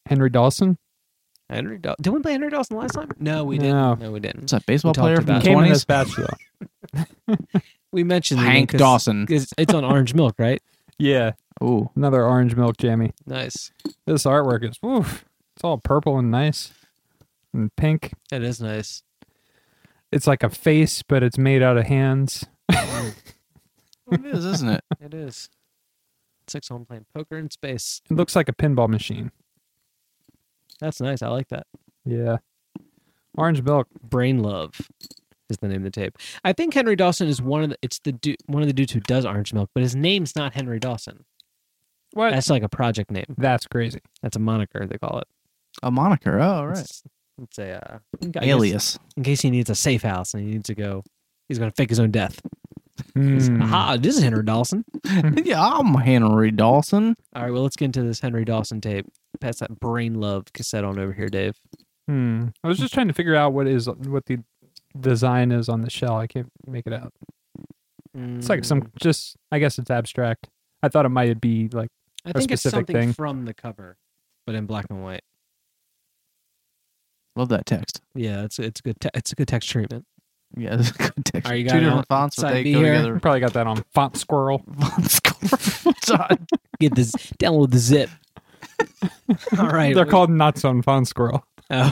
[0.07, 0.79] Henry Dawson
[1.51, 3.11] Henry Daw- Did we play Henry Dawson last time?
[3.19, 3.73] No, we didn't.
[3.77, 3.95] No.
[3.95, 4.45] No, we didn't.
[4.45, 5.45] Is that baseball We talked player from the about it.
[5.45, 5.77] came in twenties?
[5.77, 7.63] as bachelor.
[7.91, 9.27] We mentioned the name Hank 'cause- Dawson.
[9.27, 10.61] 'cause It's on Orange Milk, right?
[10.99, 13.13] Yeah, Ooh, another orange milk jammy.
[13.27, 13.73] Nice.
[14.07, 15.25] This artwork is woof.
[15.57, 16.71] It's all purple and nice
[17.55, 18.13] and pink.
[18.31, 19.03] That is nice.
[20.13, 22.45] It's like a face, but it's made out of hands.
[22.69, 24.85] it is, isn't it?
[25.01, 25.49] It is.
[26.45, 28.03] It's like someone playing poker in space.
[28.11, 29.33] It looks like a pinball machine.
[30.81, 31.23] That's nice.
[31.23, 31.67] I like that.
[32.05, 32.39] Yeah.
[33.37, 33.89] Orange milk.
[34.03, 34.73] Brain Love
[35.51, 36.17] is the name of the tape.
[36.45, 37.77] I think Henry Dawson is one of the.
[37.83, 40.55] It's the du- one of the dudes who does Orange Milk, but his name's not
[40.55, 41.25] Henry Dawson.
[42.13, 42.31] What?
[42.31, 43.35] That's like a project name.
[43.37, 44.01] That's crazy.
[44.23, 45.27] That's a moniker they call it.
[45.83, 46.41] A moniker.
[46.41, 46.79] Oh, right.
[46.79, 47.03] It's,
[47.43, 48.99] it's a uh, I guess Alias.
[49.17, 51.05] in case he needs a safe house and he needs to go.
[51.49, 52.41] He's going to fake his own death.
[53.15, 53.63] Hmm.
[53.63, 53.97] Aha!
[53.99, 54.85] This is Henry Dawson.
[55.45, 57.15] yeah, I'm Henry Dawson.
[57.35, 59.07] All right, well, let's get into this Henry Dawson tape.
[59.41, 61.55] Pass that Brain Love cassette on over here, Dave.
[62.09, 62.47] Hmm.
[62.65, 64.39] I was just trying to figure out what is what the
[64.99, 66.17] design is on the shell.
[66.17, 67.13] I can't make it out.
[68.15, 68.67] It's like Mm.
[68.67, 69.37] some just.
[69.53, 70.49] I guess it's abstract.
[70.83, 71.91] I thought it might be like
[72.25, 73.13] I think it's specific something thing.
[73.13, 73.97] from the cover,
[74.47, 75.23] but in black and white.
[77.37, 78.01] Love that text.
[78.15, 79.01] Yeah, it's it's good.
[79.01, 80.05] Te- it's a good text treatment.
[80.57, 81.51] Yeah, that's a good text.
[81.51, 82.93] Are you Two got it different on fonts, but side they go here?
[82.95, 83.21] together.
[83.21, 84.63] probably got that on Font Squirrel.
[86.81, 88.11] Get this download the zip.
[89.59, 91.45] All right, They're we- called nuts on Font Squirrel.
[91.71, 91.91] Oh.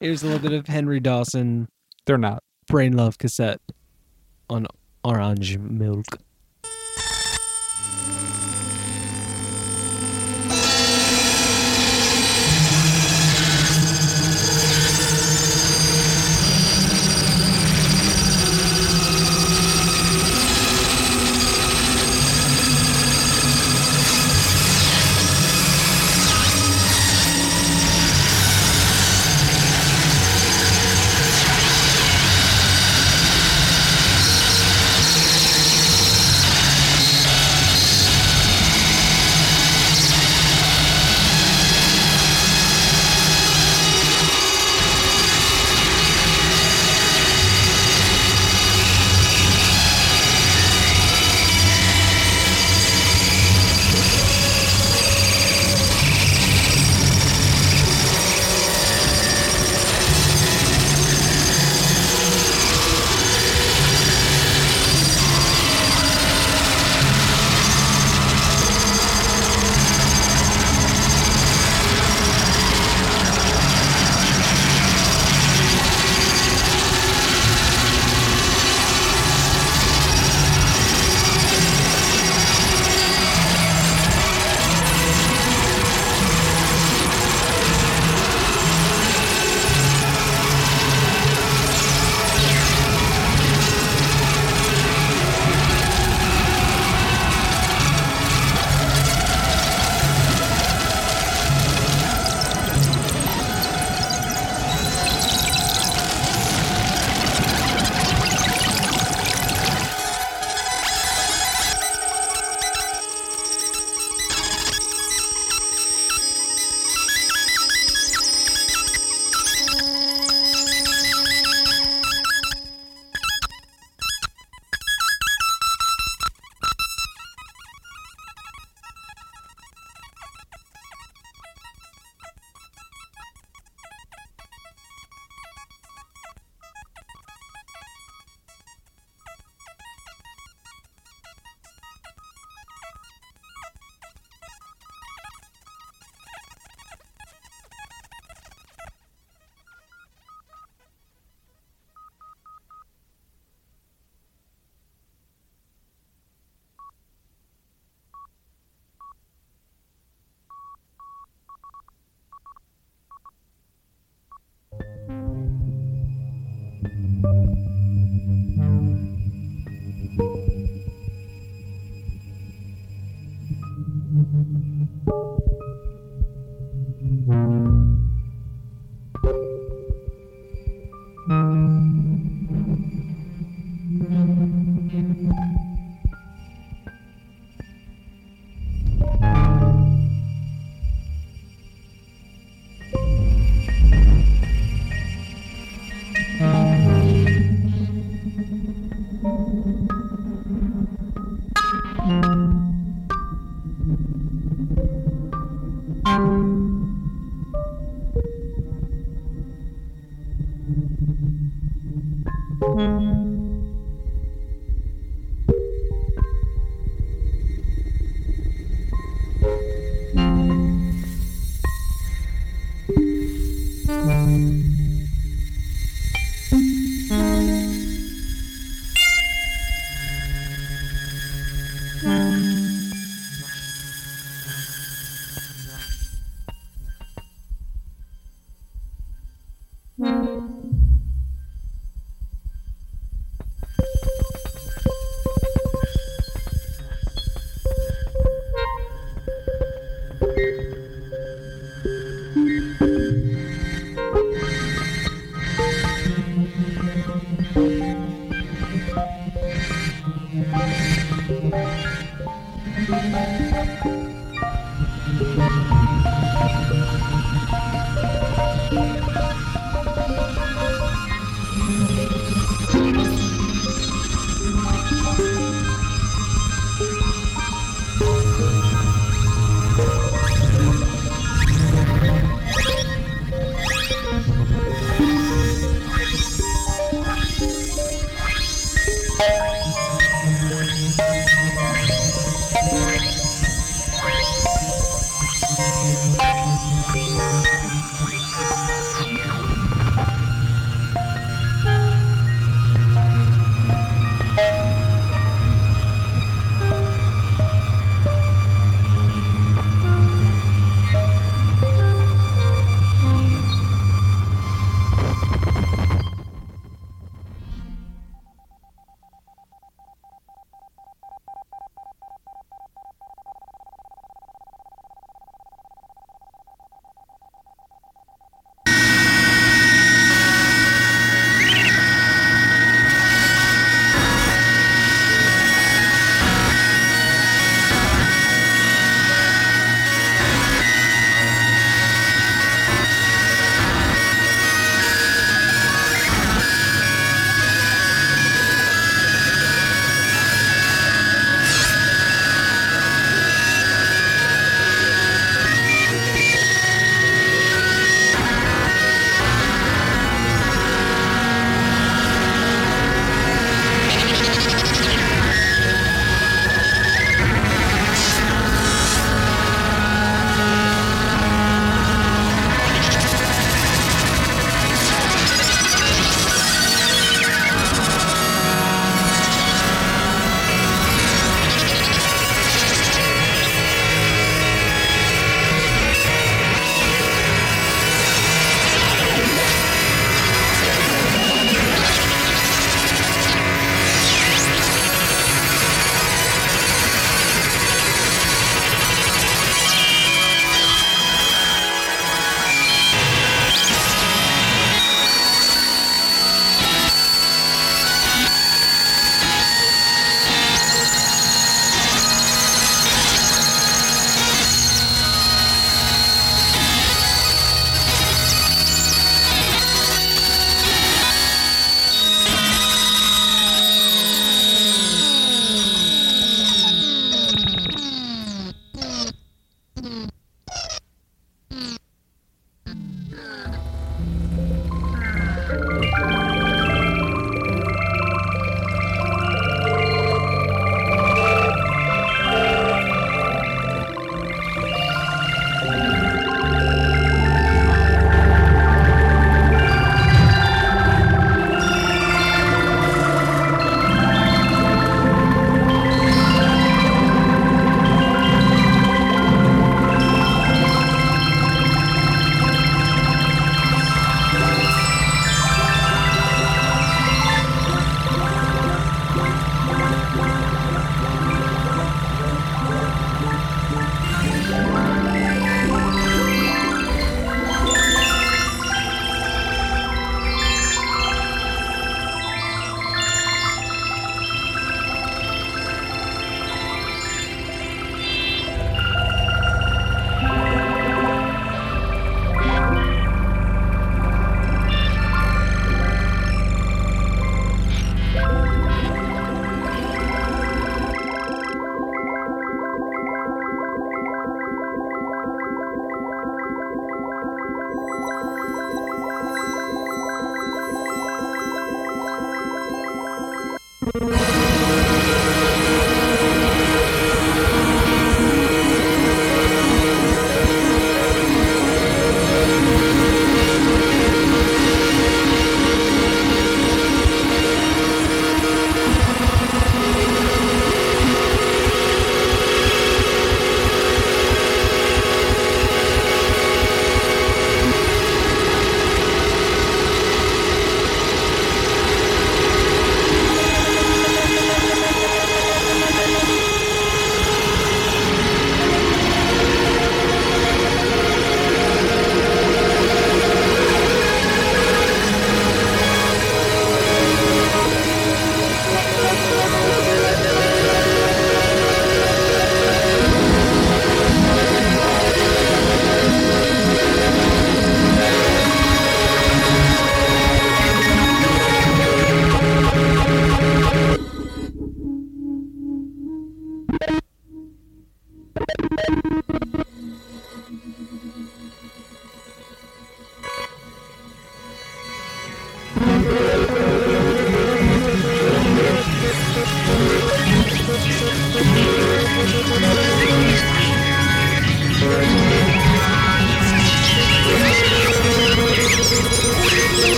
[0.00, 1.68] Here's a little bit of Henry Dawson
[2.04, 2.42] They're not.
[2.66, 3.60] Brain Love cassette
[4.50, 4.66] on
[5.04, 6.04] Orange Milk.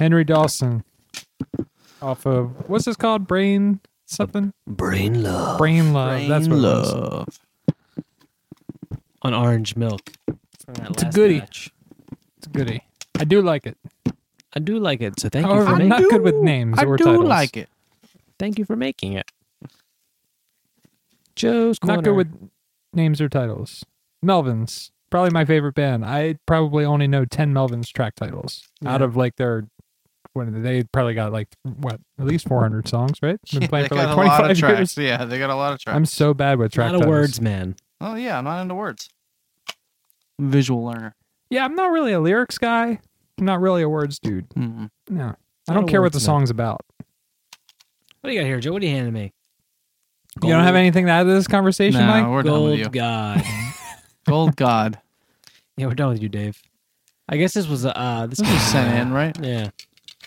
[0.00, 0.82] Henry Dawson
[2.02, 3.26] off of what's this called?
[3.28, 4.52] Brain something?
[4.66, 6.26] Brain love Brain Love.
[6.26, 6.92] That's what it was.
[6.94, 7.38] love.
[9.22, 10.10] on orange milk.
[10.64, 11.40] from that It's a last goodie.
[11.40, 11.70] batch.
[12.38, 12.82] It's a goodie.
[13.18, 13.76] I do like it.
[14.52, 16.02] I do like it, so thank However, you for I'm making.
[16.02, 17.26] not good with names I or do titles.
[17.28, 17.68] like it.
[18.38, 19.30] Thank you for making it.
[21.36, 22.50] Joe's Not good with
[22.92, 23.84] names or titles.
[24.24, 26.04] Melvins, probably my favorite band.
[26.04, 29.68] I probably only know ten Melvins track titles out of like their.
[30.46, 33.38] When they probably got like what at least 400 songs, right?
[33.52, 34.96] Been playing they for got like a lot 25 of tracks.
[34.96, 35.08] years.
[35.08, 35.96] Yeah, they got a lot of tracks.
[35.96, 37.10] I'm so bad with track Not a titles.
[37.10, 37.76] words man.
[38.00, 39.08] oh yeah, I'm not into words.
[40.40, 41.14] Visual learner.
[41.50, 43.00] Yeah, I'm not really a lyrics guy.
[43.38, 44.48] I'm not really a words dude.
[44.50, 44.88] Mm.
[45.08, 45.34] No,
[45.68, 46.22] I don't care what the wordsmith.
[46.22, 46.80] song's about.
[48.20, 48.72] What do you got here, Joe?
[48.72, 49.32] What are you handing me?
[50.42, 52.26] You don't have anything to add to this conversation, No, Mike?
[52.28, 52.84] we're done with you.
[52.84, 53.42] Gold God.
[54.26, 54.98] Gold God.
[55.76, 56.62] yeah, we're done with you, Dave.
[57.28, 59.36] I guess this was uh, this This was sent in, right?
[59.42, 59.70] Yeah,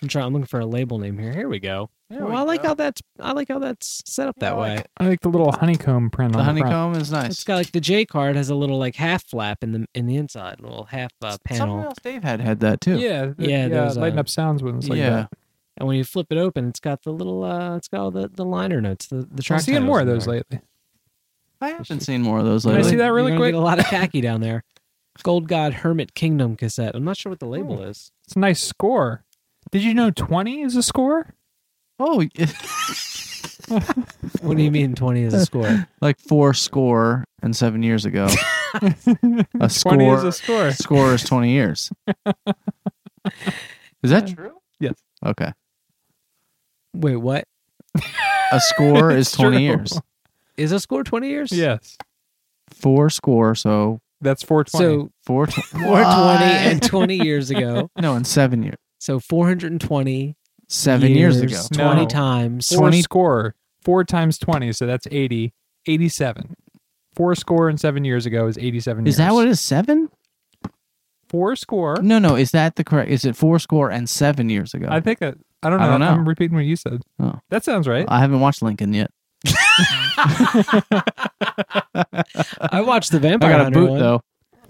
[0.04, 0.26] I'm trying.
[0.28, 1.34] I'm looking for a label name here.
[1.34, 1.90] Here we go.
[2.10, 2.68] There well, we I like go.
[2.70, 4.86] how that's I like how that's set up that I like way.
[4.98, 6.74] I like the little honeycomb print The on the front.
[6.74, 7.32] honeycomb is nice.
[7.32, 10.06] It's got like the J card has a little like half flap in the in
[10.06, 11.84] the inside, a little half uh, Something panel.
[11.86, 13.00] else Dave had had that too.
[13.00, 13.68] Yeah, th- Yeah, yeah.
[13.70, 15.10] there's, lighten uh, up sounds when it's like yeah.
[15.10, 15.30] that.
[15.78, 18.28] And when you flip it open, it's got the little uh, it's got all the,
[18.28, 19.62] the liner notes, the the I'm track.
[19.62, 20.36] seeing titles more of those there.
[20.36, 20.60] lately.
[21.62, 23.54] I haven't seen more of those Can I see that really You're quick?
[23.54, 24.64] Get a lot of khaki down there.
[25.24, 26.94] Gold God Hermit Kingdom cassette.
[26.96, 27.84] I'm not sure what the label Oh.
[27.84, 28.12] is.
[28.26, 29.23] It's a nice score.
[29.74, 31.34] Did you know 20 is a score?
[32.00, 32.24] Oh,
[34.42, 35.88] What do you mean 20 is a score?
[36.00, 38.28] like four score and seven years ago.
[38.76, 40.72] a 20 score is a score.
[40.74, 41.92] score is twenty years.
[44.04, 44.58] Is that true?
[44.80, 44.94] Yes.
[45.26, 45.52] Okay.
[46.94, 47.46] Wait, what?
[48.52, 49.64] A score is twenty true.
[49.66, 50.00] years.
[50.56, 51.52] Is a score 20 years?
[51.52, 51.98] Yes.
[52.70, 54.86] Four score, so That's 420.
[55.08, 55.48] So four.
[55.48, 57.90] Tw- 420 and 20 years ago.
[58.00, 58.78] no, in seven years.
[59.04, 60.38] So 420
[60.70, 61.60] Seven years, ago.
[61.74, 62.08] 20 No.
[62.08, 62.70] times.
[62.70, 63.54] four 20 score.
[63.82, 65.54] Four times 20, so that's 80.
[65.86, 66.56] 87.
[67.14, 69.18] Four score and seven years ago is 87 Is years.
[69.18, 69.60] that what it is?
[69.60, 70.08] Seven?
[71.28, 71.98] Four score.
[72.02, 72.36] No, no.
[72.38, 73.12] Is that the correct?
[73.12, 74.88] Is it four score and seven years ago?
[74.90, 75.36] I think that.
[75.62, 75.86] I don't know.
[75.86, 76.08] I don't know.
[76.08, 77.02] I'm repeating what you said.
[77.20, 77.40] Oh.
[77.50, 78.06] That sounds right.
[78.08, 79.12] I haven't watched Lincoln yet.
[82.62, 84.00] I watched the Vampire I Vampire got a Hunter boot one.
[84.00, 84.22] though.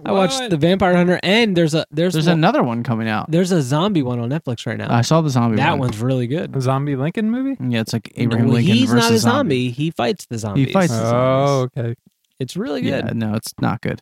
[0.06, 3.30] I watched the Vampire Hunter and there's a there's There's one- another one coming out.
[3.32, 4.94] there's a zombie one on Netflix right now.
[4.94, 5.58] I saw the zombie.
[5.58, 5.80] that one.
[5.80, 6.56] one's really good.
[6.56, 7.58] A zombie Lincoln movie?
[7.64, 9.70] Yeah, it's like Abraham Well, Lincoln he's versus not a zombie.
[9.72, 10.68] He fights the zombies.
[10.68, 11.96] He fights the Oh, okay.
[12.40, 13.06] It's really good.
[13.06, 14.02] Yeah, no, it's not good.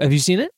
[0.00, 0.50] Have you seen it?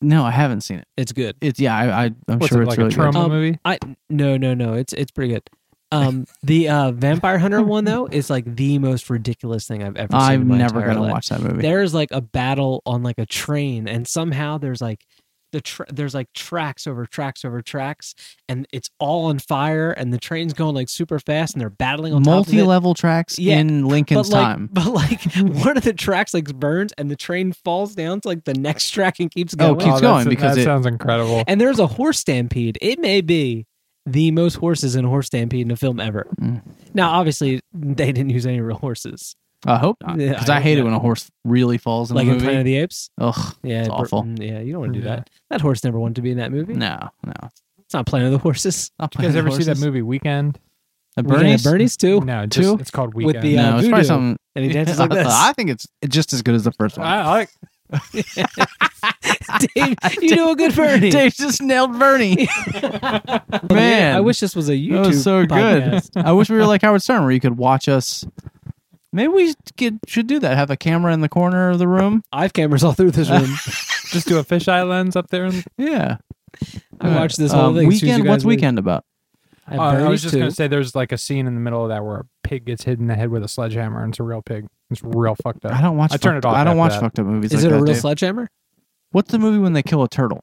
[0.00, 0.88] No, I haven't seen it.
[0.96, 1.36] It's good.
[1.40, 3.58] It's yeah, I, I I'm What's sure it it's like really a trauma Um, movie?
[3.64, 3.78] I
[4.10, 4.74] no no no.
[4.74, 5.42] It's it's pretty good.
[5.94, 10.12] Um, the uh, Vampire Hunter one though is like the most ridiculous thing I've ever
[10.12, 10.20] seen.
[10.20, 11.12] I'm my never entire gonna life.
[11.12, 11.62] watch that movie.
[11.62, 15.04] There's like a battle on like a train, and somehow there's like
[15.52, 18.16] the tra- there's like tracks over tracks over tracks,
[18.48, 22.12] and it's all on fire, and the train's going like super fast, and they're battling
[22.12, 22.52] on top of it.
[22.56, 24.68] Multi-level tracks Yeah, in Lincoln's but like, time.
[24.72, 25.22] but like
[25.64, 28.90] one of the tracks like burns, and the train falls down to like the next
[28.90, 29.70] track and keeps going.
[29.70, 31.44] Oh, keeps that's- going because that it- sounds incredible.
[31.46, 32.76] and there's a horse stampede.
[32.80, 33.66] It may be
[34.06, 36.26] the most horses in a horse stampede in a film ever.
[36.40, 36.62] Mm.
[36.92, 39.34] Now, obviously, they didn't use any real horses,
[39.66, 42.16] I hope not, because I I, hate hope it when a horse really falls in
[42.16, 42.40] like the in.
[42.40, 43.08] Planet of the Apes.
[43.18, 44.24] Ugh, Yeah, It's awful.
[44.24, 45.16] mm, Yeah, you don't want to do Yeah.
[45.16, 45.30] that.
[45.50, 46.74] That horse never wanted to be in that movie.
[46.74, 47.32] no, no.
[47.78, 48.90] It's not Planet of the Horses.
[48.98, 50.58] Not You guys ever of see that movie Weekend?
[51.16, 51.66] At Weekend Bernie's?
[51.66, 52.20] at Bernie's too.
[52.22, 52.76] No, Two?
[52.80, 53.44] it's called With Weekend.
[53.44, 54.36] the, uh, no, it's probably something.
[54.56, 55.26] And he dances like this.
[55.28, 57.06] I think it's just as good as the first one.
[57.06, 57.50] I like.
[59.74, 61.10] Dave, you know a good Bernie.
[61.10, 62.48] Dave just nailed Bernie.
[63.70, 65.02] Man, I wish this was a YouTube.
[65.02, 66.12] that was so podcast.
[66.14, 66.24] good.
[66.24, 68.24] I wish we were like Howard Stern, where you could watch us.
[69.12, 70.56] Maybe we could, should do that.
[70.56, 72.22] Have a camera in the corner of the room.
[72.32, 73.44] I have cameras all through this room.
[74.10, 75.44] Just do a fisheye lens up there.
[75.44, 76.16] And, Yeah.
[77.00, 77.92] I watched this whole Um, thing.
[77.92, 78.28] as soon as you Weekend.
[78.28, 78.56] What's leave.
[78.56, 79.04] weekend about?
[79.66, 80.40] At Oh, I was just too.
[80.40, 82.84] gonna say, there's like a scene in the middle of that where a pig gets
[82.84, 84.66] hit in the head with a sledgehammer, and it's a real pig.
[84.90, 85.72] It's real fucked up.
[85.72, 86.12] I don't watch.
[86.12, 87.00] I turn it off I don't watch that.
[87.00, 87.52] fucked up movies.
[87.52, 87.96] Is like it a real Dave.
[87.98, 88.48] sledgehammer?
[89.12, 90.40] What's the movie when they kill a turtle?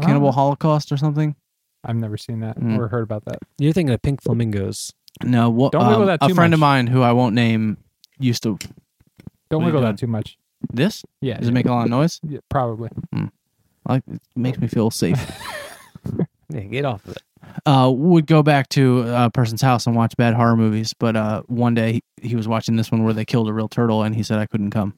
[0.00, 1.36] Cannibal Holocaust or something?
[1.84, 2.78] I've never seen that Mm.
[2.78, 3.38] or heard about that.
[3.58, 4.92] You're thinking of pink flamingos.
[5.24, 5.48] No.
[5.50, 5.72] What?
[5.72, 7.76] Don't wiggle um, that a too friend of mine who I won't name
[8.18, 8.58] used to.
[8.58, 8.68] Don't
[9.50, 10.38] What are you wiggle that too much.
[10.72, 12.18] This Yeah, does it make a lot of noise?
[12.22, 12.88] yeah, probably.
[13.88, 15.20] Like it makes me feel safe.
[16.48, 17.22] Yeah, get off of it.
[17.66, 20.94] Uh, would go back to a person's house and watch bad horror movies.
[20.98, 23.68] But uh, one day he, he was watching this one where they killed a real
[23.68, 24.94] turtle, and he said I couldn't come.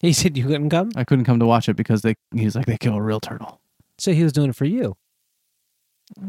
[0.00, 2.14] He said you couldn't come, I couldn't come to watch it because they.
[2.34, 3.60] He's like they kill a real turtle.
[3.98, 4.96] so he was doing it for you.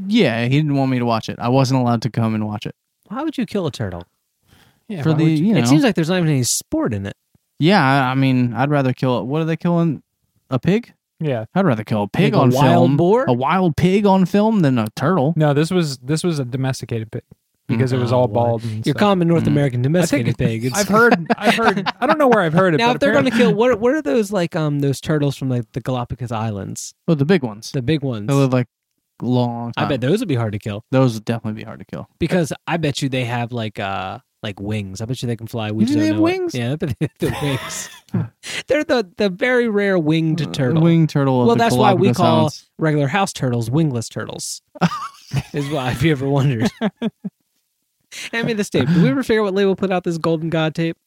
[0.08, 1.38] Yeah, he didn't want me to watch it.
[1.40, 2.74] I wasn't allowed to come and watch it
[3.10, 4.04] How would you kill a turtle?
[4.88, 5.60] Yeah, for the you- you know.
[5.60, 7.16] It seems like there's not even any sport in it.
[7.60, 9.26] yeah, I, I mean, I'd rather kill.
[9.28, 10.02] What are they killing?
[10.50, 10.94] A pig?
[11.20, 11.46] Yeah.
[11.56, 12.98] I'd rather kill a pig Like a on wild film.
[12.98, 13.26] boar?
[13.28, 15.34] A wild pig on film than a turtle.
[15.36, 17.24] No, this was this was a domesticated pig
[17.68, 18.34] because it was Oh, all boy.
[18.34, 18.64] bald.
[18.64, 19.00] And Your stuff.
[19.00, 19.48] common North Mm.
[19.48, 20.66] American domesticated think- pig.
[20.66, 21.28] It's, I've heard.
[21.38, 21.88] I've heard.
[22.00, 22.78] I don't know where I've heard it.
[22.78, 24.56] now, but if they're going to kill, what what are those like?
[24.56, 27.72] Um, those turtles from like the Galapagos Islands, Oh, the big ones.
[27.72, 28.28] the big ones.
[28.28, 28.68] They live like
[29.22, 29.74] long.
[29.76, 29.90] I time.
[29.90, 32.08] bet those would be hard to kill those would definitely be hard to kill.
[32.20, 35.02] because I bet you they have like uh like wings.
[35.02, 35.72] I bet you they can fly.
[35.72, 36.40] We You just they don't have know it.
[36.40, 36.56] wings?
[36.56, 37.90] Yeah, but they have wings.
[38.68, 40.78] they're the the very rare winged turtle.
[40.80, 41.42] Uh, Winged turtle.
[41.42, 42.70] Of Well, the that's why we call- Islands.
[42.80, 44.62] Regular house turtles wingless turtles.
[45.54, 46.70] is why if you ever wondered.
[48.32, 48.88] Hand me this tape.
[48.88, 50.98] Did we ever figure out what label put out this golden god tape?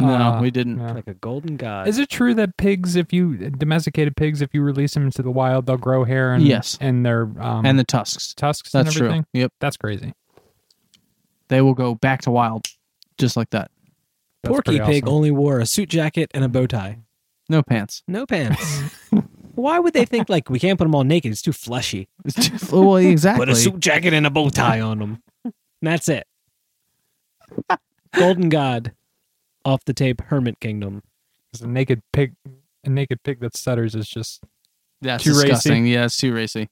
[0.00, 0.76] No, Uh, we didn't.
[0.76, 0.92] no.
[0.92, 1.88] Like a golden god.
[1.88, 5.30] Is it true that pigs, if you domesticated pigs, if you release them into the
[5.30, 6.78] wild, they'll grow hair and Yes.
[6.80, 8.32] and their um, and the tusks.
[8.34, 9.24] tusks That's and true.
[9.32, 9.52] Yep.
[9.60, 10.12] That's crazy.
[11.48, 12.66] They will go back to wild,
[13.18, 13.70] just like that.
[14.42, 15.14] That's Porky pretty Pig awesome.
[15.14, 16.98] only wore a suit jacket and a bow tie.
[17.48, 18.02] No pants.
[18.06, 18.82] No pants.
[19.54, 21.32] Why would they think like we can't put them all naked?
[21.32, 22.08] It's too fleshy.
[22.70, 23.46] well, exactly.
[23.46, 25.22] Put a suit jacket and a bow tie on them.
[25.82, 26.26] That's it.
[28.14, 28.92] Golden God,
[29.64, 31.02] off the tape, Hermit Kingdom.
[31.52, 32.34] 'Cause A naked pig,
[32.84, 34.42] a naked pig that stutters is just
[35.00, 35.42] That's Too racy?
[35.42, 35.86] disgusting.
[35.86, 36.68] Yeah, it's too racy.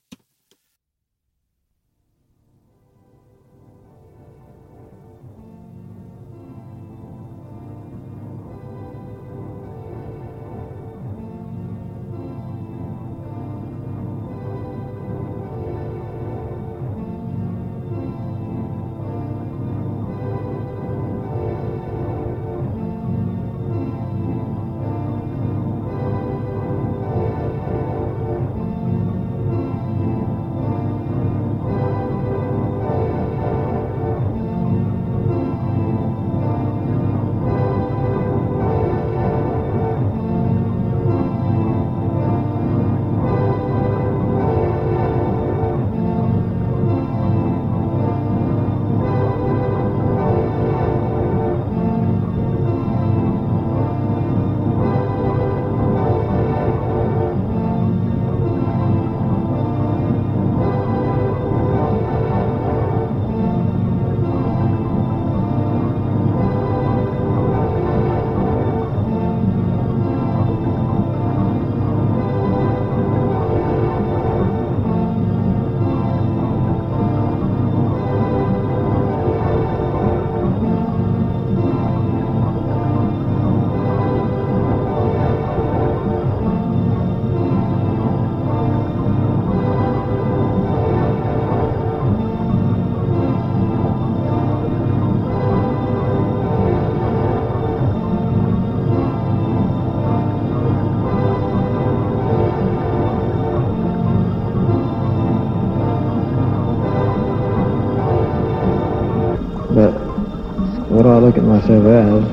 [111.07, 112.24] What I look at myself as,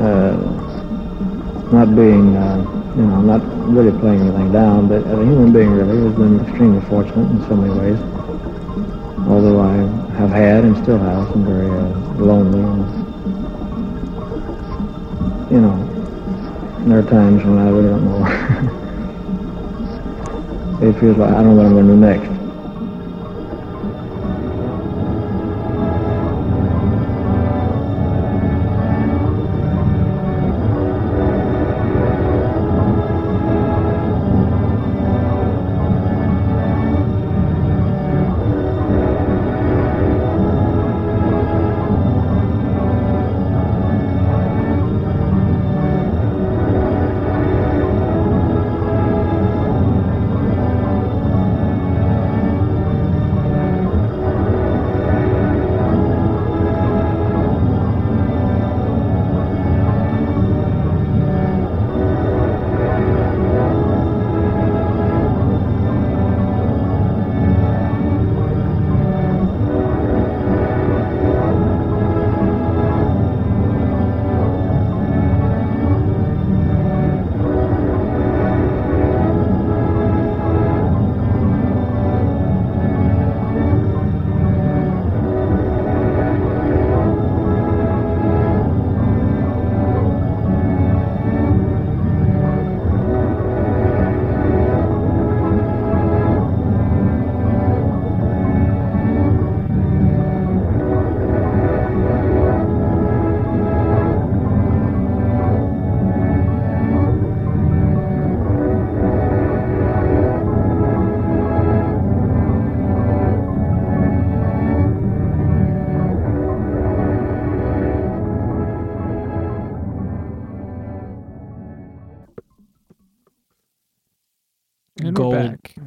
[0.00, 0.32] uh,
[1.72, 2.56] not being, uh,
[2.96, 6.40] you know, not really playing anything down, but as a human being really has been
[6.40, 8.00] extremely fortunate in so many ways.
[9.28, 9.76] Although I
[10.16, 11.88] have had and still have some very uh,
[12.24, 12.88] lonely and,
[15.52, 15.76] you know,
[16.88, 18.24] there are times when I really don't know.
[20.88, 22.39] it feels like I don't know what I'm going to do next.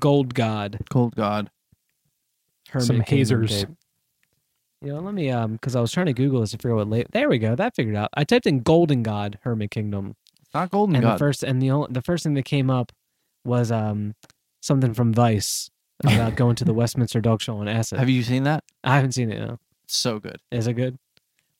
[0.03, 0.79] Gold God.
[0.89, 1.49] Gold God.
[2.69, 3.61] Hermit Some Kingdom hazers.
[3.63, 3.69] tape.
[4.81, 6.87] You know, let me um, because I was trying to Google this to figure out
[6.87, 6.89] what.
[6.89, 7.55] La- there we go.
[7.55, 8.09] That figured out.
[8.15, 11.19] I typed in Golden God Hermit Kingdom, It's not Golden and the God.
[11.19, 12.91] first and the only, the first thing that came up
[13.45, 14.13] was um
[14.61, 15.69] something from Vice
[16.03, 17.97] about going to the Westminster Dog Show on acid.
[17.99, 18.65] Have you seen that?
[18.83, 19.39] I haven't seen it.
[19.39, 19.57] No.
[19.85, 20.37] It's so good.
[20.51, 20.97] Is it good?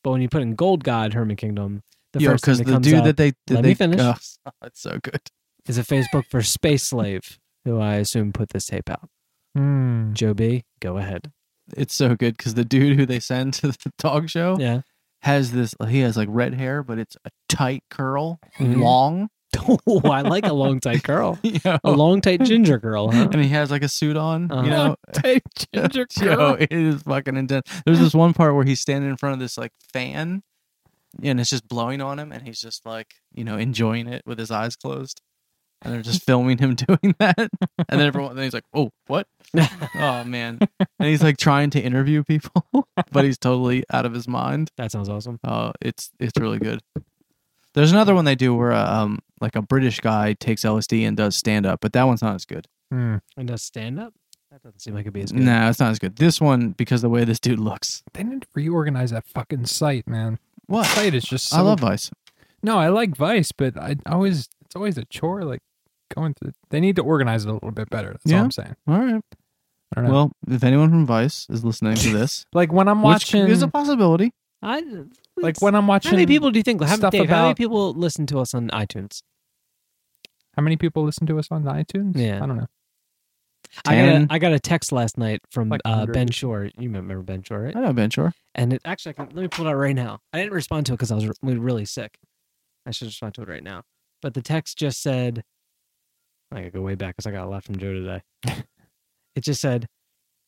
[0.04, 2.72] But when you put in Gold God Hermit Kingdom, the Yo, first thing that the
[2.74, 4.02] comes dude up that they that Let they me finish.
[4.46, 5.22] Oh, it's so good.
[5.66, 9.10] is a Facebook for Space Slave, who I assume put this tape out.
[9.56, 11.32] hmm, Joe B, go ahead.
[11.78, 14.82] It's so good because the dude who they send to the dog show Yeah.
[15.22, 15.76] has this.
[15.88, 18.82] He has like red hair, but it's a tight curl, Mhm.
[18.82, 19.30] long.
[19.88, 21.38] oh, I like a long tight curl.
[21.44, 21.78] you know?
[21.84, 23.30] A long tight ginger girl, huh?
[23.32, 24.52] and he has like a suit on.
[24.52, 24.64] Uh-huh.
[24.64, 27.70] You know, tight ginger Yo, it is fucking intense.
[27.86, 30.42] There's this one part where he's standing in front of this like fan,
[31.22, 34.40] and it's just blowing on him, and he's just like you know enjoying it with
[34.40, 35.22] his eyes closed,
[35.84, 37.50] and they're just filming him doing that, and
[37.88, 39.28] then everyone, then he's like, "Oh, what?
[39.96, 42.66] oh man!" And he's like trying to interview people,
[43.12, 44.72] but he's totally out of his mind.
[44.78, 45.40] That sounds awesome.
[45.44, 46.82] Oh, it's it's really good.
[47.74, 51.18] There's another one they do where uh, um like a British guy takes LSD and
[51.18, 52.68] does stand up, but that one's not as good.
[52.92, 53.18] hmm.
[53.38, 54.14] And does stand up?
[54.52, 55.42] That doesn't seem like it'd be as good.
[55.42, 56.16] Nah, it's not as good.
[56.18, 58.04] This one because the way this dude looks.
[58.14, 60.38] They need to reorganize that fucking site, man.
[60.68, 60.86] What?
[60.86, 61.50] Site is just.
[61.50, 62.12] So, I love Vice.
[62.62, 65.44] No, I like Vice, but I always it's always a chore.
[65.44, 65.62] Like
[66.14, 66.52] going to.
[66.70, 68.12] They need to organize it a little bit better.
[68.12, 68.38] That's Yeah.
[68.40, 68.76] all I'm saying.
[68.88, 69.22] All right.
[69.96, 70.12] I don't know.
[70.12, 73.62] Well, if anyone from Vice is listening to this, like when I'm which watching, is
[73.62, 74.32] a possibility.
[74.62, 74.82] I,
[75.38, 76.12] like when I'm watching.
[76.12, 76.82] how many people do you think?
[76.82, 79.22] How, stuff Dave, how many people listen to us on iTunes?
[80.56, 82.16] How many people listen to us on iTunes?
[82.16, 82.38] Yeah.
[82.44, 82.68] I don't know.
[83.86, 86.70] I got, a, got a text last night from Like uh, Ben Shore.
[86.78, 87.76] You remember Ben Shore, right?
[87.76, 88.34] I know Ben Shore.
[88.54, 90.20] And it actually, I can, let me pull it out right now.
[90.32, 92.20] I didn't respond to it because I was re- really sick.
[92.86, 93.82] I should respond to it right now.
[94.22, 95.44] But the text just said,
[96.54, 98.22] I gotta go way back because I got a lot from Joe today.
[99.36, 99.88] it just said,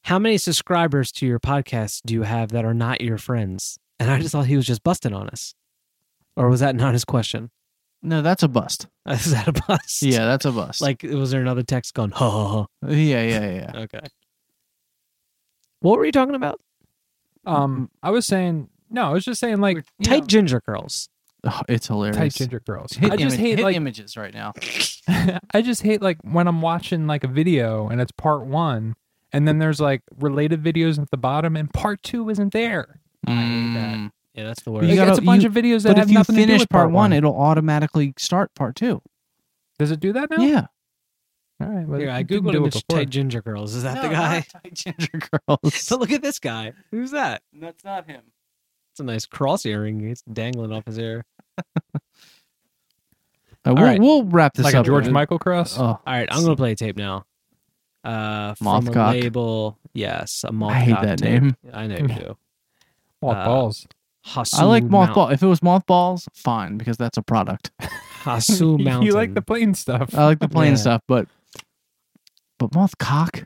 [0.03, 4.11] "How many subscribers to your podcast do you have that are not your friends?" And
[4.11, 5.55] I just thought he was just busting on us,
[6.35, 7.49] or was that not his question?
[8.01, 8.87] No, that's a bust.
[9.09, 10.03] Is that a bust?
[10.03, 10.79] Yeah, that's a bust.
[10.79, 12.87] Like, was there another text going, ha ha ha?
[12.87, 13.71] yeah, yeah, yeah.
[13.83, 14.05] Okay.
[15.79, 16.59] What were you talking about?
[17.45, 19.05] Um, I was saying no.
[19.05, 21.09] I was just saying like you Tight know, ginger girls.
[21.43, 22.17] Oh, it's hilarious.
[22.17, 22.93] tight ginger girls.
[22.93, 24.53] Hit I just ima- hate hit like images right now.
[25.53, 28.95] I just hate like when I'm watching like a video and it's part one,
[29.31, 32.99] and then there's like related videos at the bottom, and part two isn't there.
[33.27, 33.95] I hate that.
[33.97, 34.11] Mm.
[34.33, 34.87] Yeah, that's the You worst.
[34.89, 36.41] Like, gotta- it's a bunch you- of videos that But have if you nothing to
[36.41, 39.01] do finish with part one, it'll automatically start part two.
[39.79, 40.37] does it do that now?
[40.43, 40.65] Yeah.
[41.61, 41.87] All right.
[41.87, 42.63] Well, Here, I it didn't googled do him.
[42.65, 42.99] it It's before.
[42.99, 43.75] tight ginger girls.
[43.75, 44.41] Is that the guy?
[44.41, 45.87] Tight ginger girls.
[45.89, 46.73] But look at this guy.
[46.91, 47.43] Who's that?
[47.53, 48.21] That's not him.
[48.91, 50.01] It's a nice cross earring.
[50.09, 51.23] It's dangling off his ear.
[53.65, 53.99] Uh, we'll, right.
[53.99, 54.83] we'll wrap this like up.
[54.83, 55.77] a George Michael cross.
[55.79, 57.25] Oh, All right, I'm gonna play a tape now.
[58.03, 59.11] Uh, from a Mothcock.
[59.13, 61.41] label, yes, a mothcock I hate that tape.
[61.41, 61.57] name.
[61.73, 62.37] I know you do.
[63.21, 63.87] Moth uh, balls.
[64.27, 65.31] Hausu I like Mount- mothball.
[65.33, 67.71] If it was mothballs, fine, because that's a product.
[68.23, 69.01] Hausu Mountain.
[69.07, 70.13] you like the plain stuff.
[70.15, 70.77] I like the plain Yeah.
[70.77, 71.27] stuff, but
[72.59, 73.45] but mothcock.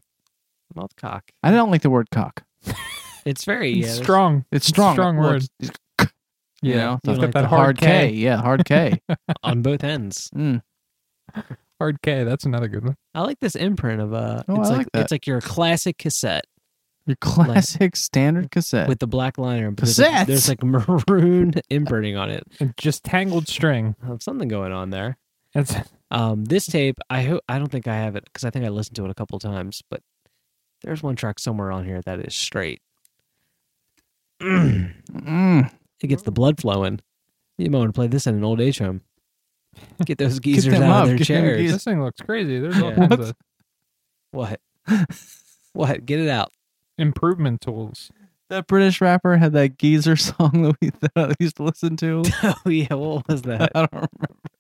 [0.76, 1.22] mothcock?
[1.44, 2.44] I don't like the word cock.
[3.26, 4.46] It's very It's there's- strong.
[4.52, 4.94] It's It's strong.
[4.96, 5.48] strong Well, word.
[6.64, 7.86] It's- Yeah, You know, it's You got like that hard hard K.
[7.86, 8.10] K.
[8.14, 9.00] Yeah, hard K.
[9.44, 10.30] on both ends.
[10.36, 10.62] Mm.
[11.80, 12.24] Hard K.
[12.24, 12.96] That's another good one.
[13.14, 15.02] I like this imprint of uh, Oh, it's I like, like that.
[15.04, 16.46] it's like your classic cassette
[17.06, 18.90] Your classic standard cassette.
[18.90, 19.72] with the black liner.
[19.72, 22.44] but there's, like, there's like maroon imprinting on it.
[22.60, 23.96] And just tangled string.
[24.06, 25.18] Uh, Something going on there.
[25.56, 25.74] It's
[26.12, 28.70] Um, this tape, I hope I don't think I have it because I think I
[28.70, 30.02] listened to it a couple times, but
[30.82, 32.82] there's one track somewhere on here that is straight.
[34.42, 35.72] it Mm.
[36.02, 37.00] Gets the blood flowing.
[37.58, 39.02] You might want to play this in an old age home.
[40.06, 41.58] Get those geezers them out up, of their get chairs.
[41.58, 42.60] geezers- this thing looks crazy.
[42.60, 43.08] There's all Yeah.
[43.08, 43.36] kinds of
[44.32, 44.62] What?
[45.74, 46.06] what?
[46.06, 46.52] Get it out.
[46.98, 48.12] improvement tools.
[48.50, 52.24] That British rapper had that geezer song that we that I used to listen to.
[52.44, 53.72] oh yeah, what was that?
[53.76, 54.10] I don't remember.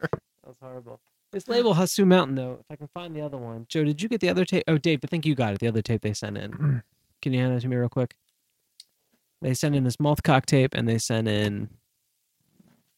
[0.01, 0.11] That
[0.45, 0.99] was horrible.
[1.31, 2.57] This label Hausu Mountain though.
[2.59, 4.63] If I can find the other one, Joe, did you get the other tape?
[4.67, 5.59] Oh, Dave, I think you got it.
[5.59, 6.83] The other tape they sent in.
[7.21, 8.15] Can you hand it to me real quick?
[9.41, 11.69] They sent in this Mothcock tape, and they send in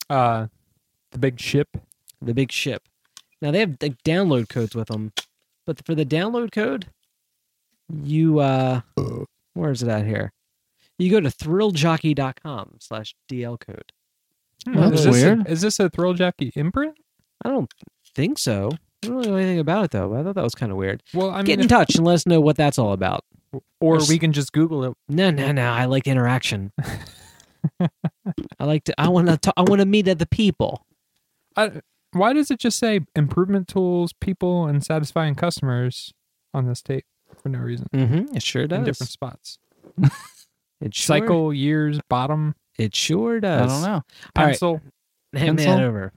[0.10, 0.48] Uh,
[1.12, 1.78] the big ship.
[2.22, 2.84] the Big Ship.
[3.42, 5.12] Now they have like download codes with them,
[5.66, 6.88] but for the download code,
[7.92, 8.82] you uh,
[9.54, 10.32] where is it at here?
[11.00, 13.92] You go to thrilljockey.com slash DL code.
[14.68, 15.48] That's is this a- weird.
[15.50, 16.96] is this a Thrill Jockey imprint?
[17.44, 17.72] I don't
[18.14, 18.70] think so.
[19.04, 20.14] I don't really know anything about it though.
[20.16, 21.02] I thought that was kind of weird.
[21.14, 23.26] Well, I mean, Get in if- touch and let us know what that's all about.
[23.80, 24.94] Or There's- we can just Google it.
[25.10, 25.70] No, no, no.
[25.72, 26.72] I like interaction.
[27.80, 28.94] I like to.
[29.00, 29.38] I want to.
[29.38, 30.86] Talk, I want to meet other people.
[31.56, 31.82] I,
[32.14, 36.14] why does it just say improvement tools, people, and satisfying customers?
[36.54, 37.06] on this tape
[37.42, 38.36] for no reason Mm-hmm.
[38.36, 38.86] It sure in does.
[38.86, 39.58] different spots.
[40.82, 43.72] It sure, Cycle years bottom It sure does.
[43.72, 43.94] I don't know.
[43.94, 44.04] All
[44.36, 44.46] right.
[44.50, 44.82] pencil.
[45.34, 45.78] Hand Pencil?
[45.78, 46.12] that over.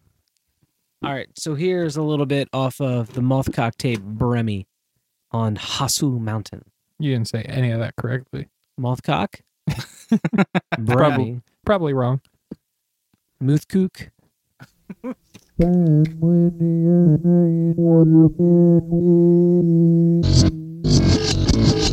[1.04, 4.66] All right, so here's a little bit off of the Mothcock tape Bremy
[5.30, 6.64] on Hausu Mountain.
[7.04, 8.48] You didn't say any of that correctly.
[8.80, 9.42] Mothcock?
[10.86, 12.22] probably, probably wrong.
[13.42, 14.08] Moothcook?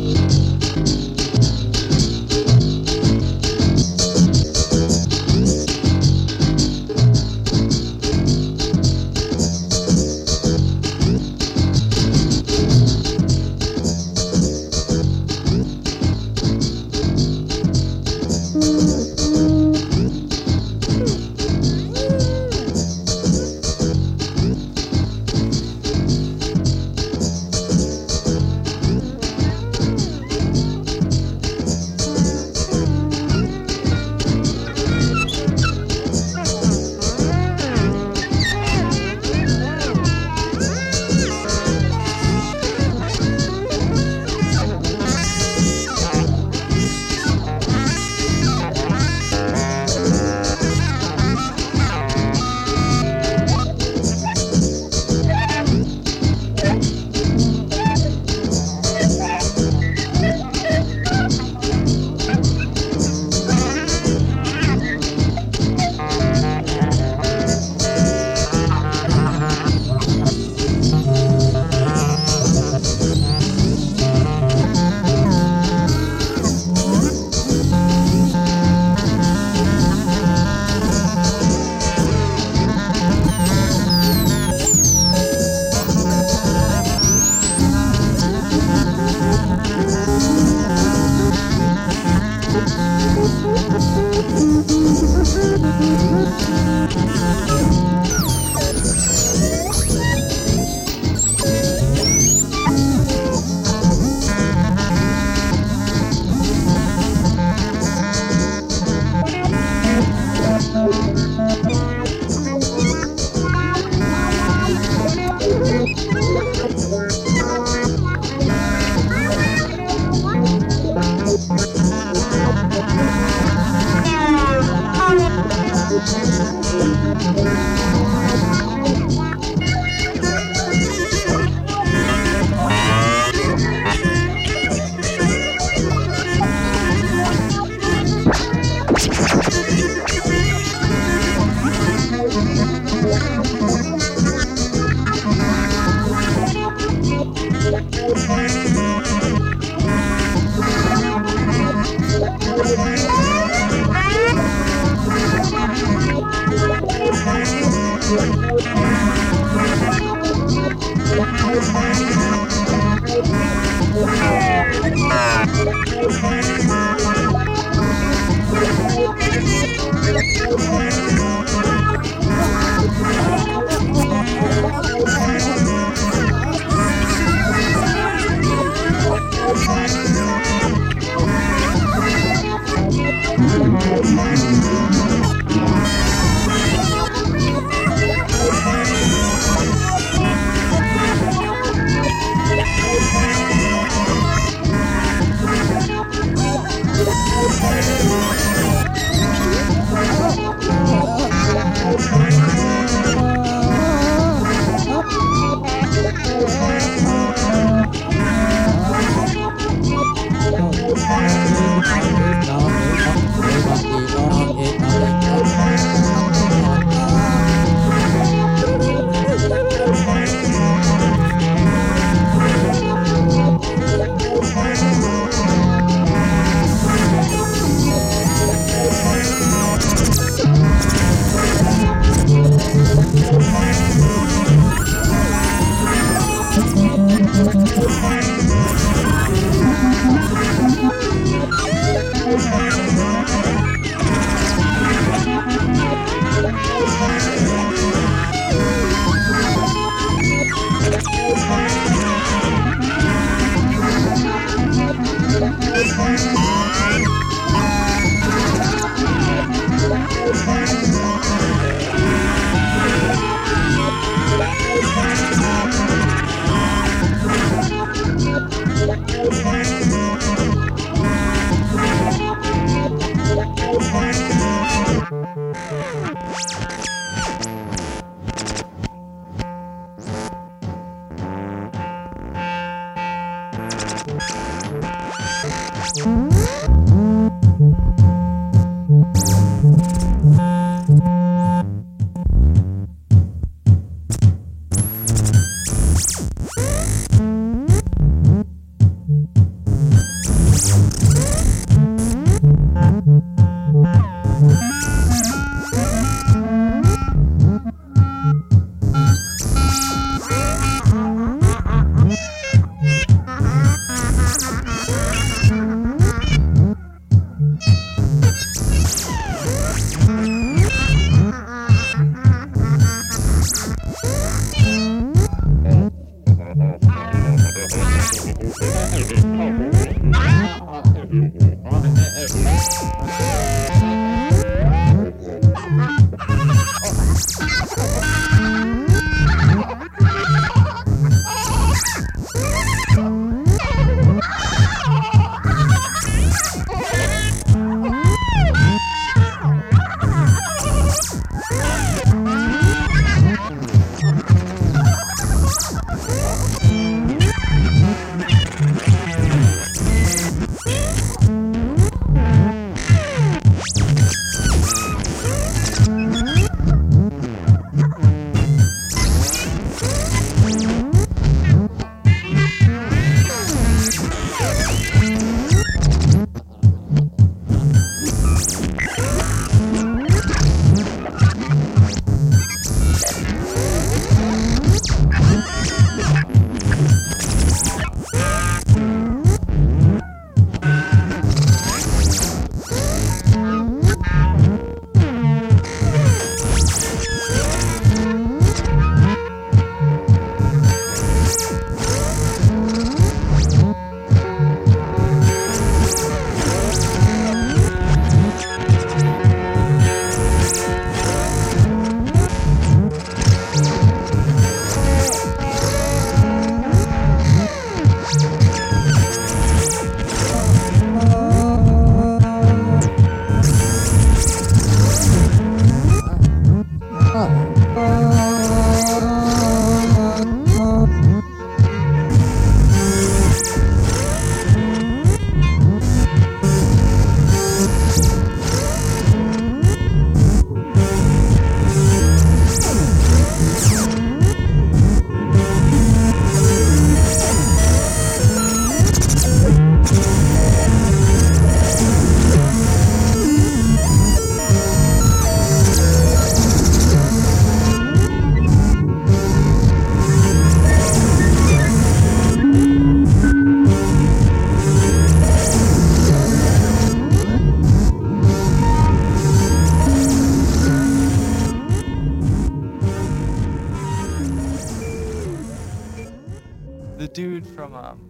[477.72, 478.00] from um,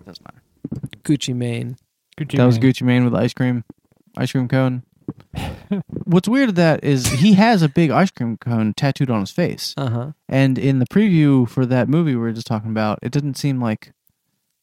[0.00, 0.42] it doesn't matter.
[1.04, 1.76] Gucci Mane.
[2.18, 2.72] Gucci that was Mane.
[2.72, 3.64] Gucci Mane with ice cream,
[4.16, 4.82] ice cream cone.
[6.04, 9.30] What's weird of that is he has a big ice cream cone tattooed on his
[9.30, 10.12] face, Uh huh.
[10.28, 13.60] and in the preview for that movie we were just talking about, it didn't seem
[13.60, 13.92] like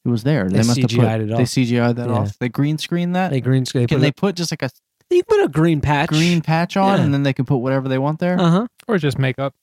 [0.06, 0.50] it was there.
[0.50, 1.38] They must have put, CGI'd it off.
[1.38, 1.44] They.
[1.46, 2.16] CGI'd that Yeah.
[2.16, 2.38] off.
[2.40, 3.32] They green screen that.
[3.32, 3.88] They green screen.
[3.88, 4.70] Can put they a- put just like a
[5.10, 6.10] you put a green patch.
[6.10, 7.06] green patch on, Yeah.
[7.06, 8.38] and then they can put whatever they want there?
[8.40, 8.68] Uh huh.
[8.88, 9.54] or just makeup.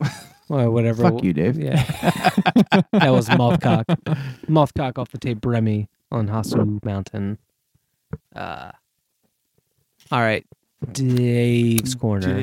[0.48, 1.02] Well, whatever.
[1.02, 1.58] Fuck you, Dave.
[1.58, 1.82] Yeah.
[2.92, 3.86] that was Moth Cock.
[4.48, 7.38] Mothcock off the tape Remy on Hausu Mountain.
[8.34, 8.70] Uh,
[10.10, 10.44] all right.
[10.92, 12.28] Dave's corner.
[12.28, 12.34] all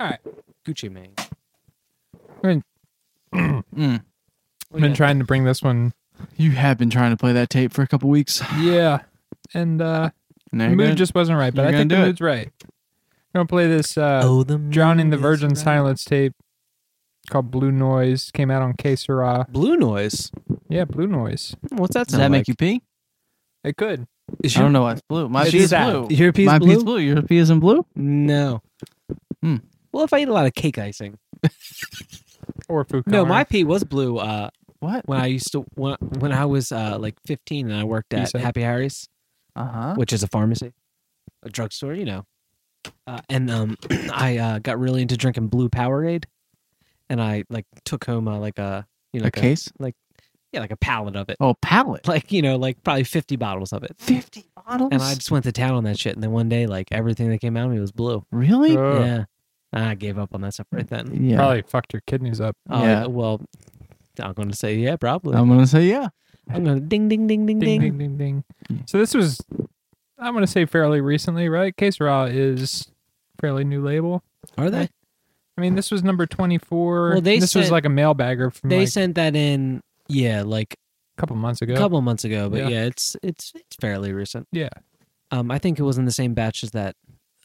[0.00, 0.18] right
[0.66, 1.14] Gucci Mane.
[3.34, 4.02] Mm.
[4.74, 5.94] I've been trying to bring this one.
[6.36, 8.42] You have been trying to play that tape for a couple weeks.
[8.60, 9.00] Yeah,
[9.54, 10.10] and uh,
[10.52, 11.54] the mood gonna- just wasn't right.
[11.54, 12.06] But I think the do it.
[12.06, 12.52] mood's right.
[13.34, 15.56] I'm gonna play this uh, oh, the "Drowning the Virgin right.
[15.58, 16.34] Silence" tape
[17.30, 19.46] called "Blue Noise." Came out on Que Sera.
[19.50, 20.30] Blue noise.
[20.68, 21.56] Yeah, Blue Noise.
[21.70, 22.48] What's that Does sound that make like?
[22.48, 22.82] you pee?
[23.64, 24.06] It could.
[24.42, 25.28] Is I don't know why it's blue.
[25.28, 26.08] My It's pee is blue.
[26.10, 26.74] Your pee's My blue?
[26.74, 26.98] pee's blue.
[26.98, 27.86] Your pee isn't blue?
[27.94, 28.60] No.
[29.42, 29.56] Hmm.
[29.92, 31.18] Well, if I eat a lot of cake icing.
[32.68, 33.06] Or food.
[33.06, 34.18] No, my pee was blue.
[34.18, 34.50] Uh,
[34.80, 35.06] What?
[35.06, 38.32] when I used to when when I was uh like 15 and I worked at
[38.32, 39.08] Happy Harry's,
[39.56, 39.94] Uh huh.
[39.96, 40.72] which is a pharmacy,
[41.42, 42.24] a drugstore, you know.
[43.06, 43.76] Uh, and um,
[44.12, 46.24] I uh, got really into drinking blue Powerade,
[47.08, 49.94] and I like took home uh, like a you know A case, like
[50.52, 52.06] yeah, like a pallet of it, Oh, pallet.
[52.06, 53.94] like you know, like probably 50 bottles of it.
[53.98, 54.90] 50 bottles?
[54.92, 56.14] And I just went to town on that shit.
[56.14, 58.24] And then one day, like everything that came out of me was blue.
[58.30, 58.76] really?
[58.76, 59.00] Ugh.
[59.00, 59.24] Yeah,
[59.72, 61.24] I gave up on that stuff right then.
[61.24, 61.36] yeah.
[61.38, 62.54] Probably fucked your kidneys up.
[62.68, 63.06] Uh, Yeah.
[63.06, 63.40] Well,
[64.20, 65.36] I'm going to say yeah, probably.
[65.36, 66.08] I'm going to say yeah.
[66.50, 67.96] I'm going to ding, ding, ding, ding, Ding ding.
[67.96, 68.84] ding ding ding.
[68.86, 69.40] So this was,
[70.22, 71.76] I'm gonna say fairly recently, right?
[71.76, 72.90] Que Sera is
[73.40, 74.22] fairly new label.
[74.56, 74.88] Are they?
[75.58, 77.10] I mean, this was number 24.
[77.10, 80.74] Well, they this was like a mailbagger from They like sent that in, yeah, like
[81.16, 81.74] a couple months ago.
[81.74, 82.48] a couple months ago.
[82.48, 82.68] But Yeah.
[82.68, 82.84] yeah.
[82.86, 84.48] it's it's it's fairly recent.
[84.52, 84.70] Yeah.
[85.30, 86.96] Um, I think it was in the same batch as that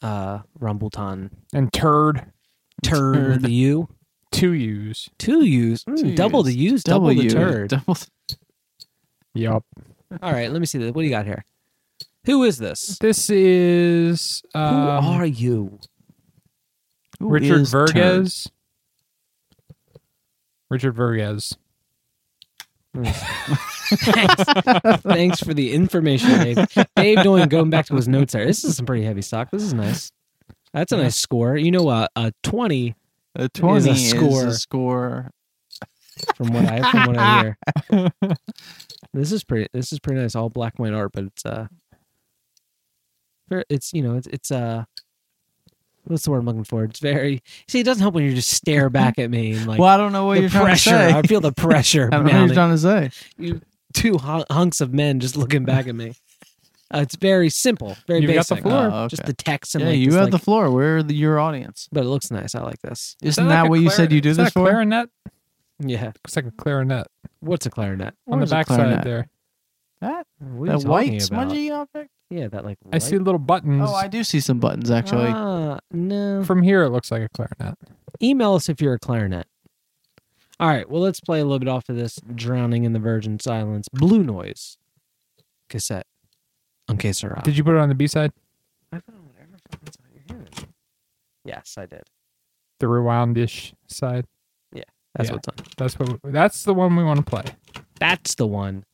[0.02, 2.32] uh Rumbleton And turd
[2.82, 3.88] turd with the U.
[4.30, 5.08] two U's.
[5.18, 6.72] Two U's, Mm, Two double the U's.
[6.72, 7.30] U's, double, the U.
[7.30, 7.70] turd.
[7.70, 7.96] Double.
[9.34, 9.64] Yup.
[10.22, 10.92] All right, let me see this.
[10.92, 11.44] What do you got here?
[12.28, 12.98] Who is this?
[12.98, 15.78] This is Who um, are you?
[17.18, 17.94] Who Richard is Turd?
[17.94, 18.50] Verges.
[20.68, 21.56] Richard Verges.
[22.94, 24.44] Thanks.
[25.02, 26.66] Thanks for the information, Dave.
[26.96, 28.44] Dave doing going back to his notes there.
[28.44, 29.50] This is some pretty heavy stock.
[29.50, 30.12] This is nice.
[30.74, 31.56] That's a nice score.
[31.56, 32.94] You know, uh, a twenty
[33.36, 34.48] A twenty a is score.
[34.48, 35.30] a score.
[36.36, 38.10] from what I from what I hear.
[39.14, 39.68] this is pretty.
[39.72, 40.34] This is pretty nice.
[40.34, 41.87] All black and white art, but it's uh, very,
[43.68, 44.84] it's you know it's it's uh,
[46.04, 46.84] what's the word I'm looking for?
[46.84, 47.42] It's very.
[47.68, 49.96] See, it doesn't help when you just stare back at me and like well, I
[49.96, 50.90] don't know what the you're trying pressure.
[50.90, 51.12] to say.
[51.14, 52.54] I feel the pressure I don't know what you're mounting.
[52.54, 53.26] trying to say.
[53.38, 53.60] You
[53.94, 56.14] two hu- hunks of men just looking back at me.
[56.90, 58.62] Uh, it's very simple, very You've got the basic.
[58.64, 58.90] floor.
[58.90, 60.70] Oh, Just the text and yeah, like you have like- the floor.
[60.70, 61.86] We're the, your audience.
[61.92, 62.54] But it looks nice.
[62.54, 63.14] I like this.
[63.20, 64.70] Isn't Is that, like what you said you do is this that a for?
[64.70, 65.10] clarinet?
[65.80, 66.06] Yeah.
[66.06, 67.06] Looks like a clarinet
[67.40, 68.14] What's a clarinet?
[68.26, 69.28] on the Where's a back side there.
[70.00, 71.22] That, What that white talking about?
[71.26, 72.10] smudgy object?
[72.30, 72.78] Yeah, that like.
[72.92, 73.82] I see little buttons.
[73.88, 75.30] Oh, I do see some buttons actually.
[75.34, 76.44] Ah, no.
[76.44, 77.76] From here, it looks like a clarinet.
[78.22, 79.46] Email us if you're a clarinet.
[80.60, 83.38] All right, well, let's play a little bit off of this Drowning in the Virgin
[83.40, 84.76] Silence Blue Noise
[85.68, 86.06] cassette
[86.88, 87.40] on Que Sera.
[87.44, 88.32] Did you put it on the B side?
[88.92, 90.48] I found whatever fucking song you're hearing.
[91.44, 92.02] Yes, I did.
[92.80, 94.26] The rewoundish side.
[94.72, 94.82] Yeah,
[95.14, 95.34] that's Yeah.
[95.36, 95.54] what's on.
[95.76, 96.18] That's what.
[96.24, 97.44] That's the one we want to play.
[98.00, 98.84] That's the one.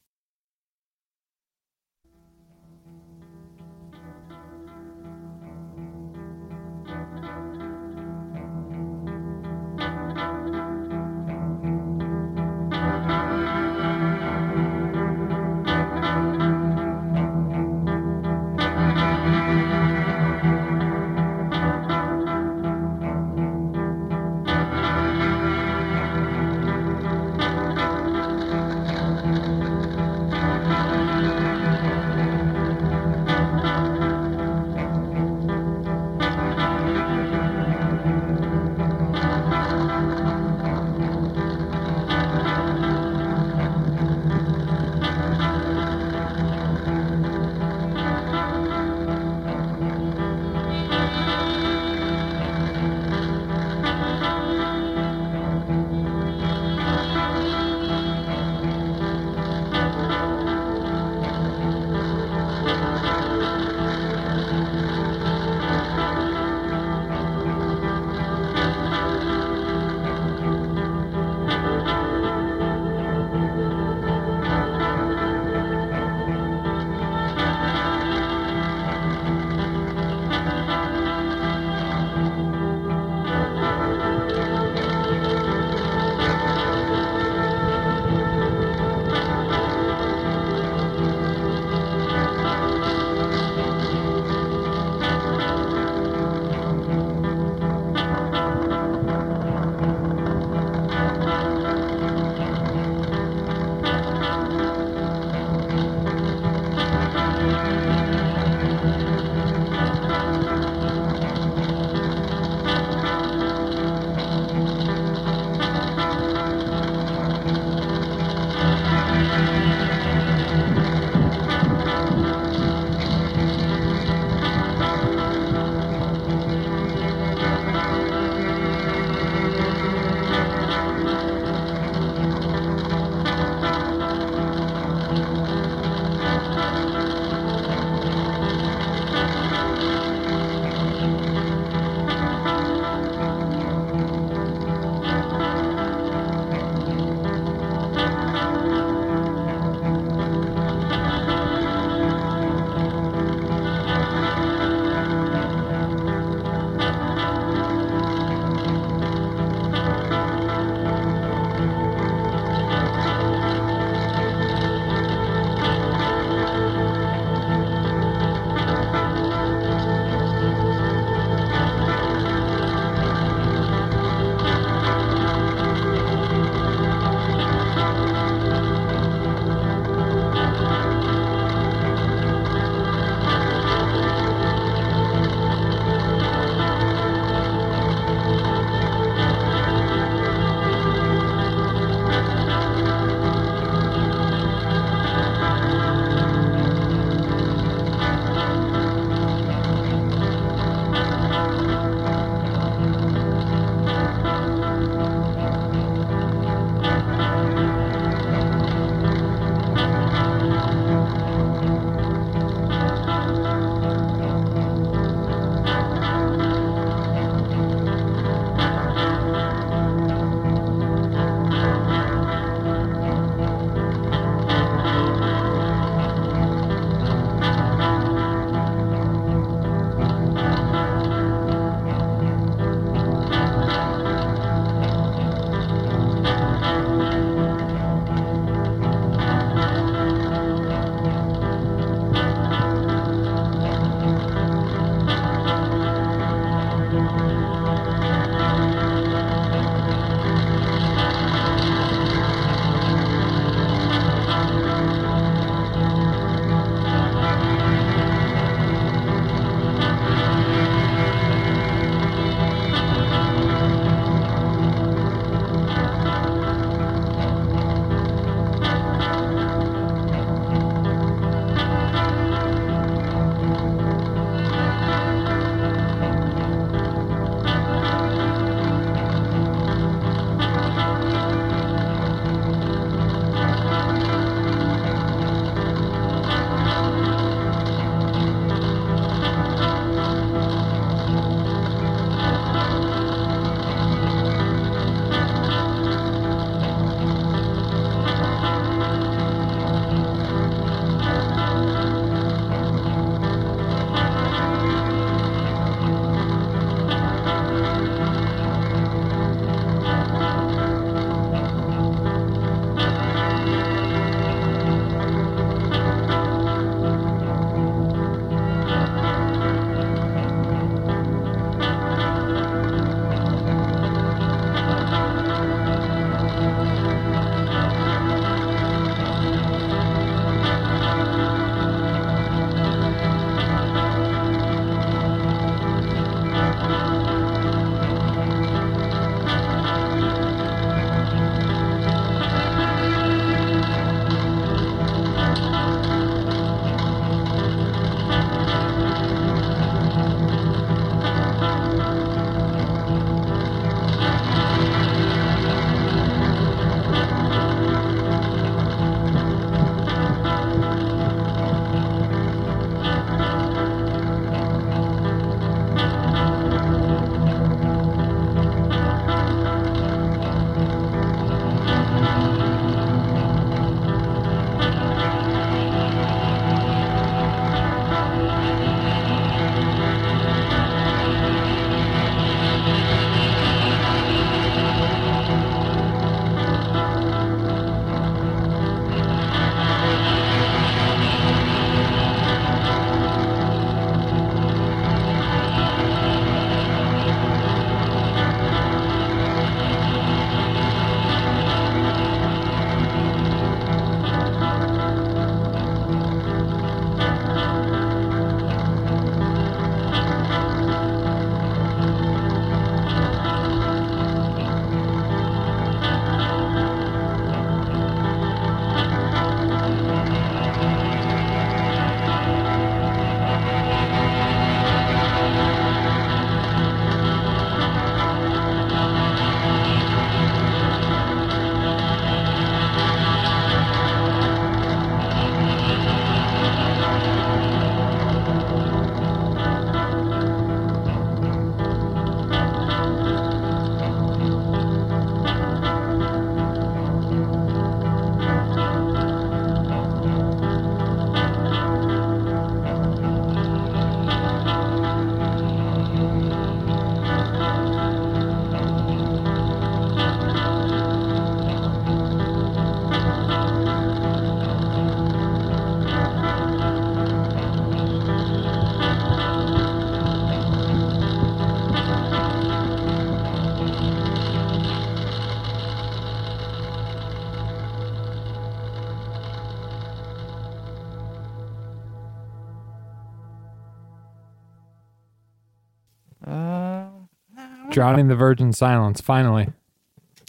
[487.75, 489.01] Drowning the Virgin Silence.
[489.01, 489.49] Finally.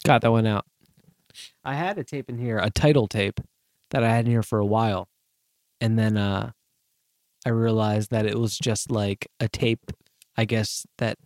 [0.03, 0.65] Got that one out.
[1.63, 3.39] I had a tape in here, a title tape
[3.91, 5.09] that I had in here for a while.
[5.79, 6.53] And then uh
[7.45, 9.91] I realized that it was just like a tape,
[10.35, 11.19] I guess, that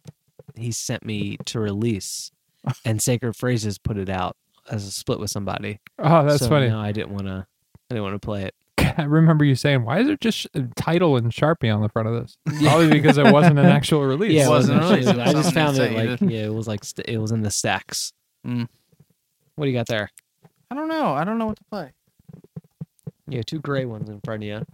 [0.57, 2.31] he sent me to release.
[2.83, 4.35] And Sacred Phrases put it out
[4.69, 5.79] as a split with somebody.
[5.97, 6.67] Oh, that's so funny.
[6.67, 7.47] No, I didn't wanna
[7.89, 8.55] I didn't want to play it.
[8.97, 12.07] I remember you saying, "Why is there just a title and Sharpie on the front
[12.07, 14.33] of this?" Probably because it wasn't an actual release.
[14.33, 15.19] Yeah, it wasn't wasn't released.
[15.19, 17.51] I just found it like you yeah, it was like st- it was in the
[17.51, 18.13] stacks.
[18.45, 18.67] Mm.
[19.55, 20.09] What do you got there?
[20.71, 21.13] I don't know.
[21.13, 21.91] I don't know what to play.
[23.27, 24.65] Yeah, two gray ones in front of you.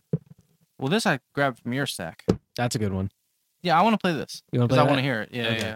[0.79, 2.23] Well, this I grabbed from your stack.
[2.55, 3.11] That's a good one.
[3.61, 5.21] Yeah, I want to play this You want to because play I want to hear
[5.21, 5.29] it.
[5.31, 5.59] Yeah, Okay.
[5.59, 5.75] yeah.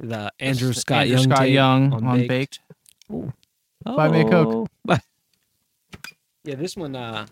[0.00, 2.60] The Andrew Scott Andrew Young Scott Young on on, Baked.
[3.08, 3.32] baked.
[3.84, 4.68] Buy me a Coke.
[6.44, 6.96] Yeah, this one.
[6.96, 7.26] uh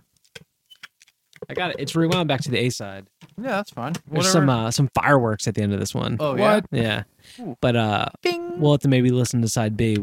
[1.48, 1.76] I got it.
[1.78, 3.08] It's rewound back to the A side.
[3.38, 3.94] Yeah, that's fine.
[4.10, 4.32] There's Whatever.
[4.32, 6.16] some uh, some fireworks at the end of this one.
[6.20, 6.54] oh yeah.
[6.56, 6.66] What?
[6.70, 7.02] Yeah,
[7.40, 7.56] Ooh.
[7.60, 8.60] but uh, Bing.
[8.60, 9.96] we'll have to maybe listen to side B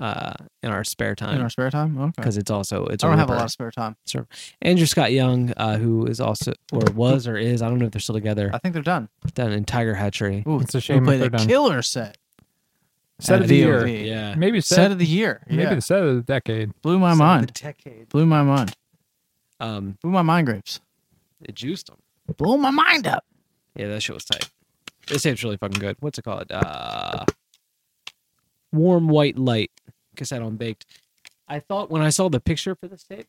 [0.00, 1.98] uh in our spare time, in our spare time.
[2.00, 2.12] Okay.
[2.16, 3.04] because it's also it's.
[3.04, 3.96] I don't have a lot of spare time.
[4.62, 7.92] Andrew Scott Young, uh, who is also or was or is I don't know if
[7.92, 8.50] they're still together.
[8.54, 9.08] I think they're done.
[9.34, 10.44] Done in Tiger Hatchery.
[10.46, 11.46] Ooh, It's a shame if played they're a done.
[11.46, 12.16] killer set.
[13.22, 13.86] Set of the year.
[13.86, 15.42] Yeah, Maybe Set, set, of the year.
[15.48, 16.72] maybe Yeah, the set of the decade.
[16.82, 17.48] blew my Set of mind.
[17.48, 18.08] the decade.
[18.08, 18.74] Blew my mind.
[19.60, 20.80] Um, Blew my mind grapes.
[21.42, 21.98] it juiced them.
[22.36, 23.24] Blew my mind up.
[23.76, 24.48] Yeah, that shit was tight.
[25.06, 25.96] This tape's really fucking good.
[26.00, 26.50] What's it called?
[26.50, 27.24] Uh,
[28.72, 29.70] Warm White Light
[30.16, 30.86] cassette on Baked.
[31.48, 33.26] I thought when I saw the picture for this tape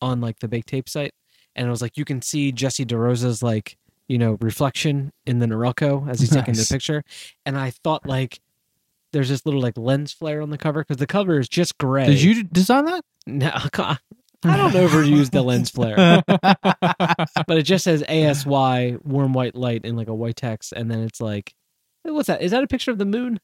[0.00, 1.12] on like the Baked Tape site,
[1.54, 3.76] and it was like you can see Jesse DeRosa's like
[4.08, 7.04] you know reflection in the Norelco as he's taking the picture,
[7.46, 8.40] and I thought like
[9.14, 12.04] there's this little like lens flare on the cover because the cover is just gray.
[12.06, 13.04] Did you design that?
[13.26, 13.50] No,
[14.46, 19.96] I don't overuse the lens flare, but it just says ASY warm white light in
[19.96, 21.54] like a white text, and then it's like,
[22.02, 22.42] what's that?
[22.42, 23.40] Is that a picture of the moon?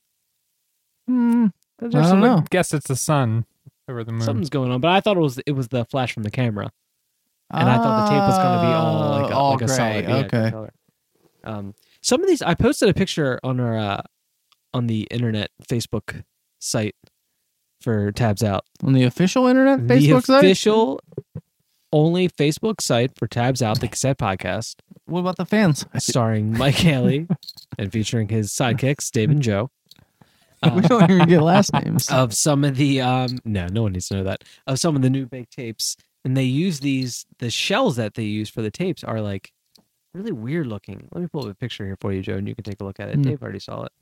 [1.06, 1.46] Hmm.
[1.82, 2.44] I don't know.
[2.50, 3.46] Guess it's the sun
[3.88, 4.20] over the moon.
[4.20, 6.70] Something's going on, but I thought it was it was the flash from the camera,
[7.50, 9.62] and I thought the tape was going to be all like a, Oh, all like
[9.62, 9.76] a gray.
[9.76, 10.50] solid yeah, okay.
[10.50, 10.72] color.
[11.44, 14.02] Um, some of these I posted a picture on our uh,
[14.74, 16.22] on the internet Facebook
[16.60, 16.94] site
[17.80, 18.64] for tabs out.
[18.84, 20.44] On the official internet the Facebook site.
[20.44, 21.00] official
[21.92, 24.76] only Facebook site for tabs out the cassette podcast.
[25.06, 25.84] What about the fans?
[25.98, 27.26] starring Mike Haley
[27.78, 29.70] and featuring his sidekicks, Dave and Joe.
[30.62, 32.08] we Uh, don't even get last names.
[32.10, 34.44] of some of the um no, no one needs to know that.
[34.66, 35.96] Of some of the new baked tapes.
[36.22, 39.50] And they use these the shells that they use for the tapes are like
[40.12, 41.08] really weird looking.
[41.12, 42.84] Let me pull up a picture here for you, Joe, and you can take a
[42.84, 43.14] look at it.
[43.16, 43.22] Hmm.
[43.22, 43.92] Dave already saw it.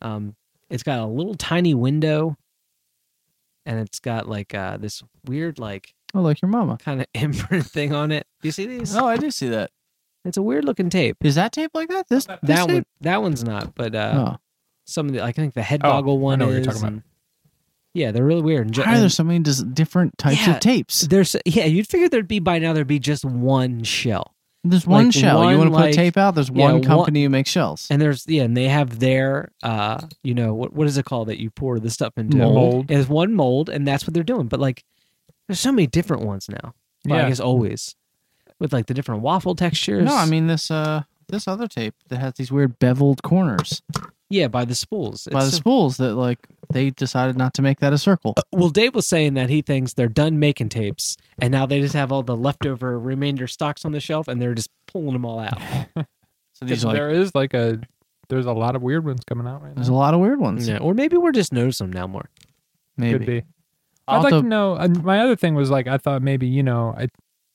[0.00, 0.34] Um
[0.70, 2.36] it's got a little tiny window
[3.66, 6.78] and it's got like uh this weird like oh, like your mama.
[6.78, 8.26] kind of imprint thing on it.
[8.42, 8.96] Do you see these?
[8.96, 9.70] Oh, I do see that.
[10.24, 11.16] It's a weird looking tape.
[11.22, 12.08] Is that tape like that?
[12.08, 14.36] This, this That one that one's not, but uh Oh.
[14.86, 16.82] some of the I think the head Oh, boggle I one know what you're talking
[16.86, 17.02] about.
[17.94, 18.66] yeah, they're really weird.
[18.66, 20.54] And ju- Why are there so many dis- different types Yeah.
[20.54, 21.02] of tapes?
[21.02, 24.34] there's yeah, you'd figure there'd be by now there'd be just one shell.
[24.64, 25.38] There's one like shell.
[25.38, 26.34] one, you want to put like- tape out?
[26.34, 27.86] There's yeah, one one- company who makes shells.
[27.90, 31.28] And there's yeah, and they have their uh you know, what what is it called
[31.28, 32.36] that you pour the stuff into?
[32.38, 32.88] Mold.
[32.88, 34.48] There's one mold and that's what they're doing.
[34.48, 34.84] But like
[35.46, 36.74] there's so many different ones now.
[37.06, 37.28] Well, I Yeah.
[37.28, 37.94] guess always.
[38.60, 40.04] With like the different waffle textures.
[40.04, 43.80] No, I mean this uh this other tape that has these weird beveled corners
[44.30, 45.24] yeah, by the spools.
[45.30, 46.38] by the It's- spools that like
[46.72, 48.34] they decided not to make that a circle.
[48.36, 51.80] Uh, well, Dave was saying that he thinks they're done making tapes, and now they
[51.80, 55.24] just have all the leftover remainder stocks on the shelf, and they're just pulling them
[55.24, 55.58] all out.
[56.54, 57.80] So these are like there is like a
[58.28, 60.66] there's a lot of weird ones coming out right there's a lot of weird ones.
[60.68, 62.28] Yeah, or maybe we're just noticing them now more.
[62.96, 63.18] Maybe.
[63.18, 63.42] Could be.
[64.08, 64.74] I'll I'd like have to to- know.
[64.74, 67.06] And my other thing was like I thought maybe you know a,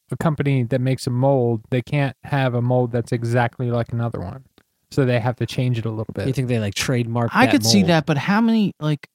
[0.10, 4.22] a company that makes a mold they can't have a mold that's exactly like another
[4.22, 4.45] one,
[4.94, 6.28] so they have to change it a little bit.
[6.28, 7.32] You think they like trademark?
[7.34, 9.08] I that could see that, but how many like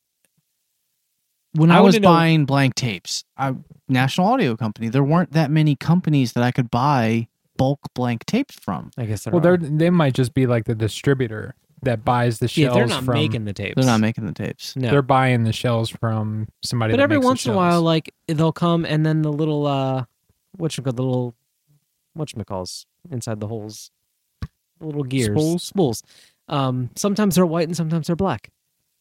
[1.53, 3.55] when I I, was wanna know- buying blank tapes, I
[3.89, 8.55] National Audio Company, there weren't that many companies that I could buy bulk blank tapes
[8.55, 8.91] from.
[8.97, 9.57] I guess there well, are.
[9.57, 12.59] they're they might just be like the distributor that buys the shells.
[12.59, 13.15] yeah, shells they're not from.
[13.15, 13.75] making the tapes.
[13.77, 14.75] They're not making the tapes.
[14.77, 14.91] no.
[14.91, 16.93] They're buying the shells from somebody.
[16.93, 19.33] but that every makes the once in a while, like they'll come, and then the
[19.33, 20.05] little uh,
[20.57, 21.35] what you call the little
[22.15, 23.98] what you calls inside the holes, the
[24.81, 25.63] little gears, Spools?
[25.65, 26.03] spools.
[26.49, 28.51] Um, sometimes they're white and sometimes they're black.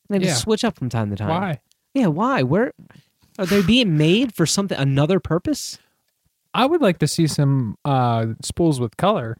[0.09, 1.29] They just switch up from time to time.
[1.29, 1.59] why?
[1.93, 2.43] Yeah, why?
[2.43, 2.73] Where
[3.39, 5.79] are they being made for something another purpose?
[6.53, 9.37] I would like to see some uh spools with color.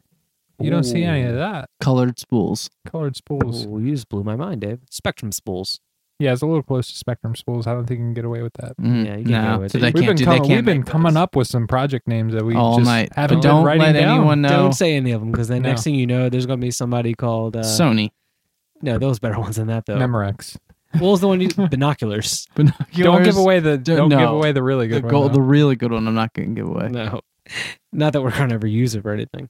[0.60, 1.70] You don't see any of that.
[1.80, 2.68] Colored spools.
[2.86, 3.66] Colored spools.
[3.68, 4.80] Oh, you just blew my mind, Dave.
[4.90, 5.80] Spectrum spools.
[6.20, 7.66] Yeah, it's a little close to Spectrum spools.
[7.68, 8.76] I don't think you can get away with that.
[8.76, 9.80] Mm, Yeah, you can't no, go with so it.
[9.82, 10.24] they we've can't been, do.
[10.24, 13.12] coming, can't we've been coming up with some project names that we all just night.
[13.14, 14.16] haven't But been don't writing let down.
[14.18, 14.48] anyone know.
[14.48, 15.68] Don't say any of them because then No.
[15.68, 18.10] next thing you know, there's going to be somebody called uh, Sony.
[18.82, 19.96] No, those better ones than that though.
[19.96, 20.56] Memorex.
[20.94, 22.46] What was the one you binoculars?
[22.56, 25.92] Don't give away the don't give away the really the good gold, the really good
[25.92, 26.08] one.
[26.08, 26.88] I'm not going to give away.
[26.88, 27.20] No,
[27.92, 29.48] not that we're gonna ever use it for anything.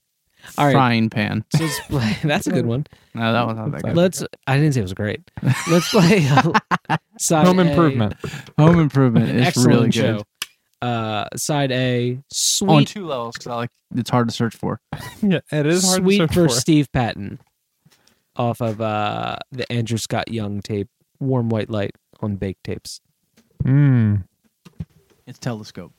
[0.57, 1.43] All right, Frying pan.
[1.55, 2.17] so let's play.
[2.23, 2.85] That's a good one.
[3.13, 3.95] No, that one's not that good.
[3.95, 4.23] Let's.
[4.47, 5.21] I didn't say it was great.
[5.69, 8.13] Let's play uh, side Home A, improvement.
[8.57, 10.17] Home Improvement An is excellent really show.
[10.17, 10.25] good.
[10.87, 12.69] Uh, side A, Sweet.
[12.69, 14.79] On two levels because I like it's hard to search for.
[15.21, 16.55] yeah, it is hard sweet to search for, for.
[16.55, 17.39] Steve Patton,
[18.35, 20.87] off of uh the Andrew Scott Young tape,
[21.19, 23.01] "Warm White Light" on Baked Tapes.
[23.63, 24.23] Mm.
[25.27, 25.93] It's Telescope.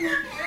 [0.00, 0.40] Yeah.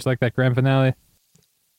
[0.00, 0.94] Just like that grand finale.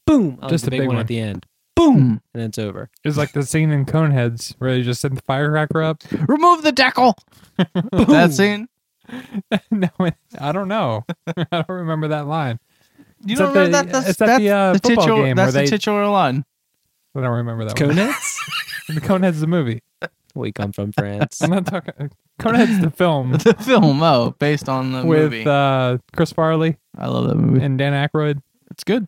[0.05, 0.37] Boom.
[0.41, 1.01] I like Just the a big, big one, one.
[1.01, 1.45] at the end.
[1.75, 2.21] Boom.
[2.33, 2.89] And then it's over.
[3.03, 6.03] It's like the scene in Coneheads where they just set the firecracker up.
[6.27, 7.15] Remove the deckle.
[7.57, 8.67] that scene.
[9.71, 9.89] no,
[10.39, 11.05] I don't know.
[11.27, 12.59] I don't remember that line.
[13.25, 13.91] You It's don't at the- remember that?
[13.91, 16.45] That's, it's that's the, uh, football titular, game That's where the they- titular line.
[17.15, 17.89] I don't remember that one.
[17.95, 18.37] Coneheads?
[18.87, 19.81] The Coneheads the movie.
[20.35, 21.41] We come from France.
[21.41, 22.11] I'm not talking.
[22.39, 25.45] Coneheads the film the film, oh, based on the with movie.
[25.45, 27.63] uh, Chris Farley I love that movie.
[27.63, 28.41] and Dan Aykroyd.
[28.71, 29.07] It's good.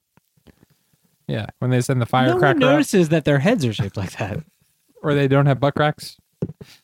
[1.28, 3.96] Yeah, when they send the no firecracker one up, notices that their heads are shaped
[3.98, 4.40] like that.
[5.02, 6.18] or they don't have butt cracks.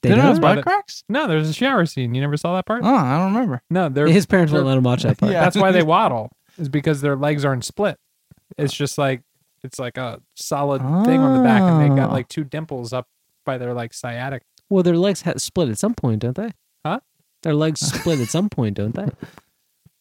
[0.01, 1.03] They They don't have butt butt cracks?
[1.09, 2.15] No, there's a shower scene.
[2.15, 2.81] You never saw that part?
[2.83, 3.61] Oh, I don't remember.
[3.69, 5.31] No, they're His parents won't let him watch that part.
[5.33, 5.41] Yeah.
[5.41, 6.31] That's why they waddle.
[6.57, 7.97] Is because their legs aren't split.
[8.57, 9.21] It's just like
[9.63, 12.13] it's like a solid thing on the back, and they got Oh.
[12.13, 13.07] like two dimples up
[13.49, 14.43] by their like sciatic.
[14.69, 16.51] Well, their legs ha- split at some point, don't they?
[16.85, 16.99] Huh?
[17.41, 19.07] Their legs split at some point, don't they?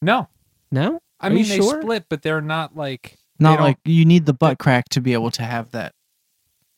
[0.03, 0.29] No,
[0.71, 1.01] No?
[1.21, 1.81] I Are mean you they sure?
[1.81, 5.15] split, but they're not like Not don't- like you need the butt crack to be
[5.15, 5.95] able to have that.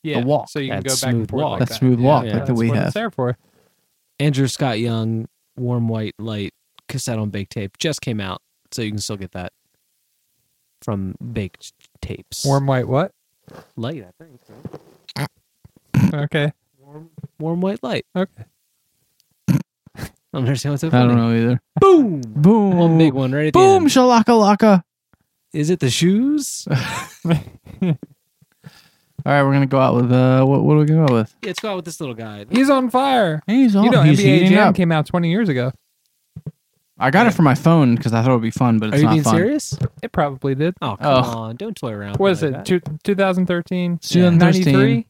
[0.04, 0.48] yeah, walk.
[0.48, 1.50] So you can That go back and smooth forth walk.
[1.50, 1.74] like That that.
[1.78, 2.86] smooth Yeah, walk yeah, like that that's we what have.
[2.86, 3.36] It's there for.
[4.20, 5.26] Andrew Scott Young,
[5.56, 6.52] Warm White Light
[6.88, 8.40] cassette on baked tape just came out,
[8.70, 9.52] so you can still get that
[10.82, 12.44] from baked tapes.
[12.46, 13.10] Warm white what?
[13.76, 14.40] light, I think.
[14.46, 15.26] so.
[16.14, 16.52] Okay,
[17.40, 18.06] Warm White Light.
[18.14, 18.44] okay.
[19.98, 21.60] I don't understand what's so I don't know either.
[21.80, 22.20] Boom!
[22.20, 22.76] Boom.
[22.76, 23.82] One big one right at the Boom.
[23.82, 23.90] end.
[23.90, 24.82] Shalaka laka.
[25.52, 26.68] Is it the shoes?
[29.26, 30.62] All right, we're gonna go out with uh, what?
[30.62, 31.34] What do we gonna go out with?
[31.44, 32.46] Let's go out with this little guy.
[32.50, 33.42] He's on fire.
[33.46, 33.84] He's on.
[33.84, 34.74] you know, he's NBA heating Jam up.
[34.76, 35.72] came out 20 years ago.
[36.98, 38.96] I got it for my phone because I thought it would be fun, but Are
[38.98, 39.34] you not being fun.
[39.34, 39.76] serious?
[40.02, 40.74] It probably did.
[40.80, 41.38] Oh, come Oh.
[41.38, 41.56] on.
[41.56, 42.16] Don't toy around.
[42.18, 42.54] What is like it?
[42.54, 42.66] that.
[42.66, 43.94] Two, 2013?
[43.94, 44.64] It's 2013.
[44.74, 45.06] 93?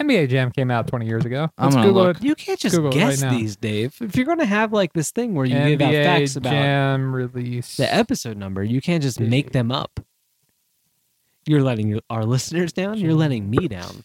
[0.00, 1.50] NBA Jam came out 20 years ago.
[1.58, 2.16] I'm Let's gonna Google look.
[2.18, 2.22] it.
[2.24, 3.36] You can't just Google it guess right now.
[3.38, 3.96] these, Dave.
[4.00, 6.50] If you're going to have like this thing where you give out NBA facts about
[6.50, 7.76] Jam release.
[7.76, 9.98] the episode number, you can't just make them up.
[11.46, 12.98] You're letting your, our listeners down.
[12.98, 14.04] You're letting me down.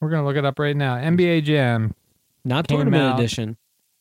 [0.00, 0.96] We're gonna look it up right now.
[0.96, 1.94] NBA Jam,
[2.44, 3.56] Not Came tournament out- edition.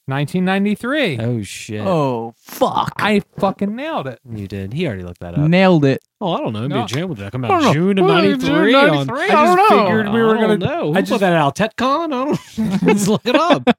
[0.05, 1.19] 1993.
[1.19, 1.81] Oh shit!
[1.81, 2.93] Oh fuck!
[2.97, 4.19] I fucking nailed it.
[4.29, 4.73] You did.
[4.73, 5.39] He already looked that up.
[5.47, 6.01] Nailed it.
[6.19, 6.61] Oh, I don't know.
[6.61, 6.85] NBA No.
[6.87, 7.73] Jam would that come out.
[7.73, 8.47] June of '93.
[8.47, 9.19] June on- 93?
[9.21, 9.85] I I just don't know.
[9.85, 10.47] figured we were gonna.
[10.57, 10.91] don't know.
[10.91, 11.55] Who I put just, that out?
[11.55, 12.05] TechCon?
[12.05, 12.83] I don't.
[12.83, 13.69] Let's look it up.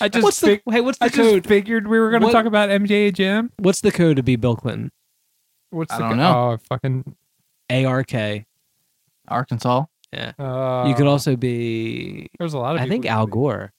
[0.00, 0.80] I just, what's the hey?
[0.80, 3.50] What's the I just figured we were gonna What- talk about NBA Jam.
[3.58, 4.92] What's the code to be Bill Clinton?
[5.70, 6.50] What's I the don't co- know.
[6.52, 7.16] Oh, fucking.
[7.70, 8.44] ARK.
[9.28, 9.84] Arkansas.
[10.38, 12.28] Uh, you could also be.
[12.38, 12.82] There's a lot of.
[12.82, 13.70] I think who Al could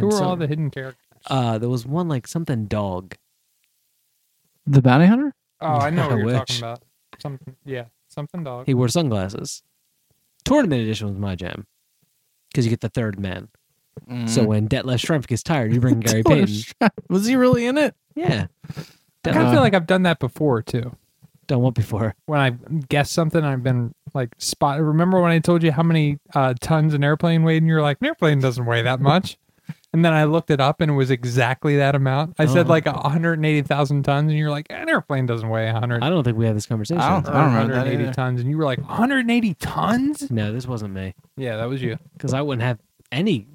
[0.00, 0.02] be.
[0.02, 0.10] Gore.
[0.10, 1.04] Who And were some- all the hidden characters?
[1.26, 3.14] Uh, there was one like something dog.
[4.66, 5.34] The bounty hunter.
[5.60, 6.36] oh, I know I what you're wish.
[6.38, 6.82] talking about.
[7.18, 7.56] Something.
[7.64, 8.66] Yeah, something dog.
[8.66, 9.62] He wore sunglasses.
[10.44, 11.66] Tournament edition was my jam
[12.50, 13.48] because you get the third man.
[14.08, 14.28] Mm.
[14.28, 16.64] So when Detlef Schrempf gets tired, you bring Gary Payton.
[17.08, 17.94] Was he really in it?
[18.14, 18.46] Yeah,
[19.24, 20.94] I kind of Uh, feel like I've done that before too.
[21.48, 22.14] done what before?
[22.26, 22.50] When I
[22.88, 24.80] guessed something, I've been like spot.
[24.80, 27.98] Remember when I told you how many uh, tons an airplane weighed, and you're like,
[28.00, 29.36] an airplane doesn't weigh that much.
[29.94, 32.34] And then I looked it up, and it was exactly that amount.
[32.38, 32.68] I said Uh-huh.
[32.68, 36.04] like 180,000 tons, and you're like, an airplane doesn't weigh 100.
[36.04, 37.00] I don't think we had this conversation.
[37.00, 38.12] I don't- or I don't remember that 180 either.
[38.12, 40.30] tons, and you were like, 180 tons?
[40.30, 41.96] No, this wasn't me Yeah, that was you.
[42.12, 42.78] because I wouldn't have
[43.10, 43.46] any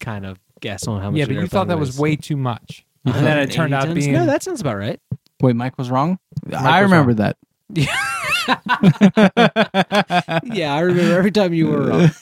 [0.00, 1.16] kind of guess on how much.
[1.18, 1.98] Yeah, an but you airplane thought that was weighs.
[2.00, 3.94] way too much, and then it 180 turned out tons?
[3.94, 4.26] being no.
[4.26, 5.00] That sounds about right.
[5.40, 6.18] Wait, Mike was wrong.
[6.44, 7.32] Mike I was remember wrong.
[7.70, 7.72] that.
[10.44, 12.10] yeah, I remember every time you were wrong.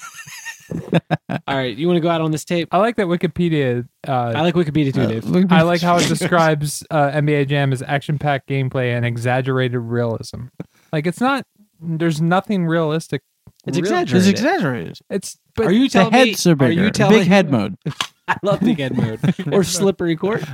[1.47, 2.69] All right, you want to go out on this tape?
[2.73, 3.87] I like that Wikipedia.
[4.07, 5.25] Uh, I like Wikipedia too, Uh, Dave.
[5.25, 10.47] look- I like how it describes uh, NBA Jam as action-packed gameplay and exaggerated realism.
[10.93, 11.45] Like it's not.
[11.81, 13.23] There's nothing realistic.
[13.67, 14.17] It's real- exaggerated.
[14.17, 14.99] It's exaggerated.
[15.11, 15.39] It's.
[15.55, 16.19] But are you The telling me?
[16.31, 16.83] heads are Are bigger.
[16.85, 17.77] you telling Big head mode.
[18.29, 19.21] I love big head mode
[19.53, 20.45] or slippery court.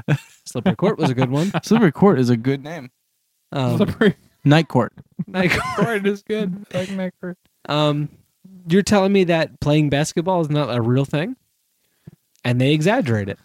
[0.47, 1.51] Slippery court was a good one.
[1.65, 2.91] Slippery Court is a good name.
[3.51, 4.93] Um, slippery Night Court.
[5.27, 6.67] Night court is good.
[6.73, 7.37] Like Night Court.
[7.69, 8.09] um,
[8.69, 11.37] you're telling me that playing basketball is not a real thing,
[12.45, 13.39] and they exaggerate it.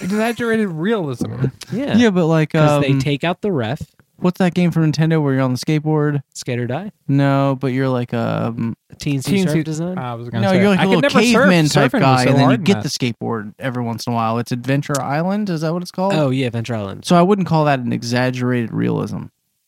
[0.00, 1.46] Exaggerated realism.
[1.72, 3.80] Yeah, Yeah, but like, because um, they take out the ref,
[4.16, 6.20] what's that game for Nintendo where you're on the skateboard?
[6.34, 6.90] skate or die.
[7.06, 9.96] No, but you're like um, Teensy Teensy- surf design.
[9.98, 10.60] I was gonna no, say.
[10.60, 11.32] you're like I a little never surf.
[11.32, 12.82] caveman type Surfing guy, so and then you get that.
[12.82, 14.38] the skateboard every once in a while.
[14.38, 15.48] It's Adventure Island.
[15.48, 16.14] Is that what it's called?
[16.14, 17.04] oh yeah, Adventure Island.
[17.04, 19.24] So I wouldn't call that an exaggerated realism.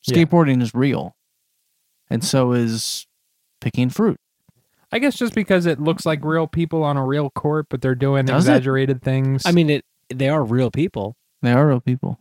[0.07, 0.17] Yeah.
[0.17, 1.15] Skateboarding is real,
[2.11, 3.07] and so is
[3.61, 4.19] picking fruit.
[4.93, 7.95] I guess just because it looks like real people on a real court, but they're
[7.97, 8.53] doing Does it?
[8.53, 9.43] exaggerated things.
[9.45, 9.85] I mean, it.
[10.15, 12.21] They are real people, They are real people.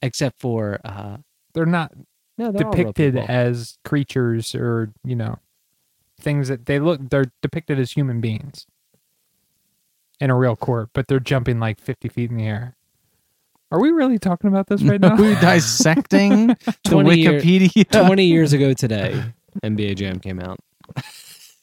[0.00, 1.16] except for uh,
[1.54, 1.92] they're not
[2.38, 3.26] no, they're all real depicted people.
[3.28, 5.38] as creatures or you know
[6.20, 7.00] things that they look.
[7.10, 8.66] They're depicted as human beings
[10.20, 12.76] in a real court, but they're jumping like fifty feet in the air.
[13.72, 15.16] Are we really talking about this right now?
[15.16, 17.90] We're dissecting the 20 year- Wikipedia.
[18.06, 19.20] 20 years ago today,
[19.64, 20.60] NBA Jam came out.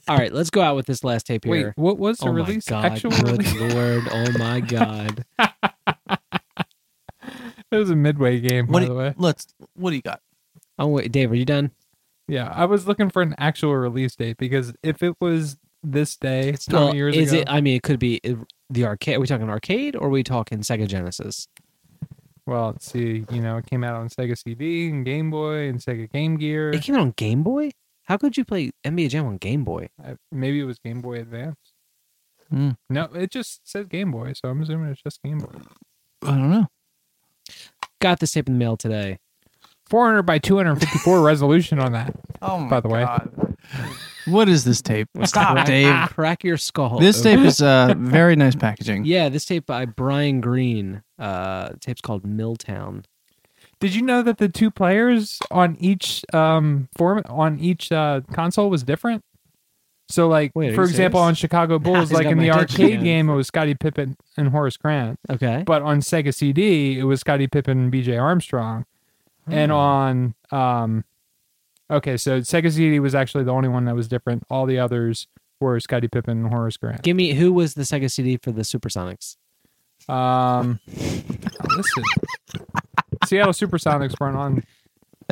[0.08, 1.52] All right, let's go out with this last tape here.
[1.52, 1.74] Wait, here.
[1.78, 2.70] what was the oh release?
[2.70, 2.92] my god!
[2.94, 3.74] Actual good release?
[3.74, 4.04] lord!
[4.12, 5.26] Oh my god!
[7.72, 9.14] It was a midway game, What by do the way.
[9.18, 9.48] let's.
[9.76, 10.20] What do you got?
[10.78, 11.72] Oh wait, Dave, are you done?
[12.28, 16.52] Yeah, I was looking for an actual release date because if it was this day,
[16.70, 17.42] how Well, many years is ago?
[17.44, 17.50] it?
[17.50, 18.34] I mean, it could be uh,
[18.70, 19.16] the arcade.
[19.16, 21.48] Are we talking arcade or are we talking Sega Genesis?
[22.46, 23.26] well, let's see.
[23.32, 26.72] You know, it came out on Sega CD and Game Boy and Sega Game Gear.
[26.72, 27.72] It came out on Game Boy.
[28.06, 29.90] How could you play NBA Jam on Game Boy?
[30.04, 31.58] I- Maybe it was Game Boy Advance.
[32.50, 32.72] Hmm.
[32.90, 35.52] No, it just says Game Boy, so I'm assuming it's just Game Boy.
[36.24, 36.68] I don't know.
[38.00, 39.20] Got this tape in the mail today.
[39.90, 42.14] 400 by 254 resolution on that.
[42.42, 43.04] Oh my By the way.
[43.04, 43.56] God.
[44.28, 45.08] what is this tape?
[45.26, 45.94] Stop, Crack- Dave.
[46.14, 47.00] Crack your skull.
[47.00, 49.06] This tape is uh, very nice packaging.
[49.06, 51.04] Yeah, this tape by Brian Green.
[51.20, 53.04] Uh, tape's called Milltown.
[53.82, 58.70] Did you know that the two players on each um form on each uh, console
[58.70, 59.24] was different?
[60.08, 61.28] So, like Wait, for example, serious?
[61.30, 65.18] on Chicago Bulls, like in the arcade game, it was Scottie Pippen and Horace Grant,
[65.30, 65.64] Okay.
[65.66, 68.18] but on Sega CD, it was Scottie Pippen and B.J.
[68.18, 68.86] Armstrong,
[69.48, 71.06] and on um,
[71.90, 74.44] okay, so Sega CD was actually the only one that was different.
[74.50, 75.28] All the others
[75.62, 77.04] were Scottie Pippen and Horace Grant.
[77.04, 79.38] Give me who was the Sega CD for the Supersonics?
[80.10, 82.04] Um, listen,
[83.26, 84.64] Seattle Supersonics weren't on.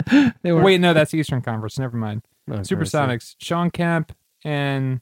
[0.43, 1.77] They were Wait, no, that's Eastern Conference.
[1.77, 2.22] Never mind.
[2.50, 3.35] Oh, Supersonics.
[3.40, 4.14] Shawn Kemp
[4.45, 5.01] and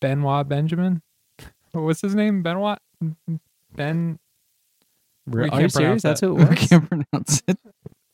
[0.00, 1.02] Benoit Benjamin.
[1.72, 2.42] What's his name?
[2.42, 2.78] Benoit
[3.74, 4.18] Ben.
[5.26, 6.02] Re- We Are you pronounce serious?
[6.02, 7.58] That's who it I can't pronounce it.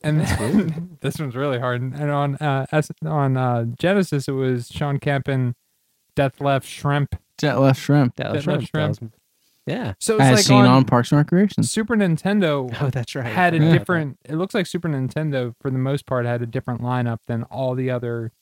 [0.02, 1.82] And then, this one's really hard.
[1.82, 5.54] And on uh, S- on uh, Genesis, it was Shawn Kemp and
[6.14, 7.16] Death Left Shrimp.
[7.36, 8.16] Death left shrimp.
[8.16, 9.10] That was That
[9.70, 9.94] yeah.
[10.00, 11.62] So it's like seen on, on Parks and Recreation.
[11.62, 13.26] Super Nintendo Oh, that's right.
[13.26, 13.72] had a Yeah.
[13.78, 14.18] different.
[14.24, 17.74] It looks like Super Nintendo, for the most part, had a different lineup than all
[17.74, 18.32] the other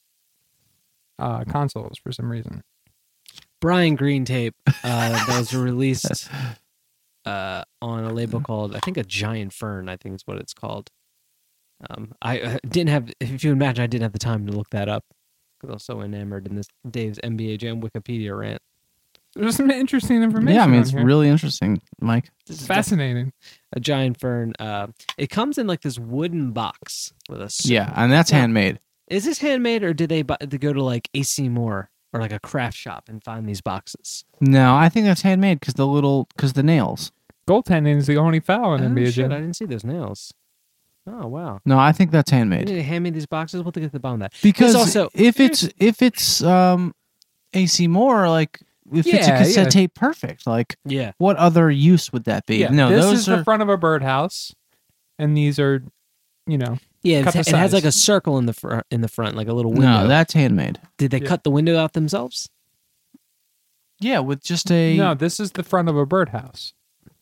[1.18, 2.62] uh, consoles for some reason.
[3.60, 6.30] Brian Green tape uh, that was released
[7.24, 9.88] uh, on a label called I think a Giant Fern.
[9.88, 10.90] I think is what it's called.
[11.90, 13.10] Um, I uh, didn't have.
[13.20, 15.04] If you imagine, I didn't have the time to look that up
[15.58, 18.62] because I was so enamored in this Dave's NBA Jam Wikipedia rant.
[19.38, 20.56] There's some interesting information.
[20.56, 21.04] Yeah, I mean on it's here.
[21.04, 22.30] really interesting, Mike.
[22.46, 23.32] This is fascinating.
[23.72, 24.52] a giant fern.
[24.58, 27.44] Uh, it comes in like this wooden box with a.
[27.44, 28.38] s- Yeah, and that's Yeah.
[28.40, 28.80] handmade.
[29.08, 32.32] Is this handmade or did they buy, they go to like AC Moore or like
[32.32, 34.24] a craft shop and find these boxes?
[34.40, 37.12] No, I think that's handmade because the little because the nails.
[37.48, 39.32] Goaltending is the only foul in Oh, NBA shit, Jam.
[39.32, 40.32] I didn't see those nails.
[41.06, 41.60] Oh wow!
[41.64, 43.62] No, I think that's They handmade need to hand me these boxes.
[43.62, 44.38] We'll get to the bottom of that.
[44.42, 46.94] because also- if it's if it's um
[47.54, 48.60] AC Moore like
[48.92, 49.70] if it's a cassette yeah.
[49.70, 50.46] tape, perfect.
[50.46, 52.56] Like Yeah, what other use would that be?
[52.58, 54.54] Yeah, no, this those is are the front of a birdhouse,
[55.18, 55.82] and these are,
[56.46, 57.22] you know, yeah.
[57.22, 58.84] Cut It, the it has like a circle in the front.
[58.90, 60.02] In the front, like a little window.
[60.02, 60.80] no, that's handmade.
[60.96, 61.28] Did they Yeah.
[61.28, 62.50] cut the window out themselves?
[64.00, 65.14] Yeah, with just a no.
[65.14, 66.72] This is the front of a birdhouse.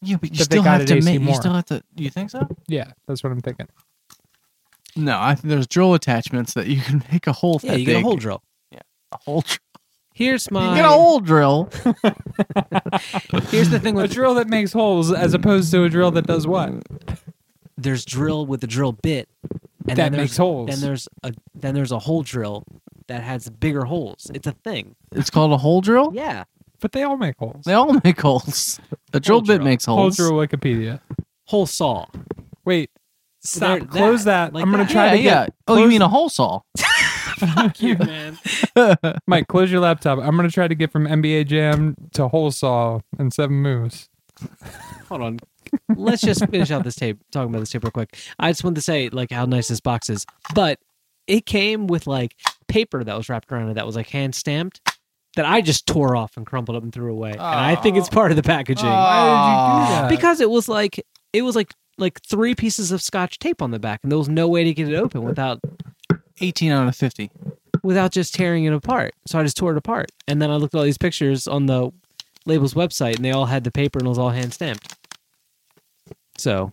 [0.02, 1.20] Yeah, but you that still have to make.
[1.20, 1.82] You still have to.
[1.94, 2.46] You think so?
[2.68, 3.68] Yeah, that's what I'm thinking.
[4.94, 7.60] No, I think there's drill attachments that you can make a hole.
[7.62, 8.04] Yeah, that you get a big.
[8.04, 8.42] hole drill.
[8.70, 8.80] Yeah,
[9.12, 9.40] a hole.
[9.42, 9.58] dr-
[10.16, 10.74] Here's You my.
[10.74, 11.68] get a hole drill.
[13.50, 16.26] Here's the thing with A drill that makes holes, as opposed to a drill that
[16.26, 16.72] does what?
[17.76, 20.70] there's drill with the drill bit, and That then there's, makes holes.
[20.70, 22.64] Then there's a then there's a hole drill
[23.08, 24.30] that has bigger holes.
[24.32, 24.96] It's a thing.
[25.12, 26.12] It's called a hole drill.
[26.14, 26.44] Yeah.
[26.80, 27.64] But they all make holes.
[27.66, 28.80] They all make holes.
[29.12, 29.64] A drill bit drill.
[29.64, 30.16] makes Hole holes.
[30.16, 31.00] drill Wikipedia.
[31.44, 32.06] Hole saw.
[32.64, 32.88] Wait,
[33.40, 33.80] stop.
[33.80, 34.54] There- Close that, that.
[34.54, 34.92] like I'm gonna that.
[34.92, 35.44] try yeah, to yeah.
[35.44, 35.54] get.
[35.68, 36.60] Oh, you mean a hole saw?
[37.54, 38.38] Fuck you, man.
[39.26, 40.18] Mike, close your laptop.
[40.18, 44.08] I'm gonna try to get from NBA Jam to Hole Saw in seven moves.
[45.08, 45.38] Hold on.
[45.94, 48.16] Let's just finish out this tape, talking about this tape real quick.
[48.38, 50.24] I just wanted to say like how nice this box is.
[50.54, 50.78] But
[51.26, 52.36] it came with like
[52.68, 54.80] paper that was wrapped around it that was like hand stamped
[55.36, 57.32] that I just tore off and crumpled up and threw away.
[57.32, 58.86] And I think it's part of the packaging.
[58.88, 60.08] Why did you do that?
[60.10, 63.78] because it was like it was like like three pieces of scotch tape on the
[63.78, 65.60] back and there was no way to get it open without
[66.40, 67.30] 18 out of 50.
[67.82, 69.14] without just tearing it apart.
[69.26, 70.10] So I just tore it apart.
[70.26, 71.90] And then I looked at all these pictures on the
[72.44, 74.94] label's website and they all had the paper and it was all hand stamped.
[76.36, 76.72] So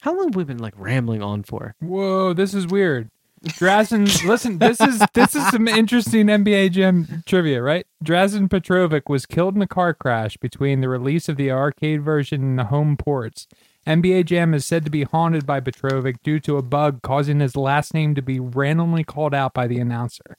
[0.00, 1.74] how long have we been like rambling on for?
[1.80, 3.10] Whoa, this is weird.
[3.44, 7.86] Drazen, listen, this is this is some interesting NBA Jam trivia, right?
[8.02, 12.42] Drazen Petrovic was killed in a car crash between the release of the arcade version
[12.42, 13.46] and the home ports.
[13.86, 17.56] NBA Jam is said to be haunted by Petrovic due to a bug causing his
[17.56, 20.36] last name to be randomly called out by the announcer.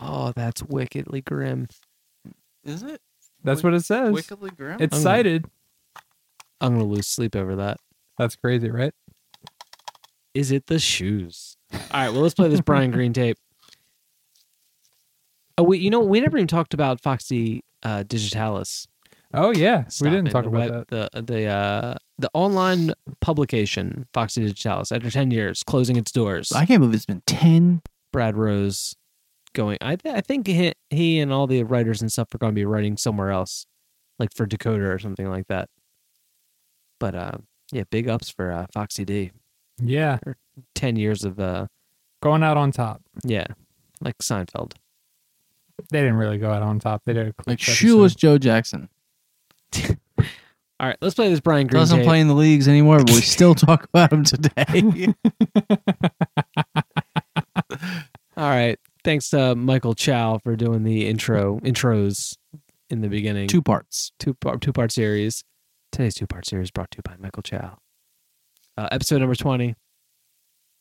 [0.00, 1.68] Oh, that's wickedly grim.
[2.64, 3.00] Is it?
[3.44, 4.12] That's what it says.
[4.12, 4.78] Wickedly grim?
[4.80, 5.02] It's Okay.
[5.02, 5.46] cited.
[6.60, 7.78] I'm gonna lose sleep over that.
[8.18, 8.92] That's crazy, right?
[10.34, 11.56] Is it the shoes?
[11.72, 13.38] All right, well let's play this Brian Green tape.
[15.56, 18.86] Oh, we you know we never even talked about Foxy uh, Digitalis.
[19.32, 20.30] Oh yeah, Stop we didn't it.
[20.32, 21.12] talk about web- that.
[21.12, 26.50] The the uh, the online publication Foxy Digitalis after ten years closing its doors.
[26.52, 27.82] I can't believe it's been ten.
[28.12, 28.96] Brad Rose
[29.52, 29.78] going.
[29.80, 32.58] I th- I think he, he and all the writers and stuff are going to
[32.58, 33.66] be writing somewhere else,
[34.18, 35.68] like for Dakota or something like that.
[36.98, 37.32] But uh,
[37.72, 39.30] yeah, big ups for uh, Foxy D.
[39.80, 40.18] Yeah,
[40.74, 41.68] Ten years of uh,
[42.22, 43.00] going out on top.
[43.24, 43.46] yeah,
[44.00, 44.72] like Seinfeld.
[45.90, 47.02] They didn't really go out on top.
[47.06, 47.72] They did a quick Like episode.
[47.74, 48.88] shoeless Joe Jackson
[49.78, 52.06] All right, let's play this Brian Green doesn't tape.
[52.06, 55.08] play in the leagues anymore, but we still talk about him today.
[58.36, 62.34] All right, thanks to Michael Chow for doing the intro intros
[62.88, 63.48] in the beginning.
[63.48, 64.12] Two parts.
[64.18, 65.44] two part two part series.
[65.92, 67.76] Today's two part series brought to you by Michael Chow.
[68.78, 69.74] Uh, episode number twenty.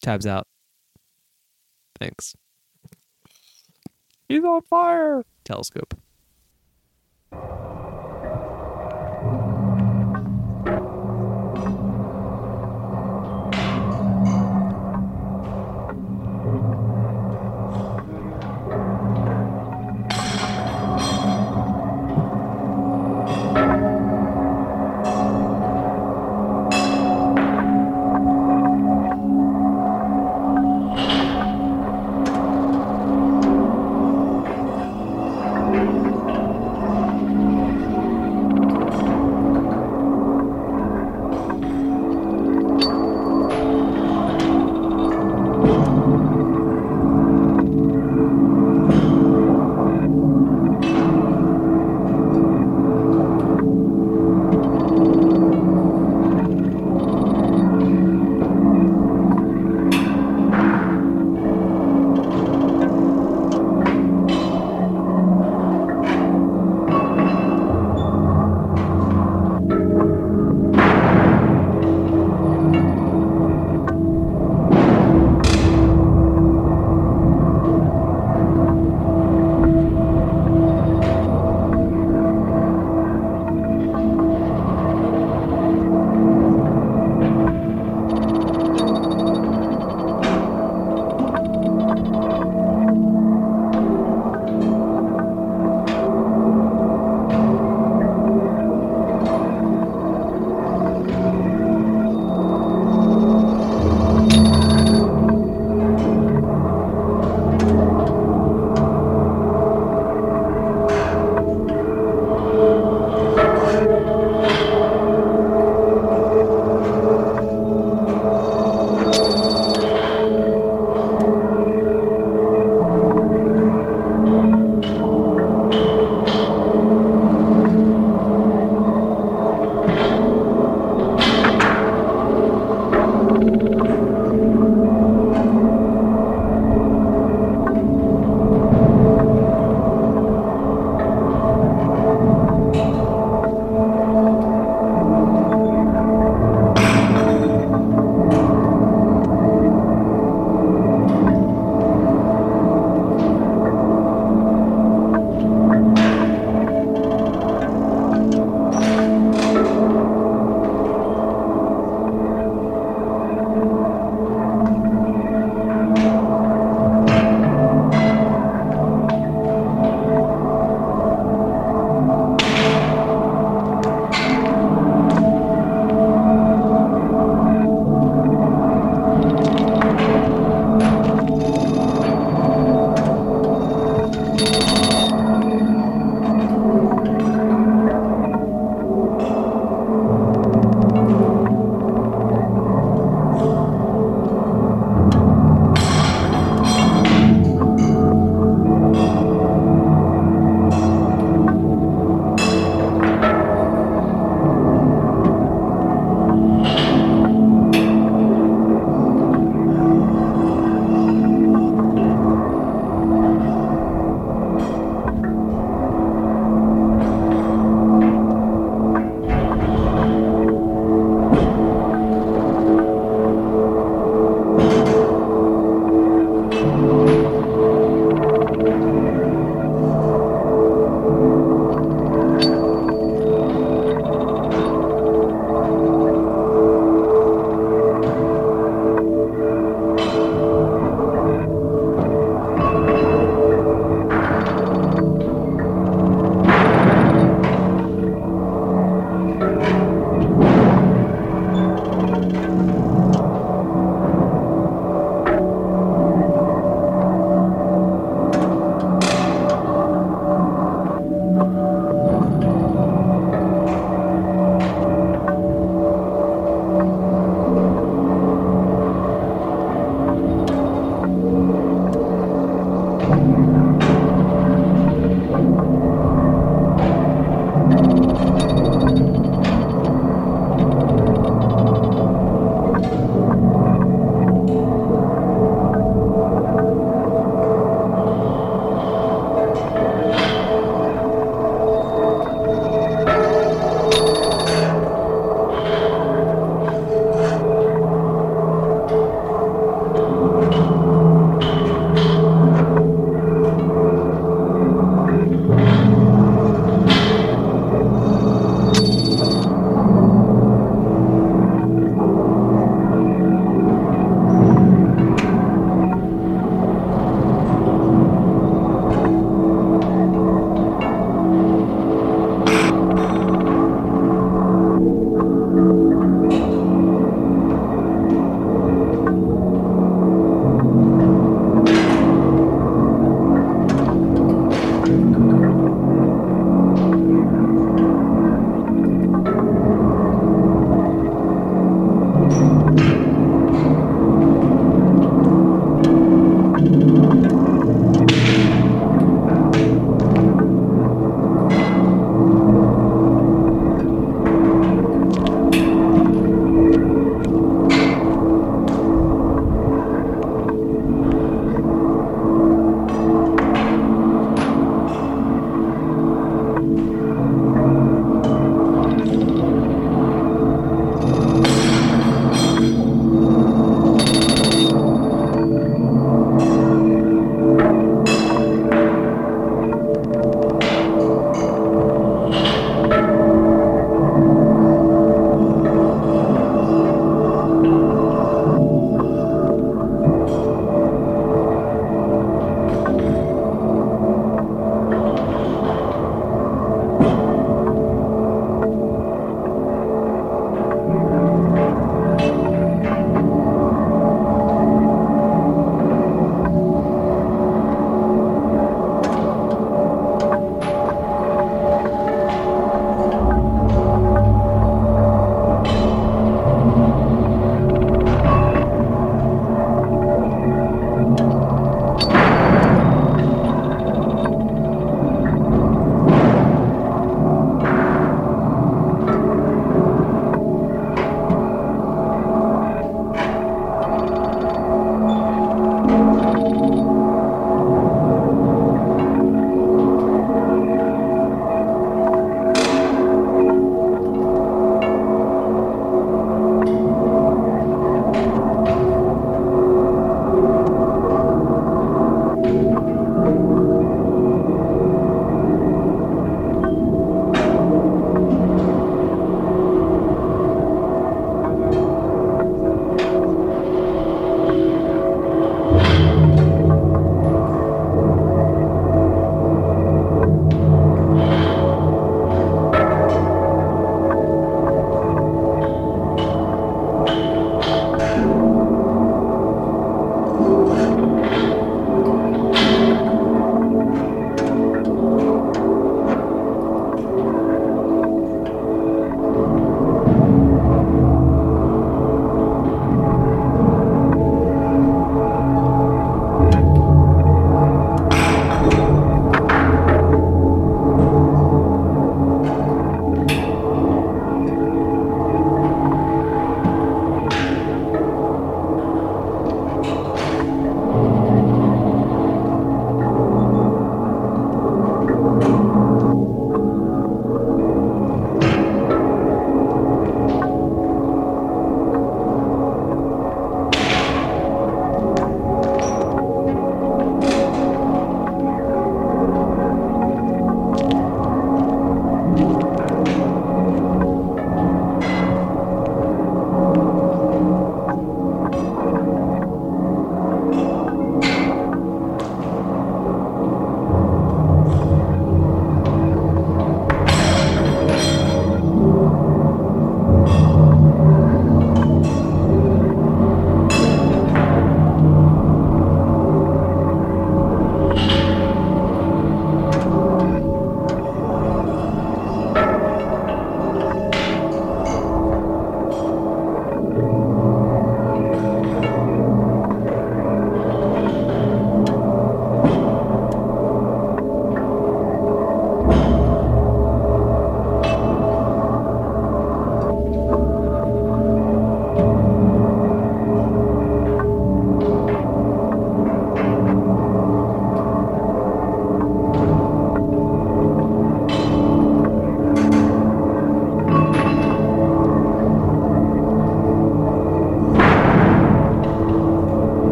[0.00, 0.46] Tabs out.
[1.98, 2.36] Thanks.
[4.28, 5.24] He's on fire.
[5.44, 5.94] Telescope.